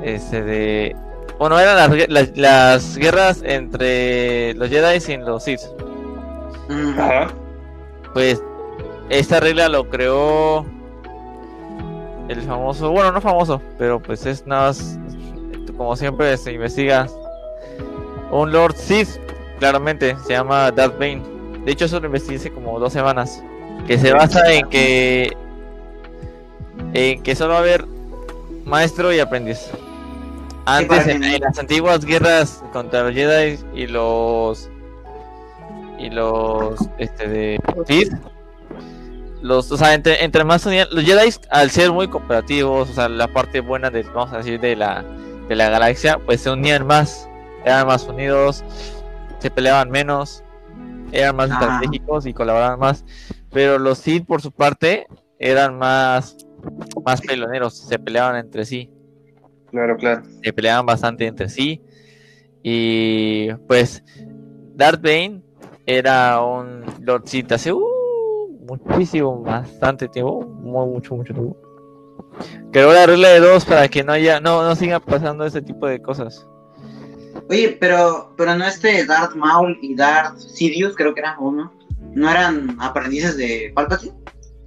Este 0.04 0.44
de. 0.44 0.96
Bueno, 1.38 1.60
eran 1.60 1.76
las, 1.76 2.10
las, 2.10 2.38
las 2.38 2.98
guerras 2.98 3.42
entre 3.44 4.54
los 4.54 4.70
Jedi 4.70 5.14
y 5.14 5.18
los 5.18 5.44
Sith. 5.44 5.62
Ajá. 6.98 7.28
Pues 8.14 8.42
esta 9.10 9.40
regla 9.40 9.68
lo 9.68 9.90
creó 9.90 10.66
el 12.28 12.42
famoso, 12.42 12.90
bueno, 12.92 13.12
no 13.12 13.22
famoso, 13.22 13.62
pero 13.78 14.00
pues 14.00 14.26
es 14.26 14.48
nada 14.48 14.68
más, 14.68 14.98
como 15.78 15.96
siempre 15.96 16.38
se 16.38 16.54
investiga, 16.54 17.08
un 18.32 18.52
Lord 18.52 18.76
Sith, 18.76 19.10
claramente, 19.60 20.16
se 20.26 20.34
llama 20.34 20.72
Darth 20.72 20.98
Bane. 21.00 21.22
De 21.64 21.72
hecho, 21.72 21.86
eso 21.86 22.00
lo 22.00 22.08
investigué 22.08 22.38
hace 22.38 22.52
como 22.52 22.80
dos 22.80 22.94
semanas, 22.94 23.42
que 23.88 23.98
se 23.98 24.14
basa 24.14 24.52
en 24.52 24.70
que, 24.70 25.36
en 26.94 27.24
que 27.24 27.36
solo 27.36 27.54
va 27.54 27.60
a 27.60 27.62
haber 27.62 27.86
maestro 28.66 29.14
y 29.14 29.20
aprendiz. 29.20 29.70
Antes, 30.66 31.08
en, 31.08 31.22
las 31.40 31.60
antiguas 31.60 32.04
guerras 32.06 32.64
contra 32.74 33.04
los 33.04 33.14
Jedi 33.14 33.60
y 33.76 33.86
los 33.86 34.70
y 36.00 36.10
los 36.10 36.80
este 36.98 37.28
de 37.28 37.60
Sith, 37.88 38.12
los, 39.42 39.72
o 39.72 39.78
sea, 39.78 39.94
entre, 39.94 40.24
entre 40.24 40.44
más 40.44 40.66
unían, 40.66 40.88
los 40.92 41.04
Jedi 41.04 41.30
al 41.52 41.70
ser 41.70 41.92
muy 41.92 42.08
cooperativos, 42.08 42.90
o 42.90 42.94
sea, 42.94 43.08
la 43.08 43.28
parte 43.28 43.60
buena 43.60 43.92
de, 43.92 44.02
vamos 44.04 44.34
a 44.34 44.38
decir, 44.38 44.60
de 44.60 44.76
la, 44.76 45.06
de 45.48 45.56
la 45.56 45.70
galaxia, 45.70 46.20
pues 46.26 46.42
se 46.42 46.50
unían 46.50 46.86
más, 46.86 47.30
eran 47.64 47.88
más 47.88 48.06
unidos, 48.08 48.64
se 49.40 49.52
peleaban 49.52 49.90
menos, 49.90 50.44
eran 51.12 51.36
más 51.36 51.52
Ajá. 51.52 51.64
estratégicos 51.64 52.26
y 52.26 52.34
colaboraban 52.34 52.80
más, 52.80 53.06
pero 53.52 53.78
los 53.80 54.00
Sith 54.00 54.26
por 54.26 54.42
su 54.42 54.52
parte 54.52 55.08
eran 55.40 55.78
más, 55.78 56.38
más 57.06 57.22
peloneros, 57.22 57.78
se 57.78 58.00
peleaban 58.00 58.38
entre 58.38 58.66
sí 58.66 58.90
Claro, 59.76 59.98
claro. 59.98 60.24
se 60.42 60.54
peleaban 60.54 60.86
bastante 60.86 61.28
entre 61.28 61.50
sí. 61.50 61.82
Y 62.64 63.54
pues 63.68 64.02
Darth 64.74 65.02
Bane 65.02 65.42
era 65.86 66.42
un 66.42 66.86
Lord 67.02 67.28
Sith 67.28 67.52
hace 67.52 67.74
uh, 67.74 67.86
muchísimo, 68.62 69.42
bastante 69.42 70.08
tiempo, 70.08 70.42
muy, 70.42 70.88
mucho, 70.88 71.16
mucho 71.16 71.34
tiempo. 71.34 71.58
Creó 72.72 72.92
la 72.94 73.06
regla 73.06 73.30
de 73.30 73.40
dos 73.40 73.66
para 73.66 73.88
que 73.88 74.04
no 74.04 74.12
haya, 74.14 74.40
no, 74.40 74.64
no 74.64 74.76
sigan 74.76 75.02
pasando 75.02 75.46
ese 75.46 75.62
tipo 75.62 75.88
de 75.88 76.02
cosas. 76.02 76.46
Oye, 77.50 77.78
pero, 77.80 78.34
pero 78.38 78.56
no 78.56 78.66
este 78.66 79.06
Darth 79.06 79.36
Maul 79.36 79.78
y 79.82 79.96
Darth 79.96 80.38
Sidious, 80.40 80.96
creo 80.96 81.14
que 81.14 81.20
eran 81.22 81.36
uno. 81.40 81.72
¿No 82.14 82.30
eran 82.30 82.78
aprendices 82.80 83.38
de 83.38 83.72
Palpatine? 83.76 84.14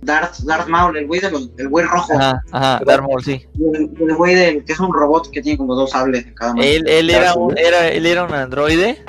Darth, 0.02 0.38
Darth 0.44 0.68
Maul, 0.68 0.96
el 0.96 1.06
güey 1.06 1.20
de 1.20 1.30
los, 1.30 1.50
el 1.58 1.68
güey 1.68 1.84
rojo. 1.86 2.12
Ajá, 2.14 2.40
ajá, 2.52 2.80
Darth 2.86 3.02
Maul, 3.02 3.24
sí. 3.24 3.44
El, 3.74 3.90
el 4.00 4.14
güey 4.14 4.34
del 4.34 4.64
que 4.64 4.72
es 4.72 4.80
un 4.80 4.92
robot 4.92 5.30
que 5.30 5.42
tiene 5.42 5.58
como 5.58 5.74
dos 5.74 5.90
sables 5.90 6.24
en 6.26 6.34
cada 6.34 6.54
mano. 6.54 6.64
Él, 6.64 6.86
él 6.88 7.10
era 7.10 7.34
un, 7.34 7.56
era, 7.58 7.88
él 7.88 8.06
era 8.06 8.24
un 8.24 8.32
androide 8.32 9.04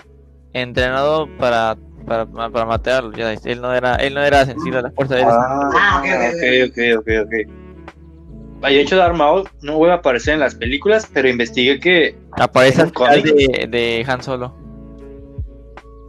entrenado 0.54 1.28
para, 1.38 1.78
para, 2.08 2.26
para 2.26 2.66
matar 2.66 2.96
a 2.96 3.02
los 3.04 3.16
Jedi. 3.16 3.38
Él 3.46 3.62
no 3.62 3.74
era, 3.74 3.96
él 3.98 4.14
no 4.16 4.24
era 4.24 4.46
sensible 4.46 4.80
a 4.80 4.82
la 4.84 4.92
fuerza 4.92 5.16
de 5.16 5.22
él. 5.22 5.28
Ah, 5.30 5.70
Ah, 5.76 6.02
ok, 6.02 6.70
ok, 6.70 6.78
ok, 7.00 7.08
ok. 7.26 7.34
Vaya, 7.38 7.46
de 7.46 7.59
hecho, 8.68 8.98
Darth 8.98 9.16
Maul 9.16 9.50
no 9.62 9.78
vuelve 9.78 9.94
a 9.94 9.98
aparecer 9.98 10.34
en 10.34 10.42
las 10.42 10.56
películas, 10.56 11.10
pero 11.14 11.30
investigué 11.30 11.80
que. 11.80 12.18
Aparece 12.32 12.82
¿En 12.82 12.88
al 12.88 13.22
final 13.22 13.24
de, 13.24 13.68
de 13.70 14.06
Han 14.08 14.22
Solo. 14.22 14.54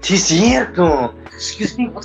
¡Sí, 0.03 0.15
es 0.15 0.23
cierto! 0.23 1.15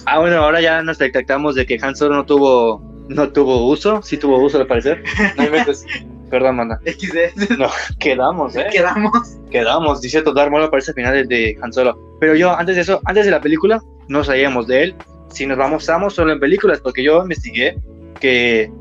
Ah, 0.05 0.19
bueno, 0.19 0.37
ahora 0.37 0.61
ya 0.61 0.81
nos 0.81 0.97
detectamos 0.97 1.55
de 1.55 1.65
que 1.65 1.79
Han 1.81 1.95
Solo 1.95 2.15
no 2.15 2.25
tuvo, 2.25 2.81
no 3.09 3.29
tuvo 3.29 3.67
uso. 3.67 4.01
Sí 4.01 4.17
tuvo 4.17 4.37
uso, 4.37 4.59
al 4.59 4.67
parecer. 4.67 5.03
No 5.37 5.45
inventes. 5.45 5.85
Perdón, 6.29 6.57
manda. 6.57 6.79
XD. 6.85 7.57
No, 7.57 7.69
quedamos, 7.99 8.55
¿eh? 8.55 8.67
Quedamos. 8.71 9.37
Quedamos. 9.49 10.01
Dice 10.01 10.21
Darth 10.21 10.51
Maul 10.51 10.63
aparece 10.63 10.91
al 10.91 10.95
final 10.95 11.27
de 11.27 11.57
Han 11.61 11.71
Solo. 11.71 12.17
Pero 12.19 12.35
yo, 12.35 12.55
antes 12.55 12.75
de 12.75 12.81
eso, 12.81 13.01
antes 13.05 13.25
de 13.25 13.31
la 13.31 13.41
película, 13.41 13.81
no 14.07 14.23
sabíamos 14.23 14.67
de 14.67 14.83
él. 14.83 14.95
Si 15.29 15.45
nos 15.45 15.57
vamos, 15.57 15.83
estamos 15.83 16.13
solo 16.13 16.31
en 16.33 16.39
películas, 16.39 16.79
porque 16.79 17.03
yo 17.03 17.21
investigué 17.21 17.77
que 18.19 18.71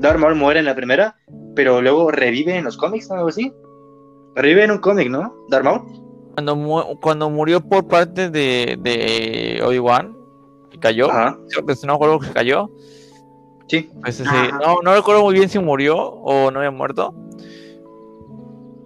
Darth 0.00 0.18
Maul 0.18 0.34
muere 0.34 0.60
en 0.60 0.66
la 0.66 0.74
primera, 0.74 1.16
pero 1.54 1.80
luego 1.82 2.10
revive 2.10 2.56
en 2.56 2.64
los 2.64 2.76
cómics, 2.76 3.08
¿no? 3.10 3.16
algo 3.16 3.28
así. 3.28 3.52
Revive 4.34 4.64
en 4.64 4.70
un 4.72 4.78
cómic, 4.78 5.08
¿no? 5.10 5.34
Darth 5.48 5.64
Maul. 5.64 5.82
Cuando, 6.34 6.56
mu- 6.56 7.00
cuando 7.00 7.28
murió 7.30 7.60
por 7.60 7.86
parte 7.86 8.30
de, 8.30 8.78
de 8.80 9.60
Obi-Wan, 9.64 10.16
que 10.70 10.78
cayó, 10.78 11.10
Ajá. 11.10 11.36
creo 11.50 11.66
que 11.66 11.74
si 11.76 11.86
no 11.86 11.94
recuerdo 11.94 12.18
que 12.20 12.30
cayó, 12.32 12.70
Sí. 13.68 13.90
pues, 14.02 14.18
ese- 14.20 14.52
no, 14.52 14.80
no 14.82 14.94
recuerdo 14.94 15.22
muy 15.22 15.34
bien 15.34 15.48
si 15.48 15.58
murió 15.58 15.96
o 15.98 16.50
no 16.50 16.58
había 16.60 16.70
muerto. 16.70 17.14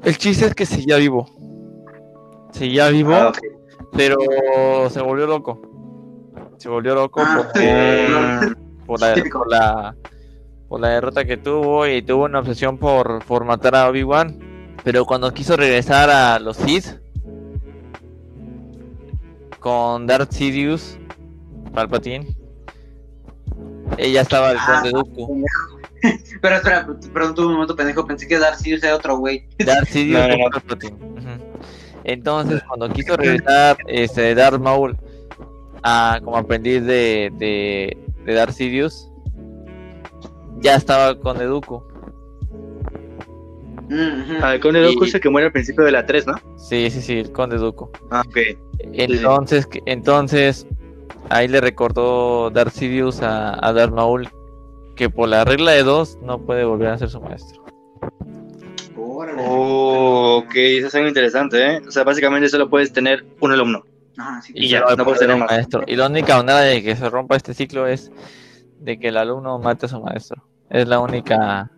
El 0.03 0.19
chiste 0.19 0.47
es 0.47 0.55
que 0.55 0.67
seguía 0.67 0.97
vivo. 0.97 1.27
Seguía 2.53 2.89
vivo, 2.89 3.13
Ah, 3.15 3.33
pero 3.93 4.17
se 4.91 5.01
volvió 5.01 5.27
loco. 5.27 5.61
Se 6.59 6.69
volvió 6.69 6.95
loco 6.95 7.21
Ah, 7.25 7.35
porque 7.53 8.53
por 8.87 9.01
la, 9.01 9.15
Típico. 9.15 9.39
por 9.41 9.51
la 9.51 9.95
por 10.75 10.81
la 10.81 10.89
derrota 10.89 11.25
que 11.25 11.37
tuvo 11.37 11.87
y 11.87 12.03
tuvo 12.03 12.25
una 12.25 12.41
obsesión 12.41 12.79
por, 12.79 13.25
por 13.27 13.45
matar 13.45 13.77
a 13.77 13.89
Obi-Wan. 13.89 14.75
Pero 14.83 15.05
cuando 15.05 15.33
quiso 15.33 15.57
regresar 15.57 16.11
a 16.11 16.37
los 16.41 16.57
Sith 16.57 16.99
con 19.61 20.09
Darth 20.09 20.33
Sidious, 20.33 20.99
Palpatine, 21.73 22.27
ella 23.99 24.23
estaba 24.23 24.51
el 24.51 24.57
Ah, 24.59 24.81
conde 24.83 24.91
Dooku. 24.91 25.45
Pero 26.43 26.57
espera, 26.57 26.89
perdón, 27.13 27.35
tuve 27.37 27.47
un 27.47 27.53
momento 27.53 27.77
pendejo. 27.77 28.05
Pensé 28.05 28.27
que 28.27 28.41
Darth 28.41 28.59
Sidious 28.59 28.83
era 28.83 28.97
otro 28.97 29.17
güey. 29.19 29.47
Darth 29.65 29.87
Sidious 29.87 30.23
No, 30.23 30.27
no, 30.27 30.35
con 30.35 30.41
no. 30.41 30.51
Palpatine. 30.51 30.97
Entonces, 32.03 32.65
cuando 32.65 32.89
quiso 32.93 33.17
regresar 33.17 33.77
este, 33.87 34.35
Darth 34.35 34.59
Maul 34.59 34.99
a, 35.85 36.19
como 36.25 36.37
aprendiz 36.37 36.85
de, 36.85 37.31
de, 37.39 37.97
de 38.25 38.35
Darth 38.35 38.55
Sidious, 38.55 39.09
ya 40.65 40.77
estaba. 40.77 41.15
Mm, 41.15 41.19
ujú. 44.23 44.35
Ah, 44.43 44.55
el 44.55 44.61
Conde 44.61 44.91
Y- 44.91 45.05
es 45.05 45.15
el 45.15 45.21
que 45.21 45.29
muere 45.29 45.47
al 45.47 45.53
principio 45.53 45.85
de 45.85 45.93
la 45.93 46.07
3, 46.07 46.27
¿no? 46.27 46.35
Sí, 46.57 46.89
sí, 46.91 47.03
sí, 47.03 47.19
el 47.21 47.31
conde 47.33 47.59
Dooku. 47.59 47.91
Ah, 48.11 48.23
ok. 48.27 48.39
Entonces, 48.95 49.69
entonces 49.85 50.67
ahí 51.29 51.47
le 51.49 51.61
recordó 51.61 52.49
Darth 52.51 52.73
Sidious 52.73 53.21
a, 53.23 53.55
a 53.65 53.73
Darth 53.75 53.93
Maul 53.93 54.29
que 54.97 55.11
por 55.11 55.29
la 55.29 55.45
regla 55.45 55.73
de 55.73 55.83
dos 55.83 56.19
no 56.23 56.39
puede 56.41 56.65
volver 56.65 56.89
a 56.89 56.99
ser 56.99 57.11
su 57.11 57.21
maestro. 57.21 57.63
Órale. 58.97 59.43
Oh, 59.47 60.43
ok, 60.45 60.55
eso 60.57 60.87
es 60.87 60.95
algo 60.95 61.09
interesante, 61.09 61.75
¿eh? 61.75 61.83
O 61.87 61.91
sea, 61.91 62.05
básicamente 62.05 62.49
solo 62.49 62.71
puedes 62.71 62.91
tener 62.93 63.25
un 63.41 63.53
alumno. 63.53 63.85
Ajá, 64.17 64.41
sí. 64.41 64.53
Y 64.57 64.69
ya, 64.69 64.79
solo 64.79 64.87
va 64.89 64.93
a 64.93 64.97
no 64.97 65.05
puedes 65.05 65.21
tener 65.21 65.35
un 65.35 65.41
más. 65.41 65.51
maestro. 65.51 65.83
Y 65.87 65.97
la 65.97 66.07
única 66.07 66.37
manera 66.37 66.61
de 66.61 66.83
que 66.83 66.97
se 66.97 67.11
rompa 67.11 67.37
este 67.37 67.53
ciclo 67.53 67.87
es 67.87 68.11
de 68.79 68.99
que 68.99 69.09
el 69.09 69.17
alumno 69.19 69.59
mate 69.59 69.87
a 69.87 69.89
su 69.91 70.01
maestro. 70.01 70.43
Es 70.71 70.87
la 70.89 70.99
única. 71.01 71.71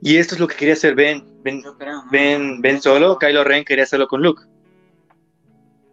Y 0.00 0.16
esto 0.18 0.34
es 0.34 0.40
lo 0.40 0.46
que 0.48 0.56
quería 0.56 0.74
hacer 0.74 0.94
Ben. 0.94 1.24
Ben, 1.42 1.62
ben, 2.10 2.60
ben 2.60 2.80
solo, 2.80 3.18
Kylo 3.18 3.42
Ren 3.44 3.64
quería 3.64 3.84
hacerlo 3.84 4.06
con 4.06 4.22
Luke. 4.22 4.42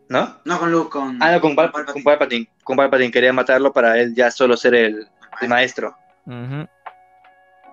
¿No? 0.09 0.37
No 0.45 0.59
con 0.59 0.71
Luke, 0.71 0.89
con. 0.89 1.21
Ah, 1.21 1.31
no, 1.31 1.41
con, 1.41 1.55
Pal- 1.55 1.71
Palpatine. 1.71 1.93
con 1.93 2.03
Palpatine. 2.03 2.49
Con 2.63 2.77
Palpatine 2.77 3.11
quería 3.11 3.33
matarlo 3.33 3.71
para 3.73 3.97
él 3.99 4.13
ya 4.15 4.29
solo 4.31 4.57
ser 4.57 4.75
el, 4.75 5.07
el 5.41 5.49
maestro. 5.49 5.95
Ujú. 6.25 6.67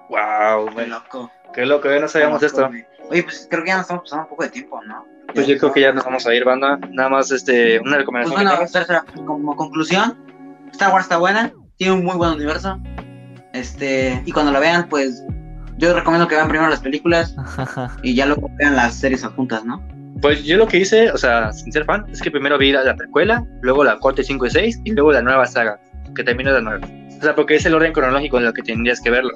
Wow, 0.08 0.74
Qué 0.76 0.86
loco. 0.86 1.30
qué 1.52 1.66
loco, 1.66 1.90
ya 1.90 1.98
no 2.00 2.08
sabíamos 2.08 2.40
loco, 2.42 2.46
esto. 2.46 2.70
Oye, 3.10 3.22
pues 3.22 3.46
creo 3.50 3.62
que 3.64 3.68
ya 3.68 3.76
nos 3.76 3.82
estamos 3.82 4.04
pasando 4.04 4.22
un 4.24 4.28
poco 4.30 4.42
de 4.44 4.50
tiempo, 4.50 4.82
¿no? 4.84 5.04
Pues 5.34 5.46
yo 5.46 5.58
creo 5.58 5.72
que 5.72 5.80
ya 5.80 5.92
nos 5.92 6.04
vamos 6.04 6.26
a 6.26 6.34
ir, 6.34 6.44
banda. 6.44 6.78
Nada 6.90 7.08
más 7.08 7.30
este, 7.30 7.78
una 7.80 7.90
Pues 7.90 7.96
recomendación. 7.98 8.42
bueno, 8.44 8.58
que 8.58 8.64
espera, 8.64 8.82
espera, 8.82 9.04
como 9.26 9.56
conclusión, 9.56 10.16
Star 10.72 10.92
Wars 10.92 11.04
está 11.06 11.16
buena, 11.18 11.52
tiene 11.76 11.94
un 11.94 12.04
muy 12.04 12.16
buen 12.16 12.32
universo. 12.32 12.78
Este, 13.56 14.22
y 14.26 14.32
cuando 14.32 14.52
la 14.52 14.60
vean, 14.60 14.86
pues 14.88 15.24
yo 15.78 15.94
recomiendo 15.94 16.28
que 16.28 16.34
vean 16.34 16.48
primero 16.48 16.68
las 16.68 16.80
películas 16.80 17.34
y 18.02 18.14
ya 18.14 18.26
luego 18.26 18.50
vean 18.58 18.76
las 18.76 18.94
series 18.94 19.24
adjuntas, 19.24 19.64
¿no? 19.64 19.82
Pues 20.20 20.44
yo 20.44 20.56
lo 20.56 20.66
que 20.66 20.78
hice, 20.78 21.10
o 21.10 21.18
sea, 21.18 21.52
sin 21.52 21.72
ser 21.72 21.84
fan, 21.84 22.04
es 22.10 22.20
que 22.20 22.30
primero 22.30 22.58
vi 22.58 22.72
la, 22.72 22.82
la 22.82 22.96
precuela, 22.96 23.44
luego 23.62 23.84
la 23.84 23.98
4, 23.98 24.24
5 24.24 24.46
y 24.46 24.50
6 24.50 24.80
y 24.84 24.92
luego 24.92 25.12
la 25.12 25.22
nueva 25.22 25.46
saga, 25.46 25.78
que 26.14 26.24
termina 26.24 26.52
la 26.52 26.60
9. 26.60 27.18
O 27.18 27.22
sea, 27.22 27.34
porque 27.34 27.56
es 27.56 27.66
el 27.66 27.74
orden 27.74 27.92
cronológico 27.92 28.38
en 28.38 28.46
el 28.46 28.52
que 28.52 28.62
tendrías 28.62 29.00
que 29.00 29.10
verlo. 29.10 29.32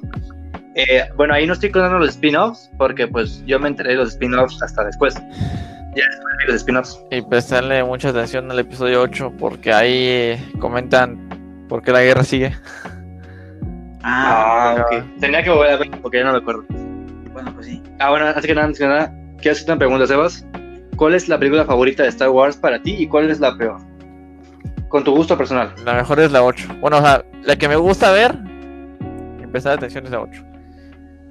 Eh, 0.75 1.05
bueno, 1.17 1.35
ahí 1.35 1.47
no 1.47 1.55
estoy 1.55 1.71
contando 1.71 1.99
los 1.99 2.11
spin-offs, 2.11 2.71
porque 2.79 3.07
pues 3.07 3.43
yo 3.47 3.59
me 3.59 3.69
enteré 3.69 3.91
de 3.91 3.97
los 3.97 4.11
spin-offs 4.11 4.63
hasta 4.63 4.85
después. 4.85 5.15
Ya 5.15 6.05
después 6.07 6.35
vi 6.39 6.47
los 6.47 6.57
spin-offs. 6.57 7.01
Y 7.11 7.23
prestarle 7.23 7.83
mucha 7.85 8.11
atención 8.11 8.51
al 8.51 8.59
episodio 8.59 9.03
8 9.03 9.35
porque 9.39 9.73
ahí 9.73 10.07
eh, 10.07 10.45
comentan 10.59 11.67
por 11.69 11.83
qué 11.83 11.93
la 11.93 12.03
guerra 12.03 12.25
sigue. 12.25 12.55
Ah, 14.03 14.77
Ah, 14.79 14.87
ok. 14.87 15.21
Tenía 15.21 15.43
que 15.43 15.51
volver 15.51 15.73
a 15.73 15.77
ver 15.77 15.91
porque 16.03 16.19
ya 16.19 16.25
no 16.25 16.33
me 16.33 16.39
acuerdo. 16.39 16.65
bueno, 17.33 17.53
pues 17.55 17.67
sí. 17.67 17.83
Ah, 17.99 18.11
bueno, 18.11 18.27
antes 18.27 18.47
que 18.47 18.55
nada, 18.55 18.67
antes 18.67 18.81
que 18.81 18.87
nada, 18.87 19.13
quiero 19.39 19.53
hacerte 19.53 19.73
una 19.73 19.79
pregunta, 19.79 20.07
Sebas. 20.07 20.47
¿Cuál 20.97 21.15
es 21.15 21.29
la 21.29 21.39
película 21.39 21.65
favorita 21.65 22.03
de 22.03 22.11
Star 22.11 22.31
Wars 22.31 22.57
para 22.57 22.83
ti 22.83 22.95
y 22.99 23.07
cuál 23.07 23.31
es 23.31 23.41
la 23.41 23.57
peor? 23.57 23.81
Con 24.89 25.05
tu 25.05 25.15
gusto 25.15 25.37
personal. 25.39 25.73
La 25.85 25.95
mejor 25.95 26.21
es 26.21 26.33
la 26.33 26.43
8. 26.43 26.69
Bueno, 26.81 26.99
o 26.99 27.01
sea, 27.01 27.25
la 27.43 27.57
que 27.57 27.69
me 27.69 27.77
gusta 27.77 28.11
ver 28.11 28.37
prestar 29.51 29.75
atención 29.75 30.05
es 30.05 30.11
la 30.11 30.21
8. 30.21 30.45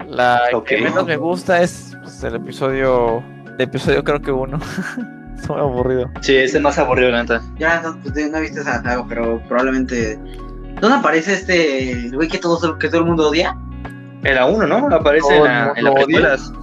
La 0.07 0.41
que 0.65 0.81
menos 0.81 1.05
me 1.05 1.17
gusta 1.17 1.61
es 1.61 1.95
pues, 2.01 2.23
el 2.23 2.35
episodio. 2.35 3.23
El 3.57 3.61
episodio 3.61 4.03
creo 4.03 4.21
que 4.21 4.31
uno. 4.31 4.59
es 5.37 5.49
muy 5.49 5.59
aburrido. 5.59 6.09
Sí, 6.21 6.35
es 6.35 6.55
el 6.55 6.61
más 6.61 6.77
aburrido, 6.77 7.11
la 7.11 7.23
neta. 7.23 7.41
Ya 7.57 7.81
no, 7.81 7.97
pues, 8.01 8.29
no 8.29 8.37
he 8.37 8.41
visto 8.41 8.61
esa 8.61 8.81
saga, 8.81 9.05
pero 9.07 9.41
probablemente. 9.47 10.19
¿Dónde 10.79 10.97
aparece 10.97 11.33
este 11.33 11.91
el 11.91 12.15
güey 12.15 12.27
que 12.27 12.37
todo, 12.37 12.77
que 12.77 12.87
todo 12.87 13.01
el 13.01 13.07
mundo 13.07 13.29
odia? 13.29 13.57
En 14.23 14.35
la 14.35 14.45
1, 14.45 14.67
¿no? 14.67 14.95
Aparece 14.95 15.35
en, 15.35 15.41
el 15.41 15.43
la, 15.43 15.73
en 15.75 15.83
las 15.83 15.93
precuelas. 15.93 16.53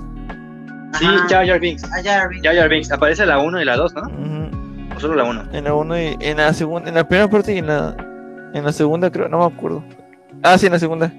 Sí. 0.98 1.06
Jar 1.28 1.46
Jar 1.46 1.60
Binks. 1.60 1.84
Ah. 1.84 2.02
Jar 2.02 2.30
Jar 2.42 2.68
Binks. 2.68 2.90
Aparece 2.90 3.26
la 3.26 3.38
1 3.38 3.60
y 3.60 3.64
la 3.64 3.76
2, 3.76 3.94
¿no? 3.94 4.02
Ujú. 4.02 4.96
O 4.96 5.00
solo 5.00 5.14
la 5.14 5.24
1. 5.24 5.48
En 5.52 5.64
la 5.64 5.74
1 5.74 5.98
y 5.98 6.16
en 6.20 6.36
la 6.38 6.52
segunda. 6.52 6.88
En 6.88 6.94
la 6.94 7.06
primera 7.06 7.28
parte 7.28 7.54
y 7.54 7.58
en 7.58 7.66
la. 7.66 7.96
En 8.54 8.64
la 8.64 8.72
segunda 8.72 9.10
creo, 9.10 9.28
no 9.28 9.38
me 9.40 9.54
acuerdo. 9.54 9.84
Ah, 10.42 10.56
sí, 10.56 10.66
en 10.66 10.72
la 10.72 10.78
segunda. 10.78 11.12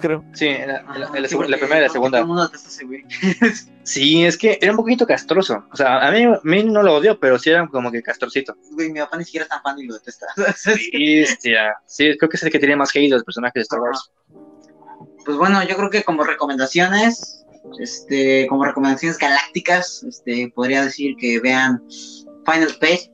Creo. 0.00 0.24
Sí, 0.32 0.46
en 0.46 0.68
la, 0.68 0.78
en 0.80 0.86
la- 0.86 0.92
en 0.94 1.00
la 1.00 1.06
Ajá, 1.06 1.28
sí, 1.28 1.34
segu- 1.34 1.38
la 1.40 1.46
porque 1.46 1.56
primera 1.58 1.78
y 1.78 1.82
la 1.82 1.88
segunda. 1.88 2.18
Todo 2.18 2.22
el 2.22 2.26
mundo 2.28 2.42
detesta 2.46 2.68
a 2.68 2.72
ese 2.72 2.84
güey. 2.84 3.04
Sí, 3.82 4.24
es 4.26 4.36
que 4.36 4.58
era 4.60 4.72
un 4.72 4.76
poquito 4.76 5.06
castroso. 5.06 5.64
O 5.72 5.76
sea, 5.76 6.06
a 6.06 6.10
mí, 6.12 6.22
a 6.24 6.40
mí 6.42 6.62
no 6.64 6.82
lo 6.82 6.94
odio, 6.96 7.18
pero 7.18 7.38
sí 7.38 7.48
era 7.48 7.66
como 7.68 7.90
que 7.90 8.02
castrocito. 8.02 8.54
Güey, 8.72 8.92
mi 8.92 9.00
papá 9.00 9.16
ni 9.16 9.24
siquiera 9.24 9.44
es 9.44 9.48
tan 9.48 9.62
fan 9.62 9.78
y 9.78 9.86
lo 9.86 9.94
detesta. 9.94 10.26
Sí, 10.56 11.22
hostia. 11.22 11.74
sí, 11.86 12.16
creo 12.18 12.28
que 12.28 12.36
es 12.36 12.42
el 12.42 12.50
que 12.50 12.58
tiene 12.58 12.76
más 12.76 12.90
hate 12.94 13.04
de 13.08 13.14
los 13.16 13.24
personajes 13.24 13.54
de 13.54 13.60
Star 13.62 13.80
Wars. 13.80 14.12
Pues 15.24 15.36
bueno, 15.38 15.62
yo 15.66 15.76
creo 15.76 15.88
que 15.90 16.02
como 16.04 16.22
recomendaciones, 16.24 17.44
este, 17.80 18.46
como 18.48 18.64
recomendaciones 18.64 19.18
galácticas, 19.18 20.02
este, 20.04 20.52
podría 20.54 20.84
decir 20.84 21.16
que 21.18 21.40
vean 21.40 21.82
Final 22.46 22.68
Space. 22.70 23.10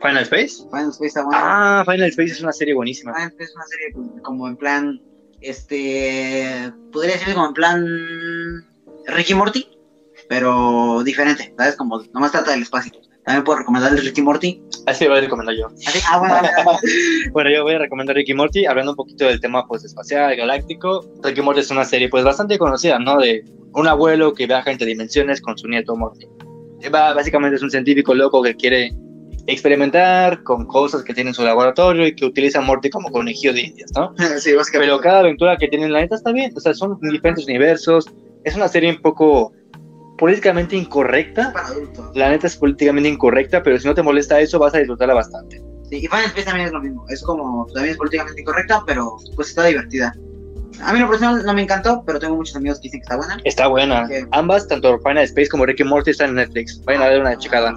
Final 0.00 0.22
Space. 0.24 0.64
Final 0.70 0.90
Space 0.90 1.06
está 1.06 1.22
bueno. 1.24 1.38
Ah, 1.42 1.82
Final 1.86 2.08
Space 2.10 2.32
es 2.32 2.40
una 2.42 2.52
serie 2.52 2.74
buenísima. 2.74 3.14
Final 3.14 3.28
Space 3.30 3.44
es 3.50 3.56
una 3.56 3.66
serie 3.66 3.86
pues, 3.94 4.08
como 4.22 4.46
en 4.48 4.56
plan, 4.56 5.00
este, 5.42 6.72
podría 6.92 7.12
decirse 7.12 7.34
como 7.34 7.48
en 7.48 7.54
plan 7.54 7.86
Ricky 9.06 9.34
Morty, 9.34 9.66
pero 10.28 11.02
diferente, 11.04 11.52
¿sabes? 11.56 11.76
Como 11.76 12.02
nomás 12.12 12.32
trata 12.32 12.52
del 12.52 12.62
espacio. 12.62 12.92
También 13.24 13.44
puedo 13.44 13.60
recomendarles 13.60 14.04
Ricky 14.04 14.22
Morty. 14.22 14.62
Así 14.86 15.06
voy 15.06 15.18
a 15.18 15.20
recomendar 15.20 15.54
yo. 15.54 15.68
Así, 15.86 16.00
ah, 16.10 16.18
bueno, 16.18 16.34
Bueno, 17.32 17.50
yo 17.50 17.62
voy 17.62 17.74
a 17.74 17.78
recomendar 17.78 18.16
Ricky 18.16 18.34
Morty, 18.34 18.66
hablando 18.66 18.92
un 18.92 18.96
poquito 18.96 19.26
del 19.26 19.40
tema 19.40 19.66
pues 19.66 19.84
espacial, 19.84 20.34
galáctico. 20.34 21.08
Ricky 21.22 21.40
Morty 21.40 21.60
es 21.60 21.70
una 21.70 21.84
serie 21.84 22.08
pues 22.08 22.24
bastante 22.24 22.58
conocida, 22.58 22.98
¿no? 22.98 23.18
De 23.18 23.44
un 23.74 23.86
abuelo 23.86 24.34
que 24.34 24.46
viaja 24.46 24.72
entre 24.72 24.88
dimensiones 24.88 25.40
con 25.40 25.56
su 25.56 25.68
nieto 25.68 25.96
Morty. 25.96 26.26
Eh, 26.80 26.88
Básicamente 26.88 27.56
es 27.56 27.62
un 27.62 27.70
científico 27.70 28.12
loco 28.12 28.42
que 28.42 28.56
quiere 28.56 28.92
experimentar 29.46 30.42
con 30.42 30.66
cosas 30.66 31.02
que 31.02 31.14
tiene 31.14 31.30
en 31.30 31.34
su 31.34 31.42
laboratorio 31.42 32.06
y 32.06 32.14
que 32.14 32.24
utiliza 32.24 32.58
a 32.58 32.62
Morty 32.62 32.90
como 32.90 33.10
conejillo 33.10 33.52
de 33.52 33.62
indias, 33.62 33.90
¿no? 33.94 34.14
sí, 34.38 34.52
básicamente. 34.52 34.92
Pero 34.92 35.00
cada 35.00 35.20
aventura 35.20 35.56
que 35.56 35.68
tiene 35.68 35.86
en 35.86 35.92
la 35.92 36.00
neta 36.00 36.16
está 36.16 36.32
bien, 36.32 36.52
o 36.56 36.60
sea, 36.60 36.74
son 36.74 36.98
diferentes 37.00 37.44
universos. 37.46 38.06
Es 38.44 38.54
una 38.54 38.68
serie 38.68 38.90
un 38.90 39.02
poco 39.02 39.52
políticamente 40.18 40.76
incorrecta. 40.76 41.52
para 41.52 41.66
adultos. 41.68 42.10
La 42.14 42.30
neta 42.30 42.46
es 42.46 42.56
políticamente 42.56 43.08
incorrecta, 43.08 43.62
pero 43.62 43.78
si 43.78 43.86
no 43.86 43.94
te 43.94 44.02
molesta 44.02 44.40
eso, 44.40 44.58
vas 44.58 44.74
a 44.74 44.78
disfrutarla 44.78 45.14
bastante. 45.14 45.60
Sí, 45.90 45.96
y 45.96 46.06
Final 46.06 46.26
Space 46.26 46.44
también 46.44 46.66
es 46.66 46.72
lo 46.72 46.80
mismo. 46.80 47.04
Es 47.08 47.22
como, 47.22 47.66
también 47.74 47.92
es 47.92 47.96
políticamente 47.96 48.40
incorrecta, 48.40 48.82
pero 48.86 49.16
pues 49.34 49.48
está 49.48 49.64
divertida. 49.64 50.14
A 50.80 50.92
mí 50.92 50.98
lo 50.98 51.08
personal 51.08 51.44
no 51.44 51.52
me 51.52 51.62
encantó, 51.62 52.02
pero 52.06 52.18
tengo 52.18 52.36
muchos 52.36 52.56
amigos 52.56 52.78
que 52.78 52.84
dicen 52.84 53.00
que 53.00 53.04
está 53.04 53.16
buena. 53.16 53.38
Está 53.44 53.66
buena. 53.66 54.08
Ambas, 54.30 54.66
tanto 54.68 54.98
Final 55.00 55.24
Space 55.24 55.48
como 55.48 55.66
Ricky 55.66 55.84
Morty, 55.84 56.12
están 56.12 56.30
en 56.30 56.36
Netflix. 56.36 56.82
Vayan 56.84 57.02
a 57.02 57.06
dar 57.10 57.20
una 57.20 57.36
checada. 57.36 57.74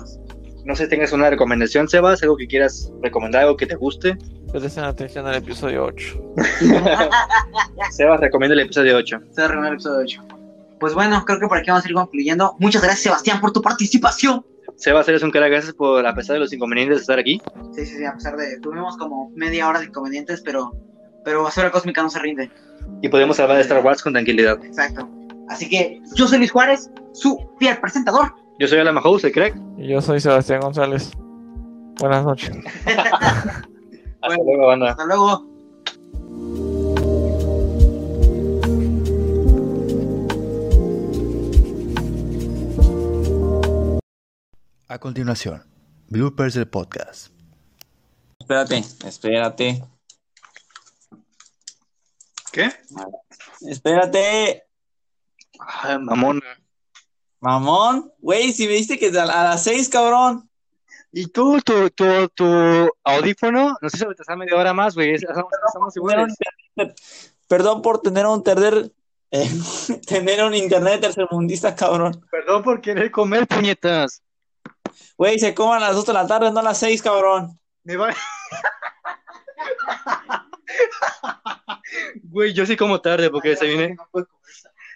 No 0.66 0.76
sé 0.76 0.86
si 0.86 0.90
tengas 0.90 1.14
una 1.14 1.30
recomendación, 1.30 1.88
Sebas, 1.88 2.24
algo 2.24 2.36
que 2.36 2.48
quieras 2.48 2.92
recomendar, 3.04 3.44
algo 3.44 3.56
que 3.56 3.68
te 3.68 3.76
guste. 3.76 4.18
Presten 4.52 4.84
atención 4.84 5.28
al 5.28 5.36
episodio 5.36 5.86
8. 5.86 6.34
Sebas 7.92 8.20
recomienda 8.20 8.56
el 8.56 8.62
episodio 8.62 8.98
8. 8.98 9.20
Se 9.30 9.48
va 9.48 9.64
a 9.64 9.68
el 9.68 9.74
episodio 9.74 10.00
8. 10.00 10.24
pues 10.80 10.96
bueno, 10.96 11.24
creo 11.24 11.40
que 11.40 11.48
por 11.48 11.60
aquí 11.60 11.70
vamos 11.70 11.86
a 11.86 11.88
ir 11.88 11.94
concluyendo. 11.94 12.56
Muchas 12.58 12.82
gracias, 12.82 13.04
Sebastián, 13.04 13.40
por 13.42 13.52
tu 13.52 13.62
participación. 13.62 14.44
Sebas, 14.76 15.08
eres 15.08 15.22
un 15.22 15.30
cara, 15.30 15.48
gracias 15.50 15.76
por, 15.76 16.04
a 16.04 16.16
pesar 16.16 16.34
de 16.34 16.40
los 16.40 16.52
inconvenientes 16.52 16.98
de 16.98 17.02
estar 17.02 17.20
aquí. 17.20 17.40
Sí, 17.76 17.86
sí, 17.86 17.98
sí, 17.98 18.06
a 18.06 18.16
pesar 18.16 18.36
de. 18.36 18.60
Tuvimos 18.60 18.98
como 18.98 19.30
media 19.36 19.70
hora 19.70 19.80
de 19.80 19.86
inconvenientes, 19.86 20.42
pero. 20.42 20.72
Pero 21.24 21.44
Basura 21.44 21.72
Cósmica 21.72 22.02
no 22.02 22.10
se 22.10 22.20
rinde. 22.20 22.52
Y 23.04 23.10
podemos 23.10 23.40
hablar 23.40 23.58
de 23.58 23.64
Star 23.64 23.84
Wars 23.84 24.02
con 24.02 24.14
tranquilidad. 24.14 24.64
Exacto. 24.66 25.08
Así 25.48 25.70
que 25.70 26.02
yo 26.16 26.28
soy 26.28 26.40
Luis 26.40 26.52
Juárez, 26.52 26.90
su 27.14 27.38
fiel 27.60 27.78
presentador. 27.78 28.34
Yo 28.60 28.68
soy 28.68 28.80
Alan 28.80 28.96
Mahouse, 28.96 29.26
el 29.26 29.32
crack. 29.32 29.56
Y 29.78 29.88
yo 29.90 30.02
soy 30.02 30.20
Sebastián 30.20 30.62
González. 30.62 31.12
Buenas 32.00 32.24
noches. 32.26 32.52
Hasta 32.86 33.68
Bueno. 34.28 34.44
luego, 34.46 34.68
banda. 34.68 34.92
Hasta 34.92 35.06
luego. 35.06 35.46
A 44.88 45.00
continuación, 45.00 45.64
bloopers 46.10 46.54
del 46.54 46.68
podcast. 46.68 47.32
Espérate, 48.40 48.78
espérate, 49.06 49.84
¿Qué? 52.52 52.72
espérate, 53.68 54.64
Ay, 55.60 55.98
mamón. 56.00 56.42
Mamón. 57.46 58.12
Güey, 58.20 58.52
si 58.52 58.66
me 58.66 58.74
dijiste 58.74 58.98
que 58.98 59.18
a, 59.18 59.24
a 59.24 59.44
las 59.44 59.64
seis, 59.64 59.88
cabrón. 59.88 60.50
¿Y 61.12 61.28
tú, 61.28 61.62
tu, 61.62 61.90
tu, 61.92 62.28
tu 62.30 62.90
audífono? 63.04 63.78
No 63.80 63.90
sé 63.90 64.00
si 64.00 64.04
retrasar 64.04 64.36
media 64.36 64.58
hora 64.58 64.74
más, 64.74 64.96
güey. 64.96 65.14
Estamos, 65.14 65.46
estamos 65.68 65.96
iguales. 65.96 66.36
Perdón 67.48 67.82
por 67.82 68.02
tener 68.02 68.26
un 68.26 68.44
tercer, 68.44 68.92
eh, 69.32 69.50
tener 70.08 70.44
un 70.44 70.56
internet 70.56 71.02
tercermundista, 71.02 71.76
cabrón. 71.76 72.26
Perdón 72.32 72.64
por 72.64 72.82
querer 72.82 73.12
comer, 73.12 73.48
puñetas. 73.48 74.24
Güey, 75.18 75.40
se 75.40 75.54
coman 75.54 75.78
a 75.84 75.88
las 75.88 75.96
dos 75.96 76.06
de 76.06 76.14
la 76.14 76.28
tarde, 76.28 76.52
no 76.52 76.60
a 76.60 76.64
las 76.64 76.80
seis, 76.80 77.02
cabrón. 77.02 77.60
Me 77.84 77.96
va. 77.96 78.14
Güey, 82.24 82.54
yo 82.54 82.66
sí 82.66 82.76
como 82.76 83.00
tarde 83.00 83.30
porque 83.30 83.50
desayuné. 83.50 83.96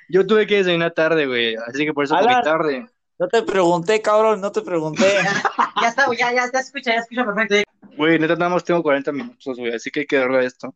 Yo 0.09 0.25
tuve 0.25 0.47
que 0.47 0.57
desayunar 0.57 0.91
tarde, 0.93 1.25
güey. 1.27 1.55
Así 1.67 1.85
que 1.85 1.93
por 1.93 2.03
eso 2.03 2.15
comí 2.17 2.41
tarde. 2.43 2.89
No 3.19 3.27
te 3.27 3.43
pregunté, 3.43 4.01
cabrón, 4.01 4.41
no 4.41 4.51
te 4.51 4.61
pregunté. 4.61 5.05
Ya 5.81 5.87
está, 5.87 6.07
güey, 6.07 6.19
ya, 6.19 6.33
ya, 6.33 6.51
ya 6.51 6.59
escucha, 6.59 6.93
ya 6.93 6.99
escucha 6.99 7.23
perfecto. 7.23 7.71
Güey, 7.95 8.19
neta, 8.19 8.35
nada 8.35 8.49
más 8.49 8.65
tengo 8.65 8.83
40 8.83 9.13
minutos, 9.13 9.57
güey. 9.57 9.73
Así 9.73 9.89
que 9.89 10.01
hay 10.01 10.05
que 10.05 10.17
darle 10.17 10.39
a 10.39 10.41
esto. 10.41 10.75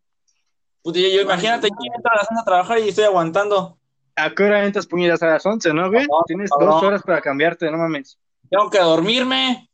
Puta, 0.82 0.98
yo, 1.00 1.10
yo 1.10 1.22
imagínate, 1.24 1.68
yo 1.68 1.94
entro 1.94 2.10
a 2.10 2.16
las 2.16 2.30
once 2.30 2.42
a 2.42 2.46
trabajar 2.46 2.80
y 2.80 2.88
estoy 2.88 3.04
aguantando. 3.04 3.78
¿A 4.16 4.30
qué 4.30 4.44
hora 4.44 4.64
entras, 4.64 4.88
puñetas? 4.88 5.22
A 5.24 5.28
las 5.28 5.46
11, 5.46 5.74
¿no, 5.74 5.90
güey? 5.92 6.06
No, 6.06 6.22
Tienes 6.26 6.50
no. 6.58 6.66
dos 6.66 6.84
horas 6.84 7.02
para 7.04 7.20
cambiarte, 7.20 7.70
no 7.70 7.78
mames. 7.78 8.18
Tengo 8.50 8.70
que 8.70 8.80
dormirme. 8.80 9.70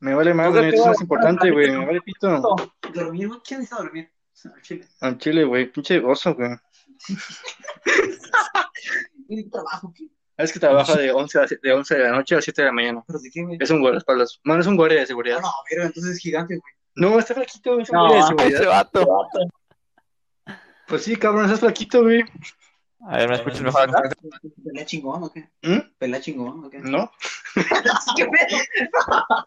Me 0.00 0.14
vale 0.14 0.34
más, 0.34 0.50
güey. 0.50 0.68
que 0.70 0.76
Eso 0.76 0.82
es 0.82 0.88
más 0.88 1.00
importante, 1.00 1.50
güey. 1.50 1.70
Me 1.70 1.86
vale 1.86 2.00
pito. 2.02 2.42
¿Dormir? 2.92 3.30
¿Quién 3.46 3.60
necesita 3.60 3.82
dormir? 3.82 4.10
Chile. 4.62 4.86
Al 5.00 5.16
chile, 5.18 5.44
güey. 5.44 5.70
Pinche 5.70 5.98
oso, 6.04 6.34
güey. 6.34 6.50
Trabajo, 9.52 9.92
¿qué? 9.96 10.08
Es 10.36 10.52
que 10.52 10.58
trabaja 10.58 10.96
de 10.96 11.12
11, 11.12 11.38
a, 11.38 11.46
de 11.62 11.72
11 11.72 11.94
de 11.96 12.02
la 12.04 12.10
noche 12.12 12.34
a 12.34 12.40
7 12.40 12.62
de 12.62 12.66
la 12.66 12.72
mañana. 12.72 13.04
¿Pero 13.06 13.18
de 13.18 13.30
qué, 13.30 13.42
güey? 13.42 13.58
Es 13.60 13.70
un 13.70 13.80
guardaespaldas. 13.80 14.40
Bueno, 14.44 14.62
es 14.62 14.66
un 14.66 14.76
guardia 14.76 14.96
de 14.98 15.04
Ah, 15.04 15.06
seguridad. 15.06 15.40
no, 15.40 15.50
pero 15.68 15.84
entonces 15.84 16.12
es 16.12 16.18
gigante, 16.18 16.56
güey. 16.56 16.72
No, 16.96 17.18
está 17.18 17.34
flaquito. 17.34 17.78
Es 17.78 17.90
un 17.90 17.96
No, 17.96 18.08
guardia 18.08 18.16
de 18.16 18.22
Ese 18.46 18.56
seguridad. 18.56 18.70
vato. 18.70 19.28
Pues 20.88 21.04
sí, 21.04 21.14
cabrón, 21.16 21.44
estás 21.44 21.60
flaquito, 21.60 22.02
güey. 22.02 22.24
A 23.06 23.16
ver, 23.18 23.28
¿me 23.28 23.34
escuchas 23.36 23.60
mejor 23.62 23.82
acá? 23.88 24.10
¿Pelea 24.64 24.84
chingón 24.86 25.22
o 25.22 25.32
qué? 25.32 25.48
¿Mm? 25.62 25.78
¿Pelea 25.98 26.20
chingón 26.20 26.64
o 26.64 26.70
qué? 26.70 26.78
¿No? 26.80 27.10
¿Qué 28.16 28.24
pedo? 28.26 28.58